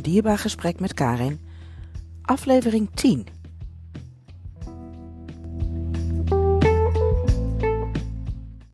Een 0.00 0.12
dierbaar 0.12 0.38
gesprek 0.38 0.80
met 0.80 0.94
Karin, 0.94 1.40
aflevering 2.22 2.90
10. 2.94 3.26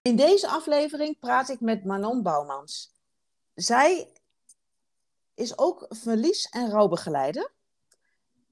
In 0.02 0.16
deze 0.16 0.48
aflevering 0.48 1.18
praat 1.18 1.48
ik 1.48 1.60
met 1.60 1.84
Manon 1.84 2.22
Bouwmans. 2.22 2.92
Zij 3.54 4.12
is 5.34 5.58
ook 5.58 5.86
verlies- 5.88 6.48
en 6.48 6.70
rouwbegeleider. 6.70 7.52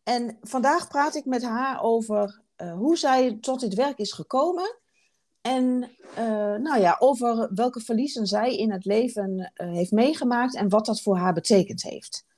En 0.02 0.38
vandaag 0.40 0.88
praat 0.88 1.14
ik 1.14 1.24
met 1.24 1.42
haar 1.42 1.82
over 1.82 2.40
uh, 2.56 2.72
hoe 2.72 2.96
zij 2.96 3.38
tot 3.40 3.60
dit 3.60 3.74
werk 3.74 3.98
is 3.98 4.12
gekomen. 4.12 4.78
En 5.40 5.90
uh, 6.18 6.54
nou 6.54 6.80
ja, 6.80 6.96
over 6.98 7.54
welke 7.54 7.80
verliezen 7.80 8.26
zij 8.26 8.56
in 8.56 8.72
het 8.72 8.84
leven 8.84 9.52
uh, 9.54 9.72
heeft 9.72 9.92
meegemaakt 9.92 10.54
en 10.54 10.68
wat 10.68 10.86
dat 10.86 11.02
voor 11.02 11.16
haar 11.16 11.34
betekend 11.34 11.82
heeft. 11.82 12.32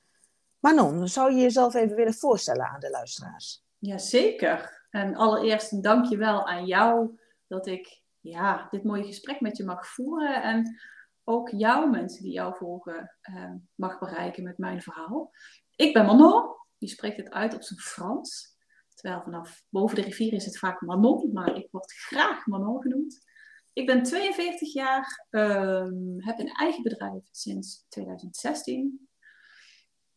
Manon, 0.67 1.07
zou 1.07 1.33
je 1.33 1.41
jezelf 1.41 1.73
even 1.73 1.95
willen 1.95 2.13
voorstellen 2.13 2.65
aan 2.65 2.79
de 2.79 2.89
luisteraars? 2.89 3.63
Jazeker. 3.77 4.85
En 4.89 5.15
allereerst 5.15 5.71
een 5.71 5.81
dankjewel 5.81 6.47
aan 6.47 6.65
jou 6.65 7.19
dat 7.47 7.67
ik 7.67 8.01
ja, 8.19 8.67
dit 8.71 8.83
mooie 8.83 9.03
gesprek 9.03 9.41
met 9.41 9.57
je 9.57 9.63
mag 9.63 9.87
voeren. 9.87 10.43
En 10.43 10.79
ook 11.23 11.49
jou, 11.49 11.89
mensen 11.89 12.23
die 12.23 12.31
jou 12.31 12.55
volgen, 12.55 13.15
uh, 13.29 13.51
mag 13.75 13.99
bereiken 13.99 14.43
met 14.43 14.57
mijn 14.57 14.81
verhaal. 14.81 15.31
Ik 15.75 15.93
ben 15.93 16.05
Manon. 16.05 16.55
Die 16.77 16.89
spreekt 16.89 17.17
het 17.17 17.29
uit 17.29 17.53
op 17.53 17.63
zijn 17.63 17.79
Frans. 17.79 18.55
Terwijl 18.93 19.21
vanaf 19.21 19.63
boven 19.69 19.95
de 19.95 20.01
rivier 20.01 20.33
is 20.33 20.45
het 20.45 20.57
vaak 20.57 20.81
Manon, 20.81 21.29
maar 21.33 21.55
ik 21.55 21.67
word 21.71 21.93
graag 21.93 22.45
Manon 22.45 22.81
genoemd. 22.81 23.25
Ik 23.73 23.85
ben 23.85 24.03
42 24.03 24.73
jaar, 24.73 25.27
um, 25.29 26.15
heb 26.17 26.39
een 26.39 26.51
eigen 26.51 26.83
bedrijf 26.83 27.27
sinds 27.31 27.85
2016. 27.89 29.06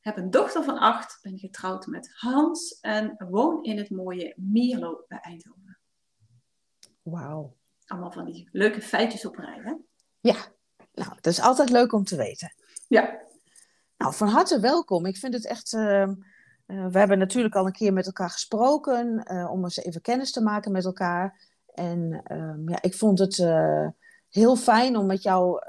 Heb 0.01 0.17
een 0.17 0.31
dochter 0.31 0.65
van 0.65 0.79
acht, 0.79 1.19
ben 1.23 1.39
getrouwd 1.39 1.87
met 1.87 2.11
Hans 2.15 2.81
en 2.81 3.25
woon 3.31 3.63
in 3.65 3.79
het 3.79 3.91
mooie 3.91 4.35
Mierlo 4.37 5.05
bij 5.09 5.19
Eindhoven. 5.19 5.79
Wauw. 7.03 7.57
Allemaal 7.87 8.13
van 8.13 8.25
die 8.25 8.49
leuke 8.53 8.83
feitjes 8.83 9.25
op 9.25 9.37
rij, 9.37 9.61
hè? 9.63 9.75
Ja, 10.21 10.37
nou, 10.93 11.11
dat 11.15 11.27
is 11.27 11.41
altijd 11.41 11.71
leuk 11.71 11.93
om 11.93 12.05
te 12.05 12.17
weten. 12.17 12.55
Ja. 12.89 13.21
Nou, 13.97 14.15
van 14.15 14.29
harte 14.29 14.61
welkom. 14.61 15.07
Ik 15.07 15.17
vind 15.17 15.35
het 15.35 15.47
echt... 15.47 15.73
Uh, 15.73 16.03
uh, 16.67 16.87
we 16.87 16.99
hebben 16.99 17.19
natuurlijk 17.19 17.55
al 17.55 17.67
een 17.67 17.73
keer 17.73 17.93
met 17.93 18.07
elkaar 18.07 18.31
gesproken 18.31 19.33
uh, 19.33 19.51
om 19.51 19.65
eens 19.65 19.77
even 19.77 20.01
kennis 20.01 20.33
te 20.33 20.43
maken 20.43 20.73
met 20.73 20.85
elkaar. 20.85 21.49
En 21.75 22.23
um, 22.33 22.69
ja, 22.69 22.83
ik 22.83 22.95
vond 22.95 23.19
het 23.19 23.39
uh, 23.39 23.89
heel 24.31 24.57
fijn 24.57 24.97
om 24.97 25.07
met 25.07 25.23
jou 25.23 25.65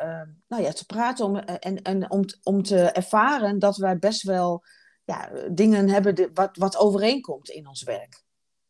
nou 0.47 0.63
ja, 0.63 0.71
te 0.71 0.85
praten 0.85 1.25
om, 1.25 1.35
en, 1.35 1.81
en 1.81 2.11
om, 2.11 2.25
om 2.43 2.63
te 2.63 2.79
ervaren 2.79 3.59
dat 3.59 3.77
wij 3.77 3.97
best 3.97 4.23
wel 4.23 4.63
ja, 5.03 5.29
dingen 5.51 5.89
hebben 5.89 6.15
die, 6.15 6.29
wat, 6.33 6.57
wat 6.57 6.77
overeenkomt 6.77 7.49
in 7.49 7.67
ons 7.67 7.83
werk. 7.83 8.23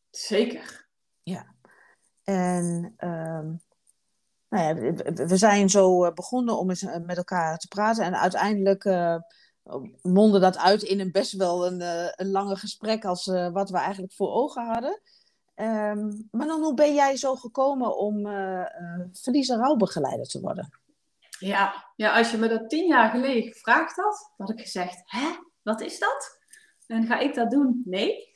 Zeker. 0.10 0.88
Ja. 1.24 1.56
En 2.24 2.94
um, 2.98 3.62
nou 4.50 4.64
ja, 4.64 4.94
we 5.26 5.38
zijn 5.38 5.70
zo 5.70 6.14
begonnen 6.14 6.58
om 6.58 6.70
eens 6.70 6.84
met 7.06 7.18
elkaar 7.18 7.58
te 7.58 7.68
praten. 7.68 8.06
En 8.06 8.20
uiteindelijk 8.20 8.84
mondde 10.02 10.40
dat 10.40 10.58
uit 10.58 10.82
in 10.82 11.00
een 11.00 11.12
best 11.12 11.32
wel 11.32 11.68
een, 11.68 11.82
uh, 11.82 12.08
een 12.12 12.32
lange 12.32 12.56
gesprek 12.56 13.06
als 13.06 13.28
uh, 13.28 13.52
wat 13.52 13.70
we 13.70 13.78
eigenlijk 13.78 14.14
voor 14.14 14.32
ogen 14.32 14.66
hadden. 14.66 15.02
Um, 15.56 16.28
maar 16.32 16.48
dan 16.48 16.62
hoe 16.62 16.74
ben 16.74 16.94
jij 16.94 17.16
zo 17.18 17.36
gekomen 17.36 17.98
om 17.98 18.26
uh, 18.26 18.66
verlies- 19.12 19.50
en 19.50 19.58
rouwbegeleider 19.58 20.26
te 20.26 20.40
worden? 20.40 20.80
Ja, 21.40 21.92
ja, 21.96 22.18
als 22.18 22.32
je 22.32 22.38
me 22.38 22.48
dat 22.48 22.70
tien 22.70 22.88
jaar 22.88 23.10
geleden 23.10 23.52
gevraagd 23.52 23.96
had, 23.96 24.34
had 24.38 24.50
ik 24.50 24.60
gezegd, 24.60 25.02
hè, 25.06 25.28
wat 25.62 25.82
is 25.82 26.00
dat? 26.00 26.40
En 26.88 27.06
ga 27.06 27.20
ik 27.20 27.34
dat 27.34 27.52
doen? 27.52 27.82
Nee. 27.86 28.34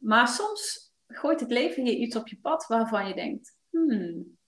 Maar 0.00 0.28
soms 0.28 0.92
gooit 1.06 1.40
het 1.40 1.50
leven 1.50 1.84
je 1.84 1.96
iets 1.96 2.16
op 2.16 2.28
je 2.28 2.38
pad 2.40 2.66
waarvan 2.66 3.08
je 3.08 3.14
denkt, 3.14 3.56
hmm. 3.70 4.38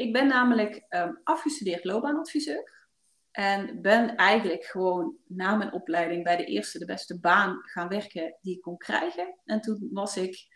Ik 0.00 0.12
ben 0.12 0.26
namelijk 0.26 0.86
um, 0.88 1.20
afgestudeerd 1.24 1.84
loopbaanadviseur. 1.84 2.88
En 3.30 3.82
ben 3.82 4.16
eigenlijk 4.16 4.64
gewoon 4.64 5.16
na 5.26 5.56
mijn 5.56 5.72
opleiding 5.72 6.24
bij 6.24 6.36
de 6.36 6.44
eerste 6.44 6.78
de 6.78 6.84
beste 6.84 7.20
baan 7.20 7.60
gaan 7.62 7.88
werken 7.88 8.36
die 8.40 8.56
ik 8.56 8.60
kon 8.60 8.76
krijgen. 8.76 9.34
En 9.44 9.60
toen 9.60 9.88
was 9.92 10.16
ik 10.16 10.46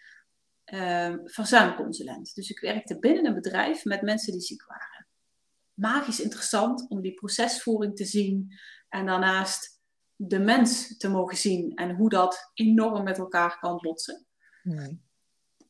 uh, 0.75 1.15
verzuimconsulent. 1.25 2.35
Dus 2.35 2.51
ik 2.51 2.61
werkte 2.61 2.99
binnen 2.99 3.27
een 3.27 3.35
bedrijf 3.35 3.85
met 3.85 4.03
mensen 4.03 4.33
die 4.33 4.41
ziek 4.41 4.67
waren. 4.67 5.07
Magisch 5.75 6.21
interessant 6.21 6.89
om 6.89 7.01
die 7.01 7.15
procesvoering 7.15 7.97
te 7.97 8.05
zien. 8.05 8.59
En 8.89 9.07
daarnaast 9.07 9.83
de 10.17 10.39
mens 10.39 10.97
te 10.97 11.09
mogen 11.09 11.37
zien. 11.37 11.75
En 11.75 11.95
hoe 11.95 12.09
dat 12.09 12.51
enorm 12.55 13.05
met 13.05 13.19
elkaar 13.19 13.59
kan 13.59 13.79
botsen. 13.83 14.27
Nee. 14.63 15.03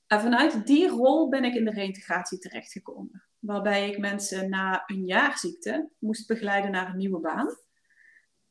En 0.07 0.21
vanuit 0.21 0.67
die 0.67 0.89
rol 0.89 1.29
ben 1.29 1.45
ik 1.45 1.55
in 1.55 1.65
de 1.65 1.71
reintegratie 1.71 2.39
terechtgekomen 2.39 3.25
waarbij 3.47 3.91
ik 3.91 3.99
mensen 3.99 4.51
na 4.51 4.83
een 4.87 5.05
jaar 5.05 5.39
ziekte 5.39 5.91
moest 5.99 6.27
begeleiden 6.27 6.71
naar 6.71 6.89
een 6.89 6.97
nieuwe 6.97 7.21
baan. 7.21 7.57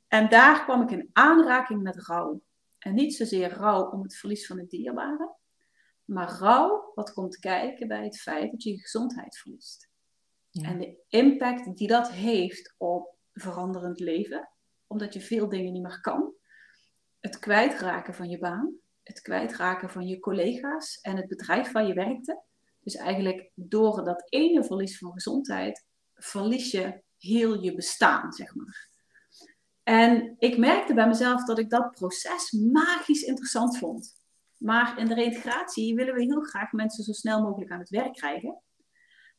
En 0.08 0.30
daar 0.30 0.64
kwam 0.64 0.82
ik 0.82 0.92
in 0.92 1.10
aanraking 1.14 1.82
met 1.82 2.06
rouw. 2.06 2.42
En 2.80 2.94
niet 2.94 3.16
zozeer 3.16 3.50
rouw 3.50 3.90
om 3.90 4.02
het 4.02 4.16
verlies 4.16 4.48
van 4.48 4.58
het 4.58 4.70
dierbare, 4.70 5.36
maar 6.06 6.30
rouw 6.30 6.92
wat 6.96 7.14
komt 7.14 7.40
kijken 7.40 7.88
bij 7.88 8.04
het 8.04 8.22
feit 8.22 8.52
dat 8.52 8.64
je 8.64 8.72
je 8.72 8.80
gezondheid 8.80 9.38
verliest. 9.38 9.90
Ja. 10.50 10.68
En 10.68 10.80
de 10.80 10.98
impact 11.08 11.78
die 11.78 11.88
dat 11.88 12.12
heeft 12.12 12.74
op 12.78 13.16
veranderend 13.34 14.00
leven, 14.00 14.50
omdat 14.88 15.14
je 15.14 15.22
veel 15.22 15.50
dingen 15.50 15.74
niet 15.74 15.82
meer 15.82 16.02
kan. 16.02 16.34
Het 17.20 17.40
kwijtraken 17.40 18.14
van 18.14 18.30
je 18.30 18.40
baan, 18.40 18.76
het 19.04 19.22
kwijtraken 19.22 19.90
van 19.90 20.08
je 20.08 20.20
collega's 20.20 21.00
en 21.02 21.16
het 21.16 21.28
bedrijf 21.28 21.72
waar 21.72 21.88
je 21.88 21.94
werkte. 21.94 22.42
Dus 22.80 22.96
eigenlijk 22.96 23.52
door 23.54 24.04
dat 24.04 24.26
ene 24.30 24.64
verlies 24.64 24.98
van 24.98 25.12
gezondheid, 25.12 25.86
verlies 26.14 26.72
je 26.72 27.02
heel 27.18 27.62
je 27.62 27.76
bestaan, 27.76 28.34
zeg 28.34 28.56
maar. 28.56 28.92
En 29.84 30.36
ik 30.40 30.58
merkte 30.58 30.94
bij 30.94 31.08
mezelf 31.08 31.44
dat 31.44 31.60
ik 31.60 31.70
dat 31.70 31.92
proces 31.92 32.52
magisch 32.52 33.22
interessant 33.22 33.78
vond. 33.78 34.23
Maar 34.64 35.00
in 35.00 35.06
de 35.06 35.14
reintegratie 35.14 35.96
willen 35.96 36.14
we 36.14 36.22
heel 36.22 36.42
graag 36.42 36.72
mensen 36.72 37.04
zo 37.04 37.12
snel 37.12 37.42
mogelijk 37.42 37.72
aan 37.72 37.80
het 37.80 37.90
werk 37.90 38.14
krijgen. 38.14 38.62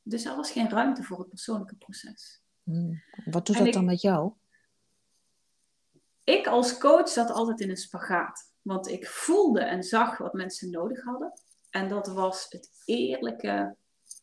Dus 0.03 0.25
er 0.25 0.37
was 0.37 0.51
geen 0.51 0.71
ruimte 0.71 1.03
voor 1.03 1.19
het 1.19 1.29
persoonlijke 1.29 1.77
proces. 1.77 2.43
Hmm. 2.63 3.03
Wat 3.25 3.47
doet 3.47 3.57
en 3.57 3.59
dat 3.59 3.67
ik, 3.67 3.73
dan 3.73 3.85
met 3.85 4.01
jou? 4.01 4.33
Ik 6.25 6.47
als 6.47 6.79
coach 6.79 7.09
zat 7.09 7.31
altijd 7.31 7.61
in 7.61 7.71
een 7.71 7.77
spagaat. 7.77 8.53
Want 8.63 8.89
ik 8.89 9.07
voelde 9.07 9.61
en 9.61 9.83
zag 9.83 10.19
wat 10.19 10.33
mensen 10.33 10.71
nodig 10.71 11.05
hadden. 11.05 11.33
En 11.71 11.89
dat 11.89 12.07
was 12.07 12.47
het 12.49 12.71
eerlijke, 12.85 13.77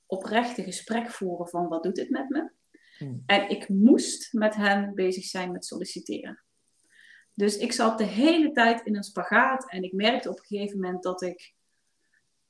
oprechte 0.05 0.63
gesprek 0.63 1.09
voeren 1.09 1.47
van 1.47 1.67
wat 1.67 1.83
doet 1.83 1.95
dit 1.95 2.09
met 2.09 2.29
me? 2.29 2.51
Hmm. 2.97 3.23
En 3.25 3.49
ik 3.49 3.69
moest 3.69 4.33
met 4.33 4.55
hen 4.55 4.95
bezig 4.95 5.23
zijn 5.23 5.51
met 5.51 5.65
solliciteren. 5.65 6.43
Dus 7.33 7.57
ik 7.57 7.71
zat 7.71 7.97
de 7.97 8.03
hele 8.03 8.51
tijd 8.51 8.81
in 8.85 8.95
een 8.95 9.03
spagaat 9.03 9.71
en 9.71 9.83
ik 9.83 9.93
merkte 9.93 10.29
op 10.29 10.39
een 10.39 10.45
gegeven 10.45 10.79
moment 10.79 11.03
dat 11.03 11.21
ik 11.21 11.53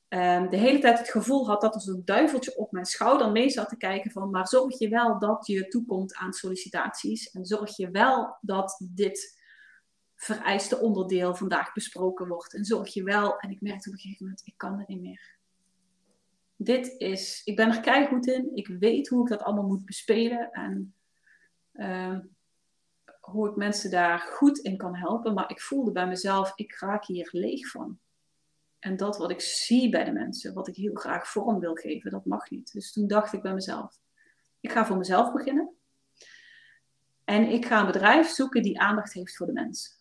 um, 0.09 0.49
de 0.49 0.57
hele 0.57 0.79
tijd 0.79 0.97
het 0.97 1.09
gevoel 1.09 1.47
had 1.47 1.61
dat 1.61 1.75
er 1.75 1.81
zo'n 1.81 2.01
duiveltje 2.05 2.57
op 2.57 2.71
mijn 2.71 2.85
schouder 2.85 3.31
mee 3.31 3.49
zat 3.49 3.69
te 3.69 3.77
kijken 3.77 4.11
van 4.11 4.29
maar 4.29 4.47
zorg 4.47 4.79
je 4.79 4.89
wel 4.89 5.19
dat 5.19 5.47
je 5.47 5.67
toekomt 5.67 6.15
aan 6.15 6.33
sollicitaties 6.33 7.29
en 7.29 7.45
zorg 7.45 7.77
je 7.77 7.91
wel 7.91 8.37
dat 8.41 8.85
dit 8.93 9.39
vereiste 10.21 10.79
onderdeel 10.79 11.35
vandaag 11.35 11.73
besproken 11.73 12.27
wordt. 12.27 12.53
En 12.53 12.65
zorg 12.65 12.93
je 12.93 13.03
wel, 13.03 13.39
en 13.39 13.49
ik 13.49 13.61
merkte 13.61 13.89
op 13.89 13.95
een 13.95 14.01
gegeven 14.01 14.25
moment, 14.25 14.41
ik 14.45 14.53
kan 14.57 14.79
het 14.79 14.87
niet 14.87 15.01
meer. 15.01 15.37
Dit 16.55 16.95
is, 16.97 17.41
ik 17.43 17.55
ben 17.55 17.69
er 17.69 17.79
keihard 17.79 18.27
in. 18.27 18.49
Ik 18.53 18.67
weet 18.67 19.07
hoe 19.07 19.21
ik 19.21 19.29
dat 19.29 19.43
allemaal 19.43 19.67
moet 19.67 19.85
bespelen. 19.85 20.51
En 20.51 20.93
uh, 21.73 22.17
hoe 23.31 23.49
ik 23.49 23.55
mensen 23.55 23.91
daar 23.91 24.19
goed 24.19 24.57
in 24.57 24.77
kan 24.77 24.95
helpen. 24.95 25.33
Maar 25.33 25.49
ik 25.49 25.61
voelde 25.61 25.91
bij 25.91 26.07
mezelf, 26.07 26.51
ik 26.55 26.75
raak 26.79 27.05
hier 27.05 27.29
leeg 27.31 27.69
van. 27.69 27.99
En 28.79 28.97
dat 28.97 29.17
wat 29.17 29.31
ik 29.31 29.41
zie 29.41 29.89
bij 29.89 30.03
de 30.03 30.11
mensen, 30.11 30.53
wat 30.53 30.67
ik 30.67 30.75
heel 30.75 30.95
graag 30.95 31.27
vorm 31.27 31.59
wil 31.59 31.73
geven, 31.73 32.11
dat 32.11 32.25
mag 32.25 32.49
niet. 32.49 32.73
Dus 32.73 32.93
toen 32.93 33.07
dacht 33.07 33.33
ik 33.33 33.41
bij 33.41 33.53
mezelf, 33.53 33.99
ik 34.59 34.71
ga 34.71 34.85
voor 34.85 34.97
mezelf 34.97 35.31
beginnen. 35.33 35.69
En 37.23 37.49
ik 37.49 37.65
ga 37.65 37.79
een 37.79 37.85
bedrijf 37.85 38.27
zoeken 38.27 38.61
die 38.61 38.79
aandacht 38.79 39.13
heeft 39.13 39.35
voor 39.35 39.47
de 39.47 39.53
mensen. 39.53 39.91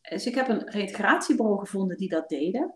Dus 0.00 0.26
ik 0.26 0.34
heb 0.34 0.48
een 0.48 0.70
reintegratiebureau 0.70 1.58
gevonden 1.58 1.96
die 1.96 2.08
dat 2.08 2.28
deden. 2.28 2.74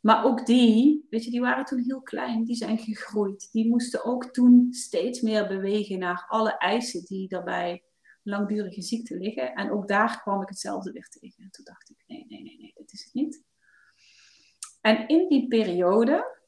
Maar 0.00 0.24
ook 0.24 0.46
die, 0.46 1.06
weet 1.10 1.24
je, 1.24 1.30
die 1.30 1.40
waren 1.40 1.64
toen 1.64 1.82
heel 1.82 2.00
klein, 2.00 2.44
die 2.44 2.56
zijn 2.56 2.78
gegroeid. 2.78 3.48
Die 3.52 3.68
moesten 3.68 4.04
ook 4.04 4.24
toen 4.24 4.68
steeds 4.70 5.20
meer 5.20 5.48
bewegen 5.48 5.98
naar 5.98 6.24
alle 6.28 6.58
eisen 6.58 7.04
die 7.04 7.28
daarbij 7.28 7.82
langdurige 8.22 8.82
ziekte 8.82 9.16
liggen. 9.18 9.54
En 9.54 9.70
ook 9.70 9.88
daar 9.88 10.20
kwam 10.20 10.42
ik 10.42 10.48
hetzelfde 10.48 10.92
weer 10.92 11.08
tegen. 11.08 11.44
En 11.44 11.50
toen 11.50 11.64
dacht 11.64 11.90
ik, 11.90 12.04
nee, 12.06 12.26
nee, 12.28 12.42
nee, 12.42 12.58
nee, 12.58 12.72
dit 12.76 12.92
is 12.92 13.04
het 13.04 13.14
niet. 13.14 13.42
En 14.80 15.08
in 15.08 15.28
die 15.28 15.48
periode 15.48 16.40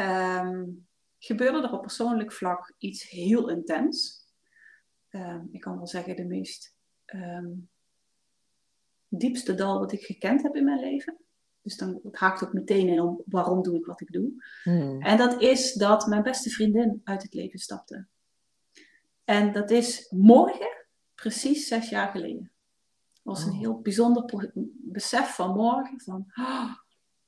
um, 0.00 0.86
gebeurde 1.18 1.62
er 1.62 1.72
op 1.72 1.80
persoonlijk 1.80 2.32
vlak 2.32 2.74
iets 2.78 3.10
heel 3.10 3.48
intens. 3.48 4.22
Um, 5.10 5.48
ik 5.52 5.60
kan 5.60 5.76
wel 5.76 5.86
zeggen 5.86 6.16
de 6.16 6.24
meest 6.24 6.76
um, 7.06 7.68
diepste 9.08 9.54
dal 9.54 9.78
wat 9.78 9.92
ik 9.92 10.04
gekend 10.04 10.42
heb 10.42 10.56
in 10.56 10.64
mijn 10.64 10.80
leven. 10.80 11.18
Dus 11.62 11.76
dan 11.76 12.00
het 12.02 12.16
haakt 12.16 12.44
ook 12.44 12.52
meteen 12.52 12.88
in 12.88 13.00
om 13.00 13.22
waarom 13.26 13.62
doe 13.62 13.76
ik 13.76 13.86
wat 13.86 14.00
ik 14.00 14.12
doe. 14.12 14.44
Hmm. 14.62 15.02
En 15.02 15.18
dat 15.18 15.42
is 15.42 15.72
dat 15.72 16.06
mijn 16.06 16.22
beste 16.22 16.50
vriendin 16.50 17.00
uit 17.04 17.22
het 17.22 17.34
leven 17.34 17.58
stapte. 17.58 18.06
En 19.24 19.52
dat 19.52 19.70
is 19.70 20.06
morgen, 20.10 20.86
precies 21.14 21.68
zes 21.68 21.88
jaar 21.88 22.08
geleden. 22.10 22.48
was 23.22 23.44
een 23.44 23.50
Oh. 23.52 23.58
heel 23.58 23.80
bijzonder 23.80 24.50
besef 24.74 25.34
van 25.34 25.54
morgen. 25.56 26.00
Van 26.00 26.24
"Ah, 26.32 26.74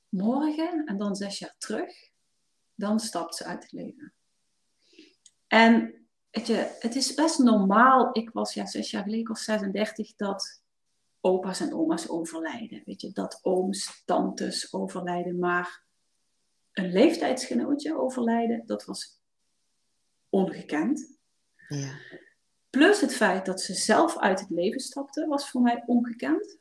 morgen 0.08 0.84
en 0.86 0.98
dan 0.98 1.16
zes 1.16 1.38
jaar 1.38 1.54
terug. 1.58 2.10
Dan 2.74 3.00
stapt 3.00 3.34
ze 3.34 3.44
uit 3.44 3.62
het 3.62 3.72
leven. 3.72 4.12
En 5.46 6.06
weet 6.30 6.46
je, 6.46 6.76
het 6.78 6.94
is 6.96 7.14
best 7.14 7.38
normaal. 7.38 8.08
Ik 8.12 8.30
was 8.30 8.54
ja, 8.54 8.66
zes 8.66 8.90
jaar 8.90 9.02
geleden, 9.02 9.22
ik 9.22 9.28
was 9.28 9.44
36, 9.44 10.14
dat 10.16 10.62
opa's 11.20 11.60
en 11.60 11.74
oma's 11.74 12.08
overlijden. 12.08 12.82
Weet 12.84 13.00
je, 13.00 13.12
dat 13.12 13.38
ooms, 13.42 14.02
tantes 14.04 14.72
overlijden. 14.72 15.38
Maar 15.38 15.84
een 16.72 16.92
leeftijdsgenootje 16.92 17.98
overlijden, 17.98 18.66
dat 18.66 18.84
was 18.84 19.20
ongekend. 20.28 21.15
Ja. 21.68 21.98
Plus 22.70 23.00
het 23.00 23.14
feit 23.14 23.46
dat 23.46 23.60
ze 23.60 23.74
zelf 23.74 24.18
uit 24.18 24.40
het 24.40 24.50
leven 24.50 24.80
stapte, 24.80 25.26
was 25.26 25.50
voor 25.50 25.60
mij 25.60 25.82
ongekend. 25.86 26.58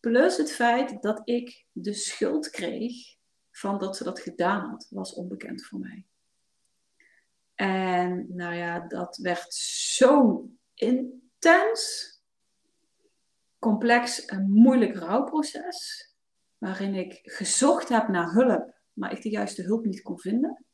Plus 0.00 0.36
het 0.36 0.52
feit 0.52 1.02
dat 1.02 1.20
ik 1.24 1.66
de 1.72 1.92
schuld 1.92 2.50
kreeg 2.50 3.16
van 3.50 3.78
dat 3.78 3.96
ze 3.96 4.04
dat 4.04 4.20
gedaan 4.20 4.70
had, 4.70 4.86
was 4.90 5.14
onbekend 5.14 5.64
voor 5.64 5.78
mij. 5.78 6.06
En 7.54 8.26
nou 8.28 8.54
ja, 8.54 8.80
dat 8.80 9.16
werd 9.16 9.54
zo 9.54 10.44
intens, 10.74 12.10
complex 13.58 14.24
en 14.24 14.50
moeilijk 14.50 14.96
rouwproces, 14.96 16.08
waarin 16.58 16.94
ik 16.94 17.20
gezocht 17.22 17.88
heb 17.88 18.08
naar 18.08 18.32
hulp, 18.32 18.74
maar 18.92 19.12
ik 19.12 19.22
de 19.22 19.30
juiste 19.30 19.62
hulp 19.62 19.84
niet 19.84 20.02
kon 20.02 20.18
vinden. 20.18 20.64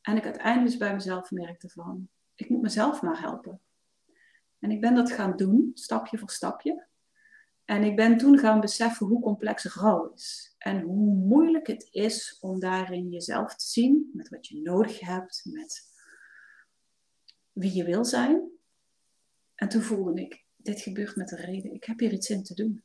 En 0.00 0.16
ik 0.16 0.24
uiteindelijk 0.24 0.70
dus 0.70 0.76
bij 0.76 0.94
mezelf 0.94 1.30
merkte 1.30 1.68
van, 1.68 2.08
ik 2.34 2.48
moet 2.48 2.62
mezelf 2.62 3.02
maar 3.02 3.20
helpen. 3.20 3.60
En 4.58 4.70
ik 4.70 4.80
ben 4.80 4.94
dat 4.94 5.12
gaan 5.12 5.36
doen, 5.36 5.70
stapje 5.74 6.18
voor 6.18 6.30
stapje. 6.30 6.86
En 7.64 7.82
ik 7.82 7.96
ben 7.96 8.16
toen 8.16 8.38
gaan 8.38 8.60
beseffen 8.60 9.06
hoe 9.06 9.20
complex 9.20 9.64
rouw 9.64 10.12
is. 10.14 10.54
En 10.58 10.80
hoe 10.80 11.14
moeilijk 11.14 11.66
het 11.66 11.88
is 11.90 12.38
om 12.40 12.60
daarin 12.60 13.08
jezelf 13.08 13.54
te 13.56 13.64
zien, 13.64 14.10
met 14.12 14.28
wat 14.28 14.46
je 14.46 14.60
nodig 14.60 15.00
hebt, 15.00 15.40
met 15.44 15.82
wie 17.52 17.74
je 17.74 17.84
wil 17.84 18.04
zijn. 18.04 18.50
En 19.54 19.68
toen 19.68 19.82
voelde 19.82 20.20
ik, 20.20 20.44
dit 20.56 20.80
gebeurt 20.80 21.16
met 21.16 21.32
een 21.32 21.38
reden. 21.38 21.74
Ik 21.74 21.84
heb 21.84 21.98
hier 21.98 22.12
iets 22.12 22.30
in 22.30 22.42
te 22.42 22.54
doen. 22.54 22.82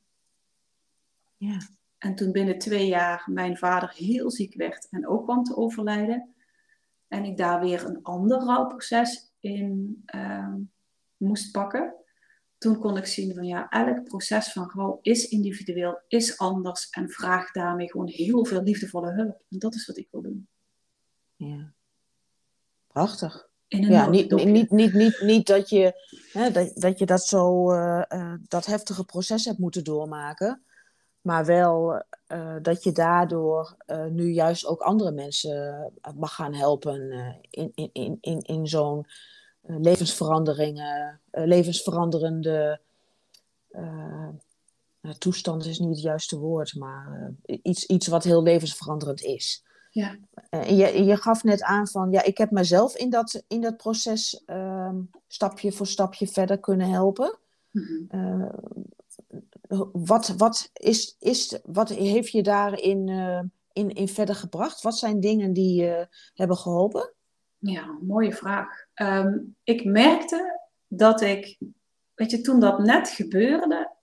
Ja. 1.38 1.58
En 1.98 2.16
toen 2.16 2.32
binnen 2.32 2.58
twee 2.58 2.88
jaar 2.88 3.24
mijn 3.32 3.58
vader 3.58 3.94
heel 3.94 4.32
ziek 4.32 4.56
werd 4.56 4.88
en 4.90 5.08
ook 5.08 5.24
kwam 5.24 5.44
te 5.44 5.56
overlijden. 5.56 6.35
En 7.16 7.26
ik 7.26 7.38
daar 7.38 7.60
weer 7.60 7.86
een 7.86 8.04
ander 8.04 8.40
rouwproces 8.40 9.32
in 9.40 10.02
ehm, 10.06 10.58
moest 11.18 11.52
pakken. 11.52 11.96
Toen 12.58 12.80
kon 12.80 12.98
ik 12.98 13.06
zien 13.06 13.34
van 13.34 13.44
ja, 13.44 13.70
elk 13.70 14.04
proces 14.04 14.52
van 14.52 14.72
rouw 14.74 15.00
is 15.02 15.28
individueel, 15.28 16.02
is 16.08 16.38
anders 16.38 16.90
en 16.90 17.10
vraagt 17.10 17.54
daarmee 17.54 17.92
gewoon 17.92 18.08
heel 18.08 18.46
veel 18.46 18.62
liefdevolle 18.62 19.12
hulp. 19.12 19.42
En 19.50 19.60
dat 19.60 19.76
is 19.76 19.86
wat 19.86 19.98
ik 19.98 20.08
wil 20.12 20.22
doen. 20.22 20.48
ja. 21.36 21.74
Prachtig. 22.88 23.50
Ja, 23.68 24.10
niet, 24.10 24.32
niet, 24.32 24.72
niet, 24.72 24.94
niet, 24.94 25.22
niet 25.22 25.48
dat, 25.48 25.70
je, 25.70 25.94
hè, 26.32 26.52
dat, 26.52 26.72
dat 26.76 27.00
je 27.00 27.06
dat 27.06 27.24
zo, 27.24 27.72
eh, 27.72 28.04
eh, 28.08 28.34
dat 28.48 28.66
heftige 28.66 29.06
proces 29.06 29.46
hebt 29.46 29.60
moeten 29.60 29.84
doormaken. 29.84 30.64
Maar 31.26 31.46
wel 31.46 32.04
eh, 32.28 32.56
dat 32.62 32.84
je 32.84 32.92
daardoor 32.92 33.76
eh, 33.86 34.06
nu 34.06 34.32
juist 34.32 34.66
ook 34.66 34.82
andere 34.82 35.12
mensen 35.12 35.92
eh, 36.02 36.14
mag 36.14 36.36
gaan 36.36 36.54
helpen 36.54 37.12
in, 37.50 37.72
in, 37.76 37.90
in, 37.94 38.18
in, 38.22 38.42
in 38.42 38.68
zo'n 38.68 39.06
levensveranderingen, 39.62 41.22
levensveranderende 41.32 42.80
toestand 45.18 45.66
is 45.66 45.80
niet 45.80 45.90
het 45.90 46.02
juiste 46.02 46.38
woord, 46.38 46.76
maar 46.76 47.34
iets, 47.46 47.86
iets 47.86 48.08
wat 48.08 48.24
heel 48.24 48.44
levensveranderend 48.44 49.22
is. 49.22 49.64
Ja. 49.92 50.18
En 50.50 50.76
je, 50.76 51.04
je 51.04 51.18
gaf 51.18 51.44
net 51.44 51.62
aan 51.64 51.88
van, 51.88 52.12
ja, 52.12 52.24
ik 52.24 52.38
heb 52.38 52.52
mezelf 52.52 52.96
in 52.96 53.10
dat, 53.10 53.44
in 53.48 53.62
dat 53.62 53.78
proces 53.78 54.44
ehm, 54.46 54.96
stapje 55.28 55.72
voor 55.72 55.88
stapje 55.88 56.28
verder 56.28 56.60
kunnen 56.60 56.90
helpen. 56.90 57.38
Mhm. 57.72 58.04
Eh, 58.08 58.50
wat, 59.92 60.28
wat, 60.28 60.70
is, 60.74 61.16
is, 61.20 61.60
wat 61.64 61.90
heeft 61.90 62.32
je 62.32 62.44
daarin 62.44 63.10
eh, 63.10 63.42
in, 63.74 63.90
in 63.90 64.08
verder 64.08 64.36
gebracht? 64.36 64.82
Wat 64.82 64.98
zijn 64.98 65.20
dingen 65.20 65.54
die 65.54 65.82
je 65.82 66.08
hebben 66.34 66.58
geholpen? 66.58 67.14
Ja, 67.58 67.98
mooie 68.02 68.34
vraag. 68.34 68.86
Ehm, 68.94 69.38
ik 69.64 69.86
merkte 69.86 70.60
dat 70.88 71.22
ik, 71.22 71.58
weet 72.14 72.32
je, 72.32 72.42
toen 72.42 72.60
dat 72.60 72.80
net 72.80 73.10
gebeurde, 73.10 73.94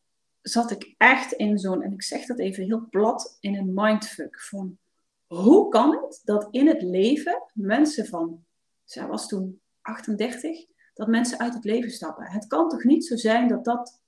zat 0.42 0.70
ik 0.70 0.94
echt 0.96 1.32
in 1.32 1.58
zo'n, 1.58 1.82
en 1.82 1.92
ik 1.92 2.02
zeg 2.02 2.26
dat 2.26 2.38
even 2.38 2.64
heel 2.64 2.86
plat, 2.90 3.36
in 3.40 3.56
een 3.56 3.74
mindfuck 3.74 4.40
van 4.40 4.78
hoe 5.26 5.68
kan 5.68 5.90
het 6.02 6.20
dat 6.24 6.48
in 6.50 6.66
het 6.66 6.82
leven 6.82 7.42
mensen 7.54 8.06
van, 8.06 8.44
zij 8.84 9.06
was 9.06 9.28
toen 9.28 9.60
38, 9.80 10.66
dat 10.94 11.08
mensen 11.08 11.38
uit 11.38 11.54
het 11.54 11.64
leven 11.64 11.90
stappen. 11.90 12.24
Het 12.24 12.46
kan 12.46 12.68
toch 12.68 12.84
niet 12.84 13.06
zo 13.06 13.16
zijn 13.16 13.48
dat 13.48 13.64
dat, 13.64 14.01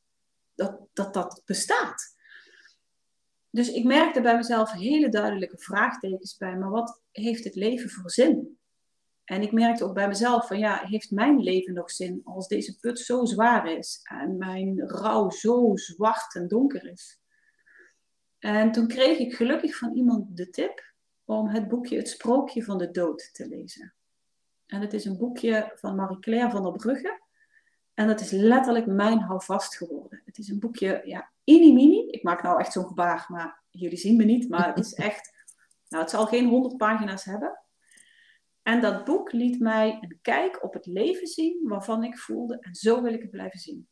dat, 0.54 0.80
dat, 0.92 1.14
dat 1.14 1.42
bestaat? 1.44 2.14
Dus 3.50 3.68
ik 3.68 3.84
merkte 3.84 4.20
bij 4.20 4.36
mezelf 4.36 4.72
hele 4.72 5.08
duidelijke 5.08 5.58
vraagtekens 5.58 6.36
bij, 6.36 6.56
maar 6.56 6.70
wat 6.70 7.02
heeft 7.10 7.44
het 7.44 7.54
leven 7.54 7.90
voor 7.90 8.10
zin? 8.10 8.58
En 9.24 9.42
ik 9.42 9.52
merkte 9.52 9.84
ook 9.84 9.94
bij 9.94 10.08
mezelf 10.08 10.46
van 10.46 10.58
ja, 10.58 10.80
heeft 10.84 11.10
mijn 11.10 11.40
leven 11.40 11.74
nog 11.74 11.90
zin 11.90 12.20
als 12.24 12.48
deze 12.48 12.78
put 12.78 12.98
zo 12.98 13.24
zwaar 13.24 13.72
is 13.72 14.00
en 14.02 14.36
mijn 14.36 14.88
rouw 14.88 15.30
zo 15.30 15.72
zwart 15.74 16.34
en 16.34 16.48
donker 16.48 16.90
is? 16.90 17.20
En 18.38 18.72
toen 18.72 18.88
kreeg 18.88 19.18
ik 19.18 19.34
gelukkig 19.34 19.76
van 19.76 19.94
iemand 19.94 20.36
de 20.36 20.50
tip 20.50 20.92
om 21.24 21.48
het 21.48 21.68
boekje 21.68 21.96
Het 21.96 22.08
Sprookje 22.08 22.64
van 22.64 22.78
de 22.78 22.90
Dood 22.90 23.30
te 23.32 23.48
lezen. 23.48 23.94
En 24.66 24.80
het 24.80 24.92
is 24.92 25.04
een 25.04 25.18
boekje 25.18 25.72
van 25.74 25.94
Marie-Claire 25.96 26.50
van 26.50 26.62
der 26.62 26.72
Brugge. 26.72 27.22
En 27.94 28.06
dat 28.06 28.20
is 28.20 28.30
letterlijk 28.30 28.86
mijn 28.86 29.18
houvast 29.18 29.76
geworden. 29.76 30.22
Het 30.24 30.38
is 30.38 30.48
een 30.48 30.58
boekje, 30.58 31.02
ja, 31.04 31.30
mini-mini. 31.44 32.06
Ik 32.06 32.22
maak 32.22 32.42
nou 32.42 32.60
echt 32.60 32.72
zo'n 32.72 32.86
gebaar, 32.86 33.26
maar 33.28 33.62
jullie 33.70 33.98
zien 33.98 34.16
me 34.16 34.24
niet. 34.24 34.48
Maar 34.48 34.74
het 34.74 34.84
is 34.84 34.94
echt, 35.10 35.32
nou 35.88 36.02
het 36.02 36.12
zal 36.12 36.26
geen 36.26 36.48
honderd 36.48 36.76
pagina's 36.76 37.24
hebben. 37.24 37.58
En 38.62 38.80
dat 38.80 39.04
boek 39.04 39.32
liet 39.32 39.60
mij 39.60 39.98
een 40.00 40.18
kijk 40.22 40.64
op 40.64 40.72
het 40.72 40.86
leven 40.86 41.26
zien 41.26 41.68
waarvan 41.68 42.04
ik 42.04 42.18
voelde, 42.18 42.58
en 42.60 42.74
zo 42.74 43.02
wil 43.02 43.12
ik 43.12 43.22
het 43.22 43.30
blijven 43.30 43.58
zien. 43.58 43.88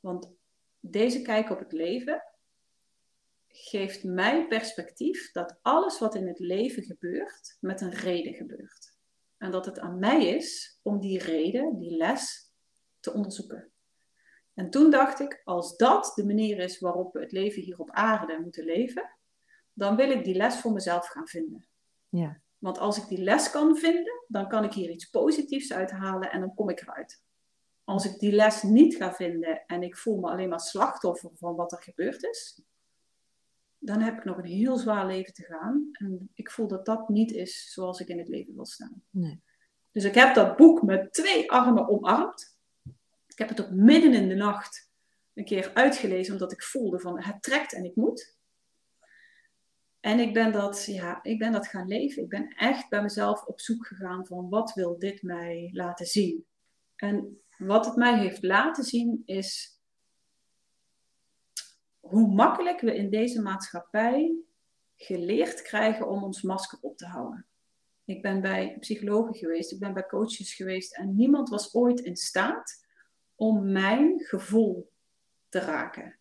Want 0.00 0.30
deze 0.80 1.22
kijk 1.22 1.50
op 1.50 1.58
het 1.58 1.72
leven 1.72 2.22
geeft 3.48 4.04
mij 4.04 4.46
perspectief 4.46 5.32
dat 5.32 5.58
alles 5.62 5.98
wat 5.98 6.14
in 6.14 6.26
het 6.26 6.38
leven 6.38 6.82
gebeurt, 6.82 7.56
met 7.60 7.80
een 7.80 7.94
reden 7.94 8.34
gebeurt. 8.34 8.96
En 9.38 9.50
dat 9.50 9.66
het 9.66 9.78
aan 9.78 9.98
mij 9.98 10.26
is 10.26 10.78
om 10.82 11.00
die 11.00 11.18
reden, 11.18 11.78
die 11.78 11.96
les, 11.96 12.47
te 13.00 13.12
onderzoeken. 13.12 13.70
En 14.54 14.70
toen 14.70 14.90
dacht 14.90 15.20
ik, 15.20 15.40
als 15.44 15.76
dat 15.76 16.12
de 16.14 16.26
manier 16.26 16.58
is 16.58 16.78
waarop 16.78 17.12
we 17.12 17.20
het 17.20 17.32
leven 17.32 17.62
hier 17.62 17.78
op 17.78 17.90
aarde 17.90 18.40
moeten 18.42 18.64
leven, 18.64 19.10
dan 19.72 19.96
wil 19.96 20.10
ik 20.10 20.24
die 20.24 20.34
les 20.34 20.60
voor 20.60 20.72
mezelf 20.72 21.06
gaan 21.06 21.28
vinden. 21.28 21.66
Ja. 22.08 22.40
Want 22.58 22.78
als 22.78 22.96
ik 22.96 23.08
die 23.08 23.22
les 23.22 23.50
kan 23.50 23.76
vinden, 23.76 24.24
dan 24.28 24.48
kan 24.48 24.64
ik 24.64 24.72
hier 24.72 24.90
iets 24.90 25.10
positiefs 25.10 25.72
uithalen 25.72 26.30
en 26.30 26.40
dan 26.40 26.54
kom 26.54 26.68
ik 26.68 26.80
eruit. 26.80 27.22
Als 27.84 28.04
ik 28.04 28.18
die 28.18 28.32
les 28.32 28.62
niet 28.62 28.96
ga 28.96 29.14
vinden 29.14 29.64
en 29.66 29.82
ik 29.82 29.96
voel 29.96 30.18
me 30.20 30.30
alleen 30.30 30.48
maar 30.48 30.60
slachtoffer 30.60 31.30
van 31.34 31.56
wat 31.56 31.72
er 31.72 31.82
gebeurd 31.82 32.22
is, 32.22 32.62
dan 33.78 34.00
heb 34.00 34.16
ik 34.16 34.24
nog 34.24 34.38
een 34.38 34.44
heel 34.44 34.76
zwaar 34.76 35.06
leven 35.06 35.32
te 35.32 35.44
gaan. 35.44 35.88
En 35.92 36.30
ik 36.34 36.50
voel 36.50 36.68
dat 36.68 36.86
dat 36.86 37.08
niet 37.08 37.32
is 37.32 37.72
zoals 37.72 38.00
ik 38.00 38.08
in 38.08 38.18
het 38.18 38.28
leven 38.28 38.54
wil 38.54 38.66
staan. 38.66 39.02
Nee. 39.10 39.42
Dus 39.92 40.04
ik 40.04 40.14
heb 40.14 40.34
dat 40.34 40.56
boek 40.56 40.82
met 40.82 41.12
twee 41.12 41.50
armen 41.50 41.88
omarmd. 41.88 42.57
Ik 43.38 43.48
heb 43.48 43.56
het 43.56 43.66
ook 43.66 43.72
midden 43.72 44.14
in 44.14 44.28
de 44.28 44.34
nacht 44.34 44.90
een 45.34 45.44
keer 45.44 45.70
uitgelezen, 45.74 46.32
omdat 46.32 46.52
ik 46.52 46.62
voelde 46.62 47.00
van 47.00 47.22
het 47.22 47.42
trekt 47.42 47.74
en 47.74 47.84
ik 47.84 47.96
moet. 47.96 48.36
En 50.00 50.18
ik 50.18 50.34
ben 50.34 50.52
dat, 50.52 50.84
ja, 50.84 51.22
ik 51.22 51.38
ben 51.38 51.52
dat 51.52 51.66
gaan 51.66 51.88
leven. 51.88 52.22
Ik 52.22 52.28
ben 52.28 52.48
echt 52.48 52.88
bij 52.88 53.02
mezelf 53.02 53.44
op 53.44 53.60
zoek 53.60 53.86
gegaan 53.86 54.26
van 54.26 54.48
wat 54.48 54.72
wil 54.72 54.98
dit 54.98 55.22
mij 55.22 55.70
laten 55.72 56.06
zien. 56.06 56.46
En 56.96 57.42
wat 57.58 57.86
het 57.86 57.96
mij 57.96 58.18
heeft 58.18 58.42
laten 58.42 58.84
zien 58.84 59.22
is 59.24 59.80
hoe 62.00 62.34
makkelijk 62.34 62.80
we 62.80 62.96
in 62.96 63.10
deze 63.10 63.42
maatschappij 63.42 64.34
geleerd 64.96 65.62
krijgen 65.62 66.08
om 66.08 66.22
ons 66.22 66.42
masker 66.42 66.78
op 66.80 66.96
te 66.96 67.06
houden. 67.06 67.46
Ik 68.04 68.22
ben 68.22 68.40
bij 68.40 68.76
psychologen 68.78 69.34
geweest, 69.34 69.72
ik 69.72 69.78
ben 69.78 69.94
bij 69.94 70.06
coaches 70.06 70.54
geweest 70.54 70.96
en 70.96 71.16
niemand 71.16 71.48
was 71.48 71.74
ooit 71.74 72.00
in 72.00 72.16
staat 72.16 72.86
om 73.38 73.72
mijn 73.72 74.20
gevoel 74.20 74.90
te 75.48 75.58
raken. 75.58 76.18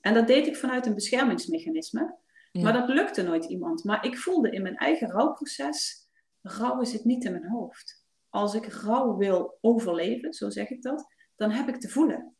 En 0.00 0.14
dat 0.14 0.26
deed 0.26 0.46
ik 0.46 0.56
vanuit 0.56 0.86
een 0.86 0.94
beschermingsmechanisme. 0.94 2.18
Maar 2.52 2.72
dat 2.72 2.88
lukte 2.88 3.22
nooit 3.22 3.44
iemand. 3.44 3.84
Maar 3.84 4.04
ik 4.04 4.18
voelde 4.18 4.50
in 4.50 4.62
mijn 4.62 4.76
eigen 4.76 5.10
rouwproces, 5.10 6.08
rouw 6.42 6.80
is 6.80 6.92
het 6.92 7.04
niet 7.04 7.24
in 7.24 7.32
mijn 7.32 7.48
hoofd. 7.48 8.04
Als 8.28 8.54
ik 8.54 8.66
rouw 8.66 9.16
wil 9.16 9.58
overleven, 9.60 10.32
zo 10.32 10.50
zeg 10.50 10.70
ik 10.70 10.82
dat, 10.82 11.14
dan 11.36 11.50
heb 11.50 11.68
ik 11.68 11.76
te 11.76 11.88
voelen. 11.88 12.34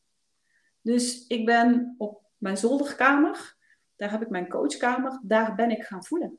Dus 0.81 1.27
ik 1.27 1.47
ben 1.47 1.95
op 1.99 2.23
mijn 2.37 2.57
zolderkamer, 2.57 3.57
daar 3.97 4.11
heb 4.11 4.23
ik 4.23 4.29
mijn 4.29 4.49
coachkamer, 4.49 5.21
daar 5.23 5.55
ben 5.55 5.71
ik 5.71 5.83
gaan 5.83 6.05
voelen. 6.05 6.39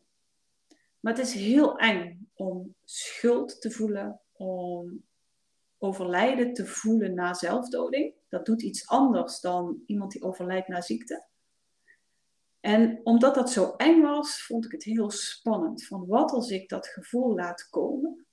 Maar 1.00 1.14
het 1.14 1.26
is 1.26 1.34
heel 1.34 1.78
eng 1.78 2.30
om 2.34 2.76
schuld 2.84 3.62
te 3.62 3.72
voelen, 3.72 4.22
om 4.32 5.04
overlijden 5.82 6.54
te 6.54 6.66
voelen 6.66 7.14
na 7.14 7.34
zelfdoding. 7.34 8.14
Dat 8.30 8.46
doet 8.46 8.62
iets 8.62 8.88
anders 8.88 9.40
dan 9.40 9.84
iemand 9.86 10.12
die 10.12 10.24
overlijdt 10.24 10.68
na 10.68 10.82
ziekte. 10.82 11.26
En 12.60 13.00
omdat 13.04 13.36
dat 13.36 13.50
zo 13.50 13.74
eng 13.78 14.02
was, 14.02 14.46
vond 14.46 14.66
ik 14.66 14.72
het 14.72 14.84
heel 14.84 15.12
spannend. 15.12 15.86
Van 15.86 16.08
wat 16.08 16.32
als 16.32 16.50
ik 16.50 16.70
dat 16.70 16.88
gevoel 16.88 17.36
laat 17.36 17.70
komen, 17.70 18.26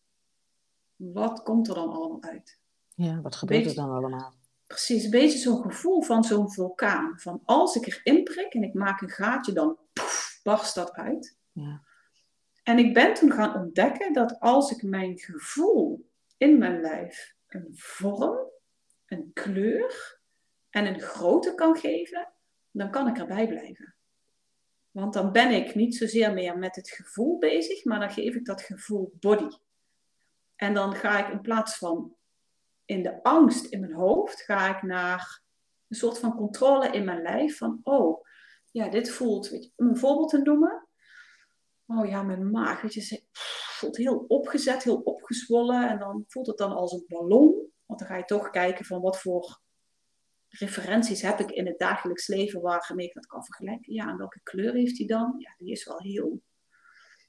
wat 0.96 1.42
komt 1.42 1.68
er 1.68 1.74
dan 1.74 1.90
allemaal 1.90 2.22
uit? 2.22 2.58
Ja, 2.94 3.20
wat 3.20 3.36
gebeurt 3.36 3.66
er 3.66 3.74
dan 3.74 3.90
allemaal? 3.90 4.34
Precies, 4.66 5.04
een 5.04 5.10
beetje 5.10 5.38
zo'n 5.38 5.62
gevoel 5.62 6.02
van 6.02 6.24
zo'n 6.24 6.52
vulkaan. 6.52 7.18
Van 7.18 7.40
als 7.44 7.76
ik 7.76 7.86
erin 7.86 8.24
prik 8.24 8.54
en 8.54 8.62
ik 8.62 8.74
maak 8.74 9.00
een 9.00 9.10
gaatje, 9.10 9.52
dan 9.52 9.78
poef, 9.92 10.40
barst 10.42 10.74
dat 10.74 10.92
uit. 10.92 11.36
Ja. 11.52 11.82
En 12.62 12.78
ik 12.78 12.94
ben 12.94 13.14
toen 13.14 13.32
gaan 13.32 13.54
ontdekken 13.54 14.12
dat 14.12 14.40
als 14.40 14.70
ik 14.70 14.82
mijn 14.82 15.18
gevoel 15.18 16.10
in 16.36 16.58
mijn 16.58 16.80
lijf 16.80 17.36
een 17.48 17.68
vorm, 17.72 18.50
een 19.06 19.30
kleur 19.32 20.20
en 20.70 20.86
een 20.86 21.00
grootte 21.00 21.54
kan 21.54 21.76
geven, 21.76 22.32
dan 22.70 22.90
kan 22.90 23.08
ik 23.08 23.18
erbij 23.18 23.48
blijven. 23.48 23.94
Want 24.90 25.12
dan 25.12 25.32
ben 25.32 25.50
ik 25.50 25.74
niet 25.74 25.96
zozeer 25.96 26.32
meer 26.32 26.58
met 26.58 26.76
het 26.76 26.90
gevoel 26.90 27.38
bezig, 27.38 27.84
maar 27.84 28.00
dan 28.00 28.10
geef 28.10 28.34
ik 28.34 28.44
dat 28.44 28.62
gevoel 28.62 29.16
body. 29.20 29.56
En 30.56 30.74
dan 30.74 30.94
ga 30.94 31.26
ik 31.26 31.32
in 31.32 31.40
plaats 31.40 31.78
van 31.78 32.16
in 32.84 33.02
de 33.02 33.22
angst 33.22 33.64
in 33.66 33.80
mijn 33.80 33.92
hoofd, 33.92 34.42
ga 34.42 34.76
ik 34.76 34.82
naar 34.82 35.42
een 35.88 35.96
soort 35.96 36.18
van 36.18 36.36
controle 36.36 36.90
in 36.90 37.04
mijn 37.04 37.22
lijf. 37.22 37.56
Van, 37.56 37.80
oh, 37.82 38.26
ja, 38.70 38.88
dit 38.88 39.10
voelt, 39.10 39.48
je, 39.48 39.70
om 39.76 39.88
een 39.88 39.96
voorbeeld 39.96 40.30
te 40.30 40.38
noemen. 40.38 40.86
Oh 41.86 42.08
ja, 42.08 42.22
mijn 42.22 42.50
maag, 42.50 42.80
weet 42.80 42.94
je, 42.94 43.22
voelt 43.78 43.96
heel 43.96 44.24
opgezet, 44.28 44.82
heel 44.82 45.00
opgezwollen. 45.00 45.88
En 45.88 45.98
dan 45.98 46.24
voelt 46.26 46.46
het 46.46 46.56
dan 46.56 46.72
als 46.72 46.92
een 46.92 47.04
ballon. 47.08 47.70
Want 47.86 48.00
dan 48.00 48.08
ga 48.08 48.16
je 48.16 48.24
toch 48.24 48.50
kijken 48.50 48.84
van 48.84 49.00
wat 49.00 49.20
voor 49.20 49.60
referenties 50.48 51.22
heb 51.22 51.40
ik 51.40 51.50
in 51.50 51.66
het 51.66 51.78
dagelijks 51.78 52.26
leven 52.26 52.60
waarmee 52.60 53.06
ik 53.06 53.14
dat 53.14 53.26
kan 53.26 53.44
vergelijken. 53.44 53.92
Ja, 53.92 54.08
en 54.08 54.16
welke 54.16 54.40
kleur 54.42 54.72
heeft 54.72 54.96
die 54.96 55.06
dan? 55.06 55.34
Ja, 55.38 55.54
die 55.58 55.70
is 55.70 55.84
wel 55.84 56.00
heel, 56.00 56.42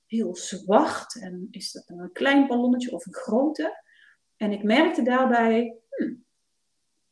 heel 0.06 0.36
zwart. 0.36 1.22
En 1.22 1.48
is 1.52 1.72
dat 1.72 1.88
dan 1.88 2.00
een 2.00 2.12
klein 2.12 2.48
ballonnetje 2.48 2.92
of 2.92 3.06
een 3.06 3.14
grote? 3.14 3.84
En 4.36 4.52
ik 4.52 4.64
merkte 4.64 5.02
daarbij, 5.02 5.78
hmm, 5.90 6.26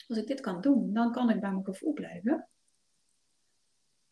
als 0.07 0.17
ik 0.17 0.27
dit 0.27 0.39
kan 0.39 0.61
doen, 0.61 0.93
dan 0.93 1.11
kan 1.11 1.29
ik 1.29 1.39
bij 1.39 1.51
mijn 1.51 1.65
gevoel 1.65 1.93
blijven. 1.93 2.49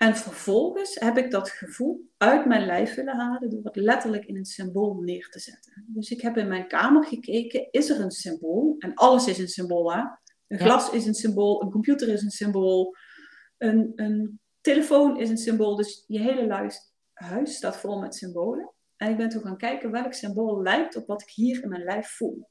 En 0.06 0.16
vervolgens 0.16 0.96
heb 1.00 1.18
ik 1.18 1.32
dat 1.32 1.50
gevoel 1.50 2.10
uit 2.18 2.46
mijn 2.46 2.66
lijf 2.66 2.96
willen 2.96 3.16
halen 3.16 3.50
door 3.50 3.64
het 3.64 3.76
letterlijk 3.76 4.26
in 4.26 4.38
een 4.38 4.46
symbool 4.46 5.02
neer 5.02 5.30
te 5.30 5.40
zetten. 5.40 5.84
Dus 5.88 6.12
ik 6.12 6.22
heb 6.22 6.38
in 6.38 6.48
mijn 6.48 6.68
kamer 6.68 7.06
gekeken, 7.06 7.68
is 7.72 7.90
er 7.90 8.02
een 8.02 8.12
symbool? 8.12 8.76
En 8.80 8.94
alles 8.94 9.28
is 9.28 9.38
een 9.38 9.48
symbool, 9.48 9.94
hè? 9.94 10.02
Een 10.48 10.60
glas 10.60 10.90
is 10.90 11.06
een 11.06 11.14
symbool, 11.14 11.62
een 11.62 11.72
computer 11.72 12.08
is 12.08 12.22
een 12.22 12.30
symbool, 12.30 12.96
een, 13.58 13.92
een 13.96 14.40
telefoon 14.62 15.20
is 15.20 15.30
een 15.30 15.38
symbool. 15.38 15.76
Dus 15.76 16.04
je 16.08 16.20
hele 16.20 16.72
huis 17.14 17.56
staat 17.56 17.78
vol 17.78 18.00
met 18.00 18.16
symbolen. 18.16 18.74
En 18.96 19.10
ik 19.10 19.18
ben 19.18 19.30
toen 19.30 19.42
gaan 19.42 19.58
kijken 19.58 19.92
welk 19.92 20.14
symbool 20.14 20.62
lijkt 20.62 20.96
op 20.96 21.08
wat 21.08 21.22
ik 21.22 21.30
hier 21.30 21.64
in 21.64 21.70
mijn 21.70 21.84
lijf 21.84 22.08
voel. 22.08 22.50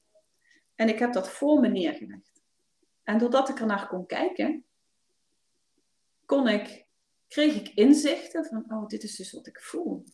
En 0.75 0.89
ik 0.89 0.99
heb 0.99 1.13
dat 1.13 1.29
voor 1.29 1.61
me 1.61 1.69
neergelegd. 1.69 2.43
En 3.03 3.19
doordat 3.19 3.49
ik 3.49 3.61
ernaar 3.61 3.89
kon 3.89 4.07
kijken, 4.07 4.65
kon 6.25 6.49
ik, 6.49 6.84
kreeg 7.29 7.55
ik 7.55 7.69
inzichten 7.69 8.45
van, 8.45 8.65
oh, 8.69 8.87
dit 8.87 9.03
is 9.03 9.17
dus 9.17 9.33
wat 9.33 9.47
ik 9.47 9.61
voel. 9.61 10.05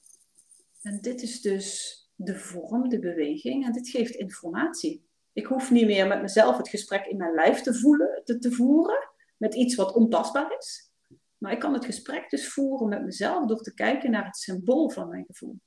En 0.83 1.01
dit 1.01 1.23
is 1.23 1.41
dus 1.41 1.99
de 2.15 2.39
vorm, 2.39 2.89
de 2.89 2.99
beweging, 2.99 3.65
en 3.65 3.73
dit 3.73 3.89
geeft 3.89 4.15
informatie. 4.15 5.09
Ik 5.33 5.47
hoef 5.47 5.71
niet 5.71 5.87
meer 5.87 6.07
met 6.07 6.21
mezelf 6.21 6.57
het 6.57 6.69
gesprek 6.69 7.07
in 7.07 7.17
mijn 7.17 7.35
lijf 7.35 7.61
te, 7.61 7.75
voelen, 7.75 8.23
te, 8.25 8.39
te 8.39 8.53
voeren, 8.53 9.09
met 9.37 9.55
iets 9.55 9.75
wat 9.75 9.95
ontastbaar 9.95 10.57
is. 10.59 10.93
Maar 11.39 11.53
ik 11.53 11.59
kan 11.59 11.73
het 11.73 11.85
gesprek 11.85 12.31
dus 12.31 12.53
voeren 12.53 12.89
met 12.89 13.05
mezelf 13.05 13.47
door 13.47 13.63
te 13.63 13.75
kijken 13.75 14.11
naar 14.11 14.25
het 14.25 14.37
symbool 14.37 14.91
van 14.91 15.09
mijn 15.09 15.25
gevoel. 15.25 15.61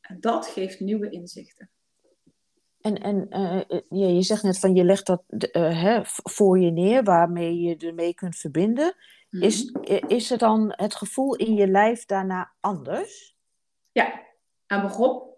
En 0.00 0.20
dat 0.20 0.46
geeft 0.46 0.80
nieuwe 0.80 1.10
inzichten. 1.10 1.70
En, 2.82 3.00
en 3.00 3.26
uh, 3.30 4.14
je 4.14 4.22
zegt 4.22 4.42
net 4.42 4.58
van 4.58 4.74
je 4.74 4.84
legt 4.84 5.06
dat 5.06 5.22
uh, 5.28 5.82
hè, 5.82 6.00
voor 6.04 6.58
je 6.58 6.70
neer, 6.70 7.02
waarmee 7.02 7.60
je 7.60 7.76
ermee 7.76 8.14
kunt 8.14 8.36
verbinden. 8.36 8.94
Mm 9.30 9.42
is, 9.42 9.72
is 10.06 10.28
het 10.28 10.40
dan 10.40 10.72
het 10.76 10.94
gevoel 10.94 11.36
in 11.36 11.54
je 11.54 11.68
lijf 11.68 12.04
daarna 12.04 12.52
anders? 12.60 13.36
Ja, 13.92 14.22
en 14.66 14.82
waarom? 14.82 15.30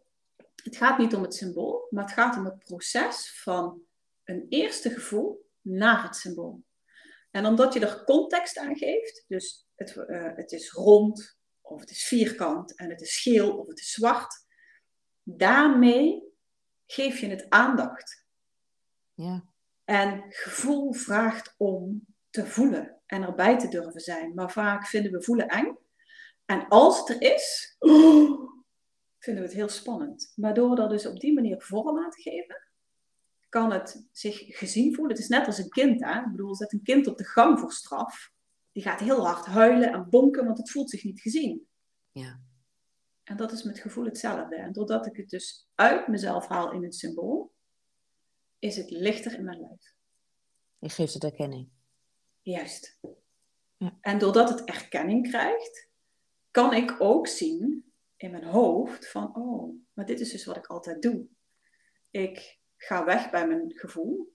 Het 0.62 0.76
gaat 0.76 0.98
niet 0.98 1.14
om 1.14 1.22
het 1.22 1.34
symbool, 1.34 1.86
maar 1.90 2.04
het 2.04 2.12
gaat 2.12 2.36
om 2.36 2.44
het 2.44 2.58
proces 2.58 3.40
van 3.42 3.80
een 4.24 4.46
eerste 4.48 4.90
gevoel 4.90 5.46
naar 5.60 6.02
het 6.02 6.16
symbool. 6.16 6.62
En 7.30 7.46
omdat 7.46 7.74
je 7.74 7.80
er 7.80 8.04
context 8.04 8.58
aan 8.58 8.76
geeft, 8.76 9.24
dus 9.28 9.66
het, 9.74 9.94
het 10.36 10.52
is 10.52 10.70
rond, 10.70 11.38
of 11.60 11.80
het 11.80 11.90
is 11.90 12.04
vierkant, 12.04 12.76
en 12.76 12.90
het 12.90 13.00
is 13.00 13.20
geel, 13.20 13.56
of 13.58 13.66
het 13.66 13.78
is 13.78 13.92
zwart, 13.92 14.46
daarmee 15.22 16.33
geef 16.94 17.18
je 17.18 17.28
het 17.28 17.46
aandacht. 17.48 18.26
Ja. 19.14 19.44
En 19.84 20.24
gevoel 20.28 20.92
vraagt 20.92 21.54
om 21.56 22.06
te 22.30 22.46
voelen 22.46 23.00
en 23.06 23.22
erbij 23.22 23.58
te 23.58 23.68
durven 23.68 24.00
zijn. 24.00 24.34
Maar 24.34 24.50
vaak 24.50 24.86
vinden 24.86 25.12
we 25.12 25.22
voelen 25.22 25.48
eng. 25.48 25.76
En 26.44 26.68
als 26.68 26.98
het 26.98 27.08
er 27.08 27.32
is, 27.34 27.76
vinden 29.18 29.42
we 29.42 29.48
het 29.48 29.52
heel 29.52 29.68
spannend. 29.68 30.32
Maar 30.36 30.54
door 30.54 30.76
dat 30.76 30.90
dus 30.90 31.06
op 31.06 31.20
die 31.20 31.34
manier 31.34 31.60
vorm 31.60 31.98
aan 31.98 32.10
te 32.10 32.22
geven, 32.22 32.68
kan 33.48 33.72
het 33.72 34.06
zich 34.12 34.56
gezien 34.58 34.94
voelen. 34.94 35.14
Het 35.14 35.22
is 35.22 35.28
net 35.28 35.46
als 35.46 35.58
een 35.58 35.68
kind. 35.68 36.04
Hè? 36.04 36.18
Ik 36.18 36.30
bedoel, 36.30 36.54
zet 36.54 36.72
een 36.72 36.82
kind 36.82 37.06
op 37.06 37.18
de 37.18 37.24
gang 37.24 37.60
voor 37.60 37.72
straf. 37.72 38.32
Die 38.72 38.82
gaat 38.82 39.00
heel 39.00 39.26
hard 39.26 39.46
huilen 39.46 39.92
en 39.92 40.10
bonken, 40.10 40.44
want 40.44 40.58
het 40.58 40.70
voelt 40.70 40.90
zich 40.90 41.04
niet 41.04 41.20
gezien. 41.20 41.66
Ja. 42.12 42.40
En 43.24 43.36
dat 43.36 43.52
is 43.52 43.62
met 43.62 43.78
gevoel 43.78 44.04
hetzelfde. 44.04 44.56
En 44.56 44.72
doordat 44.72 45.06
ik 45.06 45.16
het 45.16 45.28
dus 45.28 45.68
uit 45.74 46.08
mezelf 46.08 46.46
haal 46.46 46.72
in 46.72 46.82
het 46.82 46.94
symbool, 46.94 47.52
is 48.58 48.76
het 48.76 48.90
lichter 48.90 49.34
in 49.34 49.44
mijn 49.44 49.60
lijf. 49.60 49.94
Je 50.78 50.88
geeft 50.88 51.14
het 51.14 51.24
erkenning. 51.24 51.68
Juist. 52.42 52.98
Ja. 53.76 53.98
En 54.00 54.18
doordat 54.18 54.48
het 54.48 54.64
erkenning 54.64 55.28
krijgt, 55.28 55.88
kan 56.50 56.72
ik 56.72 57.00
ook 57.00 57.26
zien 57.26 57.92
in 58.16 58.30
mijn 58.30 58.44
hoofd 58.44 59.10
van, 59.10 59.36
oh, 59.36 59.74
maar 59.92 60.06
dit 60.06 60.20
is 60.20 60.30
dus 60.30 60.44
wat 60.44 60.56
ik 60.56 60.66
altijd 60.66 61.02
doe. 61.02 61.26
Ik 62.10 62.58
ga 62.76 63.04
weg 63.04 63.30
bij 63.30 63.46
mijn 63.46 63.72
gevoel. 63.72 64.32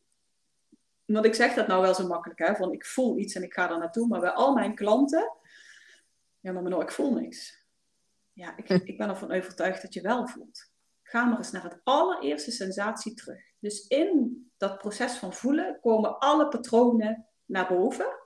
Want 1.06 1.26
ik 1.26 1.36
zeg 1.36 1.54
dat 1.54 1.68
nou 1.68 1.82
wel 1.82 1.94
zo 1.94 2.08
makkelijk, 2.08 2.40
hè, 2.40 2.56
van 2.56 2.74
ik 2.74 2.86
voel 2.86 3.18
iets 3.18 3.36
en 3.36 3.44
ik 3.44 3.54
ga 3.54 3.68
daar 3.68 3.80
naartoe. 3.80 4.08
Maar 4.08 4.20
bij 4.20 4.30
al 4.30 4.54
mijn 4.54 4.76
klanten, 4.76 5.32
ja, 6.40 6.52
maar 6.52 6.64
nou, 6.64 6.82
ik 6.82 6.92
voel 6.92 7.14
niks. 7.14 7.59
Ja, 8.40 8.58
ik, 8.58 8.70
ik 8.70 8.98
ben 8.98 9.10
ervan 9.10 9.32
overtuigd 9.32 9.82
dat 9.82 9.94
je 9.94 10.02
wel 10.02 10.28
voelt. 10.28 10.72
Ga 11.02 11.26
maar 11.26 11.38
eens 11.38 11.52
naar 11.52 11.64
het 11.64 11.80
allereerste 11.84 12.52
sensatie 12.52 13.14
terug. 13.14 13.42
Dus 13.60 13.88
in 13.88 14.52
dat 14.58 14.78
proces 14.78 15.18
van 15.18 15.34
voelen 15.34 15.80
komen 15.82 16.20
alle 16.20 16.48
patronen 16.48 17.28
naar 17.46 17.68
boven, 17.68 18.20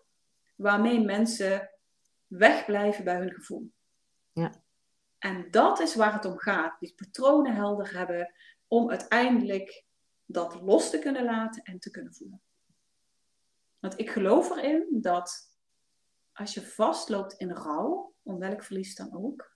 waarmee 0.55 1.00
mensen 1.00 1.70
wegblijven 2.27 3.03
bij 3.03 3.17
hun 3.17 3.32
gevoel. 3.32 3.72
Ja. 4.32 4.63
En 5.20 5.51
dat 5.51 5.79
is 5.79 5.96
waar 5.96 6.13
het 6.13 6.25
om 6.25 6.38
gaat. 6.38 6.79
Die 6.79 6.93
patronen 6.96 7.55
helder 7.55 7.98
hebben 7.98 8.34
om 8.67 8.89
uiteindelijk 8.89 9.86
dat 10.25 10.62
los 10.62 10.89
te 10.89 11.00
kunnen 11.00 11.24
laten 11.24 11.63
en 11.63 11.79
te 11.79 11.91
kunnen 11.91 12.13
voelen. 12.13 12.41
Want 13.79 14.00
ik 14.00 14.10
geloof 14.10 14.50
erin 14.50 14.88
dat 14.91 15.51
als 16.34 16.53
je 16.53 16.62
vastloopt 16.62 17.34
in 17.34 17.51
rouw, 17.51 18.13
om 18.24 18.39
welk 18.39 18.63
verlies 18.63 18.96
dan 18.96 19.13
ook, 19.13 19.53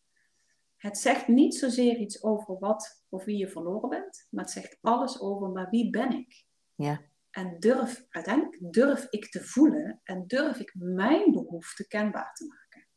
het 0.77 0.97
zegt 0.97 1.27
niet 1.27 1.55
zozeer 1.55 1.95
iets 1.97 2.23
over 2.23 2.59
wat 2.59 3.05
of 3.09 3.23
wie 3.23 3.37
je 3.37 3.47
verloren 3.49 3.89
bent, 3.89 4.27
maar 4.29 4.43
het 4.43 4.53
zegt 4.53 4.77
alles 4.81 5.21
over, 5.21 5.49
maar 5.49 5.69
wie 5.69 5.89
ben 5.89 6.11
ik? 6.11 6.45
Ja. 6.75 7.01
En 7.29 7.59
durf, 7.59 8.05
uiteindelijk 8.09 8.73
durf 8.73 9.07
ik 9.09 9.29
te 9.29 9.43
voelen 9.43 10.01
en 10.03 10.23
durf 10.27 10.59
ik 10.59 10.75
mijn 10.77 11.31
behoefte 11.31 11.87
kenbaar 11.87 12.33
te 12.33 12.45
maken. 12.45 12.87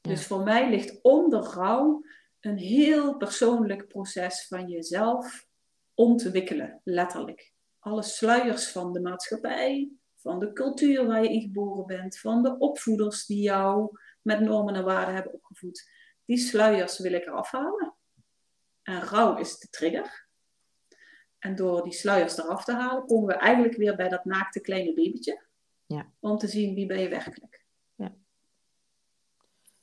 Dus 0.00 0.26
voor 0.26 0.42
mij 0.42 0.70
ligt 0.70 1.02
onder 1.02 1.42
rouw 1.42 2.04
een 2.40 2.58
heel 2.58 3.16
persoonlijk 3.16 3.88
proces 3.88 4.46
van 4.46 4.68
jezelf 4.68 5.46
ontwikkelen, 5.94 6.80
letterlijk. 6.84 7.52
Alle 7.78 8.02
sluiers 8.02 8.70
van 8.72 8.92
de 8.92 9.00
maatschappij, 9.00 9.90
van 10.16 10.38
de 10.38 10.52
cultuur 10.52 11.06
waar 11.06 11.22
je 11.22 11.32
in 11.32 11.40
geboren 11.40 11.86
bent, 11.86 12.18
van 12.18 12.42
de 12.42 12.58
opvoeders 12.58 13.26
die 13.26 13.42
jou 13.42 13.98
met 14.22 14.40
normen 14.40 14.74
en 14.74 14.84
waarden 14.84 15.14
hebben 15.14 15.34
opgevoed. 15.34 15.90
Die 16.28 16.38
sluiers 16.38 16.98
wil 16.98 17.12
ik 17.12 17.26
eraf 17.26 17.50
halen. 17.50 17.94
En 18.82 19.00
rouw 19.00 19.36
is 19.36 19.58
de 19.58 19.68
trigger. 19.68 20.26
En 21.38 21.56
door 21.56 21.82
die 21.82 21.92
sluiers 21.92 22.38
eraf 22.38 22.64
te 22.64 22.72
halen, 22.72 23.06
komen 23.06 23.26
we 23.26 23.34
eigenlijk 23.34 23.76
weer 23.76 23.96
bij 23.96 24.08
dat 24.08 24.24
naakte 24.24 24.60
kleine 24.60 24.94
babytje. 24.94 25.42
Ja. 25.86 26.06
Om 26.20 26.38
te 26.38 26.48
zien 26.48 26.74
wie 26.74 26.86
ben 26.86 27.00
je 27.00 27.08
werkelijk. 27.08 27.64
Ja, 27.94 28.12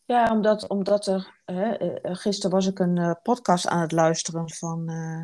ja 0.05 0.31
omdat, 0.31 0.67
omdat 0.67 1.07
er... 1.07 1.41
Hè, 1.45 1.73
eh, 1.73 2.15
gisteren 2.15 2.55
was 2.55 2.67
ik 2.67 2.79
een 2.79 2.99
uh, 2.99 3.11
podcast 3.23 3.67
aan 3.67 3.81
het 3.81 3.91
luisteren 3.91 4.49
van... 4.49 4.91
Uh, 4.91 5.21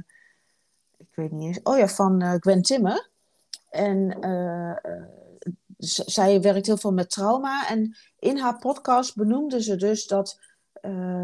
ik 0.98 1.16
weet 1.16 1.32
niet 1.32 1.48
eens... 1.48 1.60
Oh 1.64 1.78
ja, 1.78 1.88
van 1.88 2.24
uh, 2.24 2.34
Gwen 2.40 2.62
Timmer. 2.62 3.10
En 3.70 4.20
zij 5.78 6.42
werkt 6.42 6.66
heel 6.66 6.78
veel 6.78 6.94
met 6.94 7.10
trauma. 7.10 7.68
En 7.68 7.98
in 8.20 8.38
haar 8.38 8.58
podcast 8.58 9.16
benoemde 9.16 9.64
ze 9.64 9.76
dus 9.76 10.08
dat... 10.08 10.50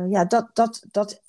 ja, 0.10 0.26
dat, 0.26 0.50
dat, 0.54 0.86
dat 0.92 1.22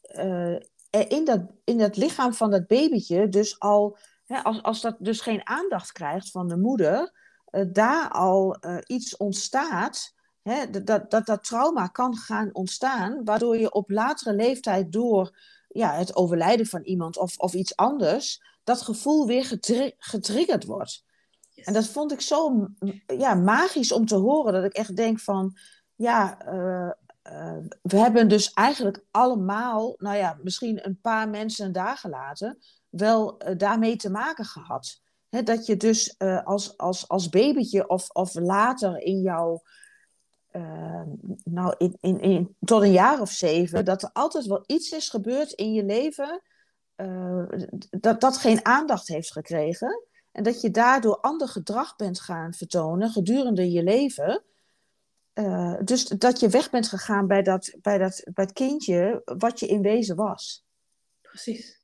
in 1.08 1.24
dat, 1.24 1.40
in 1.64 1.78
dat 1.78 1.96
lichaam 1.96 2.34
van 2.34 2.50
dat 2.50 2.66
babytje 2.66 3.28
dus 3.28 3.60
al, 3.60 3.98
hè, 4.26 4.42
als, 4.42 4.62
als 4.62 4.80
dat 4.80 4.96
dus 4.98 5.20
geen 5.20 5.46
aandacht 5.46 5.92
krijgt 5.92 6.30
van 6.30 6.48
de 6.48 6.56
moeder, 6.56 7.12
uh, 7.50 7.64
daar 7.72 8.08
al 8.08 8.56
iets 8.86 9.16
ontstaat, 9.16 10.14
hè, 10.42 10.70
dat, 10.70 11.10
dat 11.10 11.26
dat 11.26 11.44
trauma 11.44 11.86
kan 11.86 12.16
gaan 12.16 12.50
ontstaan, 12.52 13.24
waardoor 13.24 13.56
je 13.56 13.72
op 13.72 13.90
latere 13.90 14.34
leeftijd 14.34 14.92
door 14.92 15.38
ja, 15.68 15.94
het 15.94 16.16
overlijden 16.16 16.66
van 16.66 16.82
iemand 16.82 17.18
of, 17.18 17.38
of 17.38 17.54
iets 17.54 17.76
anders, 17.76 18.42
dat 18.64 18.82
gevoel 18.82 19.26
weer 19.26 19.44
getri 19.44 19.94
getriggerd 19.98 20.64
wordt. 20.64 21.04
Yes. 21.50 21.66
En 21.66 21.72
dat 21.72 21.86
vond 21.86 22.12
ik 22.12 22.20
zo 22.20 22.66
ja, 23.06 23.34
magisch 23.34 23.92
om 23.92 24.06
te 24.06 24.16
horen, 24.16 24.52
dat 24.52 24.64
ik 24.64 24.72
echt 24.72 24.96
denk 24.96 25.20
van, 25.20 25.56
ja, 25.94 26.38
uh, 27.32 27.56
we 27.82 27.96
hebben 27.96 28.28
dus 28.28 28.52
eigenlijk 28.52 29.04
allemaal, 29.10 29.94
nou 29.98 30.16
ja, 30.16 30.38
misschien 30.42 30.86
een 30.86 31.00
paar 31.00 31.28
mensen 31.28 31.72
dagen 31.72 32.10
later, 32.10 32.56
wel 32.88 33.48
uh, 33.48 33.56
daarmee 33.56 33.96
te 33.96 34.10
maken 34.10 34.44
gehad. 34.44 35.00
Dat 35.28 35.66
je 35.66 35.76
dus 35.76 36.14
uh, 36.18 36.44
als, 36.44 36.76
als, 36.76 37.08
als 37.08 37.28
babytje 37.28 37.88
of, 37.88 38.08
of 38.10 38.34
later 38.34 38.98
in 38.98 39.20
jouw, 39.20 39.62
nou, 41.44 41.74
in, 41.78 41.96
in, 42.00 42.20
in, 42.20 42.56
tot 42.60 42.82
een 42.82 42.92
jaar 42.92 43.20
of 43.20 43.30
zeven, 43.30 43.84
dat 43.84 44.02
er 44.02 44.10
altijd 44.12 44.46
wel 44.46 44.64
iets 44.66 44.90
is 44.90 45.08
gebeurd 45.08 45.52
in 45.52 45.72
je 45.72 45.84
leven 45.84 46.42
dat 47.90 48.20
dat 48.20 48.36
geen 48.36 48.64
aandacht 48.64 49.08
heeft 49.08 49.32
gekregen. 49.32 50.02
En 50.32 50.42
dat 50.42 50.60
je 50.60 50.70
daardoor 50.70 51.20
ander 51.20 51.48
gedrag 51.48 51.96
bent 51.96 52.20
gaan 52.20 52.54
vertonen 52.54 53.10
gedurende 53.10 53.70
je 53.70 53.82
leven. 53.82 54.42
Uh, 55.38 55.76
dus 55.84 56.04
dat 56.04 56.40
je 56.40 56.48
weg 56.48 56.70
bent 56.70 56.88
gegaan 56.88 57.26
bij, 57.26 57.42
dat, 57.42 57.74
bij, 57.82 57.98
dat, 57.98 58.22
bij 58.32 58.44
het 58.44 58.52
kindje 58.52 59.22
wat 59.24 59.60
je 59.60 59.66
in 59.66 59.82
wezen 59.82 60.16
was. 60.16 60.64
Precies. 61.20 61.78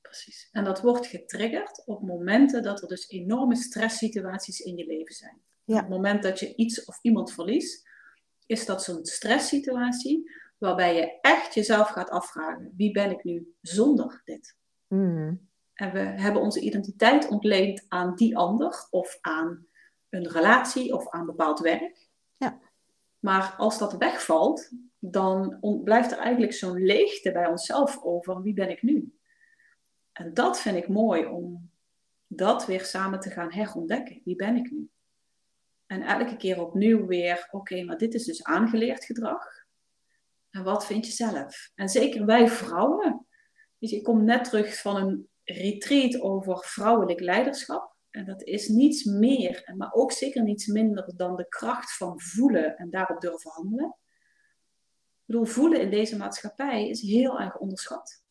Precies. 0.00 0.48
En 0.52 0.64
dat 0.64 0.80
wordt 0.80 1.06
getriggerd 1.06 1.82
op 1.86 2.02
momenten 2.02 2.62
dat 2.62 2.82
er 2.82 2.88
dus 2.88 3.08
enorme 3.08 3.56
stresssituaties 3.56 4.60
in 4.60 4.76
je 4.76 4.86
leven 4.86 5.14
zijn. 5.14 5.40
Ja. 5.64 5.74
Op 5.74 5.80
het 5.80 5.90
moment 5.90 6.22
dat 6.22 6.38
je 6.38 6.54
iets 6.54 6.84
of 6.84 6.98
iemand 7.02 7.32
verliest, 7.32 7.88
is 8.46 8.66
dat 8.66 8.82
zo'n 8.82 9.04
stresssituatie 9.04 10.30
waarbij 10.58 10.94
je 10.94 11.18
echt 11.20 11.54
jezelf 11.54 11.88
gaat 11.88 12.10
afvragen: 12.10 12.72
wie 12.76 12.90
ben 12.90 13.10
ik 13.10 13.24
nu 13.24 13.54
zonder 13.60 14.22
dit? 14.24 14.56
Mm. 14.86 15.48
En 15.74 15.92
we 15.92 15.98
hebben 15.98 16.42
onze 16.42 16.60
identiteit 16.60 17.28
ontleend 17.28 17.84
aan 17.88 18.14
die 18.14 18.36
ander 18.36 18.86
of 18.90 19.18
aan 19.20 19.66
een 20.08 20.28
relatie 20.28 20.94
of 20.94 21.08
aan 21.10 21.26
bepaald 21.26 21.60
werk. 21.60 22.08
Ja. 22.36 22.60
Maar 23.20 23.54
als 23.56 23.78
dat 23.78 23.96
wegvalt, 23.96 24.70
dan 24.98 25.58
blijft 25.84 26.12
er 26.12 26.18
eigenlijk 26.18 26.52
zo'n 26.52 26.84
leegte 26.84 27.32
bij 27.32 27.46
onszelf 27.46 28.02
over. 28.02 28.42
Wie 28.42 28.54
ben 28.54 28.70
ik 28.70 28.82
nu? 28.82 29.14
En 30.12 30.34
dat 30.34 30.60
vind 30.60 30.76
ik 30.76 30.88
mooi 30.88 31.26
om 31.26 31.70
dat 32.26 32.66
weer 32.66 32.84
samen 32.84 33.20
te 33.20 33.30
gaan 33.30 33.52
herontdekken. 33.52 34.20
Wie 34.24 34.36
ben 34.36 34.56
ik 34.56 34.70
nu? 34.70 34.90
En 35.86 36.02
elke 36.02 36.36
keer 36.36 36.60
opnieuw 36.60 37.06
weer, 37.06 37.48
oké, 37.50 37.82
maar 37.82 37.98
dit 37.98 38.14
is 38.14 38.24
dus 38.24 38.44
aangeleerd 38.44 39.04
gedrag. 39.04 39.46
En 40.50 40.64
wat 40.64 40.86
vind 40.86 41.06
je 41.06 41.12
zelf? 41.12 41.70
En 41.74 41.88
zeker 41.88 42.26
wij 42.26 42.48
vrouwen. 42.48 43.26
Ik 43.78 44.02
kom 44.02 44.24
net 44.24 44.44
terug 44.44 44.80
van 44.80 44.96
een 44.96 45.28
retreat 45.44 46.20
over 46.20 46.58
vrouwelijk 46.58 47.20
leiderschap. 47.20 47.89
En 48.10 48.24
dat 48.24 48.42
is 48.42 48.68
niets 48.68 49.04
meer, 49.04 49.72
maar 49.76 49.92
ook 49.92 50.12
zeker 50.12 50.42
niets 50.42 50.66
minder 50.66 51.12
dan 51.16 51.36
de 51.36 51.48
kracht 51.48 51.96
van 51.96 52.20
voelen 52.20 52.76
en 52.76 52.90
daarop 52.90 53.20
durven 53.20 53.50
handelen. 53.50 53.96
Ik 55.20 55.26
bedoel, 55.26 55.44
voelen 55.44 55.80
in 55.80 55.90
deze 55.90 56.16
maatschappij 56.16 56.88
is 56.88 57.00
heel 57.00 57.40
erg 57.40 57.58
onderschat. 57.58 58.24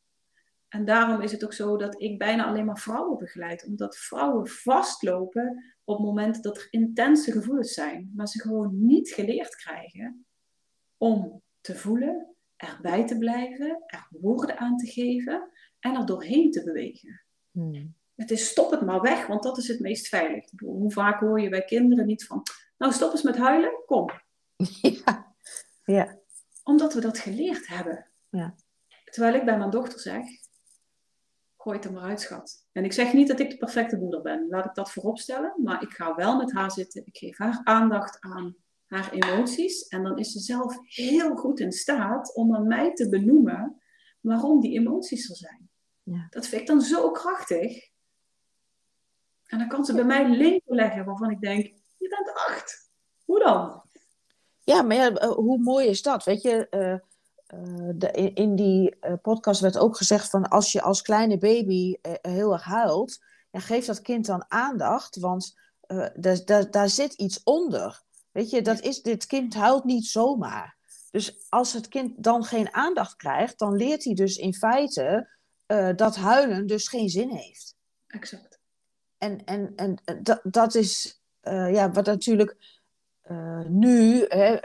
En 0.69 0.85
daarom 0.85 1.21
is 1.21 1.31
het 1.31 1.43
ook 1.43 1.53
zo 1.53 1.77
dat 1.77 2.01
ik 2.01 2.17
bijna 2.17 2.45
alleen 2.45 2.65
maar 2.65 2.79
vrouwen 2.79 3.17
begeleid. 3.17 3.65
Omdat 3.65 3.97
vrouwen 3.97 4.47
vastlopen 4.47 5.75
op 5.83 5.99
momenten 5.99 6.41
dat 6.41 6.57
er 6.57 6.67
intense 6.69 7.31
gevoelens 7.31 7.73
zijn. 7.73 8.11
Maar 8.15 8.27
ze 8.27 8.41
gewoon 8.41 8.85
niet 8.85 9.09
geleerd 9.09 9.55
krijgen 9.55 10.25
om 10.97 11.41
te 11.61 11.75
voelen, 11.75 12.35
erbij 12.55 13.07
te 13.07 13.17
blijven, 13.17 13.83
er 13.85 14.07
woorden 14.09 14.57
aan 14.57 14.77
te 14.77 14.87
geven 14.87 15.51
en 15.79 15.95
er 15.95 16.05
doorheen 16.05 16.51
te 16.51 16.63
bewegen. 16.63 17.23
Hmm. 17.51 17.97
Het 18.19 18.31
is 18.31 18.47
stop 18.47 18.71
het 18.71 18.81
maar 18.81 19.01
weg, 19.01 19.27
want 19.27 19.43
dat 19.43 19.57
is 19.57 19.67
het 19.67 19.79
meest 19.79 20.07
veilig. 20.07 20.45
Hoe 20.57 20.91
vaak 20.91 21.19
hoor 21.19 21.41
je 21.41 21.49
bij 21.49 21.65
kinderen 21.65 22.05
niet 22.05 22.25
van, 22.25 22.43
nou 22.77 22.93
stop 22.93 23.11
eens 23.11 23.21
met 23.21 23.37
huilen, 23.37 23.83
kom. 23.85 24.09
Ja. 24.81 25.35
ja. 25.85 26.17
Omdat 26.63 26.93
we 26.93 27.01
dat 27.01 27.19
geleerd 27.19 27.67
hebben. 27.67 28.09
Ja. 28.29 28.55
Terwijl 29.05 29.33
ik 29.33 29.45
bij 29.45 29.57
mijn 29.57 29.69
dochter 29.69 29.99
zeg, 29.99 30.23
gooi 31.57 31.75
het 31.77 31.85
er 31.85 31.91
maar 31.91 32.03
uit, 32.03 32.21
schat. 32.21 32.67
En 32.71 32.83
ik 32.83 32.93
zeg 32.93 33.13
niet 33.13 33.27
dat 33.27 33.39
ik 33.39 33.49
de 33.49 33.57
perfecte 33.57 33.97
moeder 33.97 34.21
ben, 34.21 34.47
laat 34.49 34.65
ik 34.65 34.73
dat 34.73 34.91
vooropstellen. 34.91 35.53
Maar 35.63 35.81
ik 35.81 35.89
ga 35.89 36.15
wel 36.15 36.37
met 36.37 36.53
haar 36.53 36.71
zitten, 36.71 37.05
ik 37.05 37.17
geef 37.17 37.37
haar 37.37 37.61
aandacht 37.63 38.17
aan 38.19 38.55
haar 38.85 39.11
emoties. 39.11 39.87
En 39.87 40.03
dan 40.03 40.17
is 40.17 40.31
ze 40.31 40.39
zelf 40.39 40.77
heel 40.83 41.35
goed 41.35 41.59
in 41.59 41.71
staat 41.71 42.35
om 42.35 42.55
aan 42.55 42.67
mij 42.67 42.93
te 42.93 43.09
benoemen 43.09 43.81
waarom 44.19 44.59
die 44.59 44.79
emoties 44.79 45.29
er 45.29 45.35
zijn. 45.35 45.69
Ja. 46.03 46.27
Dat 46.29 46.47
vind 46.47 46.61
ik 46.61 46.67
dan 46.67 46.81
zo 46.81 47.11
krachtig. 47.11 47.88
En 49.49 49.57
dan 49.57 49.67
kan 49.67 49.85
ze 49.85 49.93
bij 49.93 50.03
mij 50.03 50.29
label 50.29 50.75
leggen 50.75 51.05
waarvan 51.05 51.31
ik 51.31 51.41
denk, 51.41 51.65
je 51.97 52.09
bent 52.09 52.33
acht. 52.33 52.91
Hoe 53.25 53.39
dan? 53.39 53.81
Ja, 54.63 54.81
maar 54.81 54.95
ja, 54.95 55.11
eh, 55.13 55.29
hoe 55.29 55.57
mooi 55.57 55.87
is 55.87 56.01
dat? 56.01 56.23
Weet 56.23 56.41
je, 56.41 56.67
uh, 56.69 57.59
uh, 57.59 57.89
de, 57.95 58.11
in 58.33 58.55
die 58.55 58.95
podcast 59.21 59.61
werd 59.61 59.77
ook 59.77 59.97
gezegd 59.97 60.29
van 60.29 60.49
als 60.49 60.71
je 60.71 60.81
als 60.81 61.01
kleine 61.01 61.37
baby 61.37 61.95
heel 62.21 62.53
erg 62.53 62.63
huilt, 62.63 63.19
ja, 63.51 63.59
geef 63.59 63.85
dat 63.85 64.01
kind 64.01 64.25
dan 64.25 64.45
aandacht, 64.47 65.19
want 65.19 65.59
daar, 66.13 66.45
daar, 66.45 66.71
daar 66.71 66.89
zit 66.89 67.13
iets 67.13 67.43
onder. 67.43 68.03
Weet 68.31 68.49
je, 68.49 68.61
dat 68.61 68.79
is, 68.79 69.01
dit 69.01 69.25
kind 69.25 69.53
huilt 69.53 69.83
niet 69.83 70.05
zomaar. 70.05 70.77
Dus 71.11 71.45
als 71.49 71.73
het 71.73 71.87
kind 71.87 72.23
dan 72.23 72.43
geen 72.43 72.73
aandacht 72.73 73.15
krijgt, 73.15 73.59
dan 73.59 73.75
leert 73.75 74.03
hij 74.03 74.13
dus 74.13 74.37
in 74.37 74.53
feite 74.53 75.29
dat 75.95 76.15
huilen 76.15 76.67
dus 76.67 76.87
geen 76.87 77.09
zin 77.09 77.29
heeft. 77.29 77.75
Exact. 78.07 78.48
En, 79.19 79.43
en, 79.45 79.75
en 79.75 79.97
dat, 80.21 80.39
dat 80.43 80.75
is 80.75 81.21
uh, 81.43 81.73
ja, 81.73 81.91
wat 81.91 82.05
natuurlijk 82.05 82.57
uh, 83.31 83.65
nu 83.67 84.25
hè, 84.27 84.57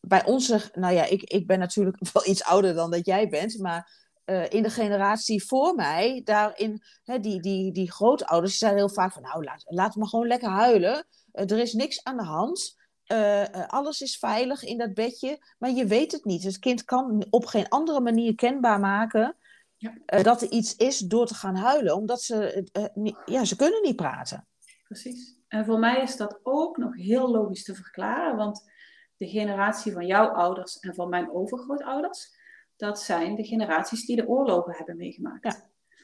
bij 0.00 0.24
onze, 0.24 0.60
nou 0.74 0.94
ja, 0.94 1.04
ik, 1.04 1.22
ik 1.22 1.46
ben 1.46 1.58
natuurlijk 1.58 1.98
wel 2.12 2.26
iets 2.26 2.44
ouder 2.44 2.74
dan 2.74 2.90
dat 2.90 3.06
jij 3.06 3.28
bent, 3.28 3.58
maar 3.58 3.98
in 4.48 4.62
de 4.62 4.70
generatie 4.70 5.44
voor 5.44 5.74
mij, 5.74 6.20
daarin, 6.24 6.82
hè, 7.04 7.20
die, 7.20 7.40
die, 7.40 7.72
die 7.72 7.92
grootouders, 7.92 8.58
zeiden 8.58 8.80
heel 8.80 8.94
vaak 8.94 9.12
van, 9.12 9.22
nou, 9.22 9.44
laat, 9.44 9.62
laat 9.66 9.94
me 9.94 10.08
gewoon 10.08 10.26
lekker 10.26 10.48
huilen. 10.48 11.06
er 11.32 11.58
is 11.58 11.72
niks 11.72 12.04
aan 12.04 12.16
de 12.16 12.22
hand. 12.22 12.76
alles 13.66 14.00
is 14.00 14.18
veilig 14.18 14.62
in 14.64 14.78
dat 14.78 14.94
bedje, 14.94 15.38
maar 15.58 15.70
je 15.70 15.86
weet 15.86 16.12
het 16.12 16.24
niet. 16.24 16.42
Het 16.42 16.58
kind 16.58 16.84
kan 16.84 17.26
op 17.30 17.44
geen 17.44 17.68
andere 17.68 18.00
manier 18.00 18.34
kenbaar 18.34 18.80
maken 18.80 19.36
ja. 19.80 19.94
Uh, 20.06 20.22
dat 20.22 20.42
er 20.42 20.50
iets 20.50 20.76
is 20.76 20.98
door 20.98 21.26
te 21.26 21.34
gaan 21.34 21.56
huilen, 21.56 21.94
omdat 21.94 22.22
ze, 22.22 22.68
uh, 22.94 23.12
ja, 23.24 23.44
ze 23.44 23.56
kunnen 23.56 23.82
niet 23.82 23.96
praten. 23.96 24.46
Precies. 24.84 25.38
En 25.48 25.64
voor 25.64 25.78
mij 25.78 26.02
is 26.02 26.16
dat 26.16 26.40
ook 26.42 26.76
nog 26.76 26.96
heel 26.96 27.30
logisch 27.30 27.64
te 27.64 27.74
verklaren, 27.74 28.36
want 28.36 28.70
de 29.16 29.28
generatie 29.28 29.92
van 29.92 30.06
jouw 30.06 30.28
ouders 30.28 30.78
en 30.78 30.94
van 30.94 31.08
mijn 31.08 31.32
overgrootouders, 31.32 32.38
dat 32.76 33.00
zijn 33.00 33.34
de 33.34 33.44
generaties 33.44 34.06
die 34.06 34.16
de 34.16 34.28
oorlogen 34.28 34.74
hebben 34.74 34.96
meegemaakt. 34.96 35.44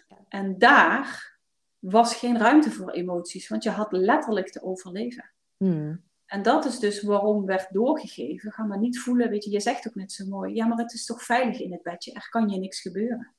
Ja. 0.08 0.18
En 0.28 0.58
daar 0.58 1.38
was 1.78 2.16
geen 2.16 2.38
ruimte 2.38 2.70
voor 2.70 2.90
emoties, 2.90 3.48
want 3.48 3.62
je 3.62 3.70
had 3.70 3.92
letterlijk 3.92 4.50
te 4.50 4.62
overleven. 4.62 5.32
Hmm. 5.56 6.04
En 6.26 6.42
dat 6.42 6.64
is 6.64 6.78
dus 6.78 7.02
waarom 7.02 7.46
werd 7.46 7.72
doorgegeven. 7.72 8.52
Ga 8.52 8.64
maar 8.64 8.78
niet 8.78 8.98
voelen, 8.98 9.30
weet 9.30 9.44
je, 9.44 9.50
je 9.50 9.60
zegt 9.60 9.88
ook 9.88 9.94
net 9.94 10.12
zo 10.12 10.26
mooi, 10.26 10.54
ja, 10.54 10.66
maar 10.66 10.78
het 10.78 10.92
is 10.92 11.04
toch 11.04 11.22
veilig 11.22 11.60
in 11.60 11.72
het 11.72 11.82
bedje, 11.82 12.12
er 12.12 12.28
kan 12.28 12.48
je 12.48 12.58
niks 12.58 12.80
gebeuren. 12.80 13.36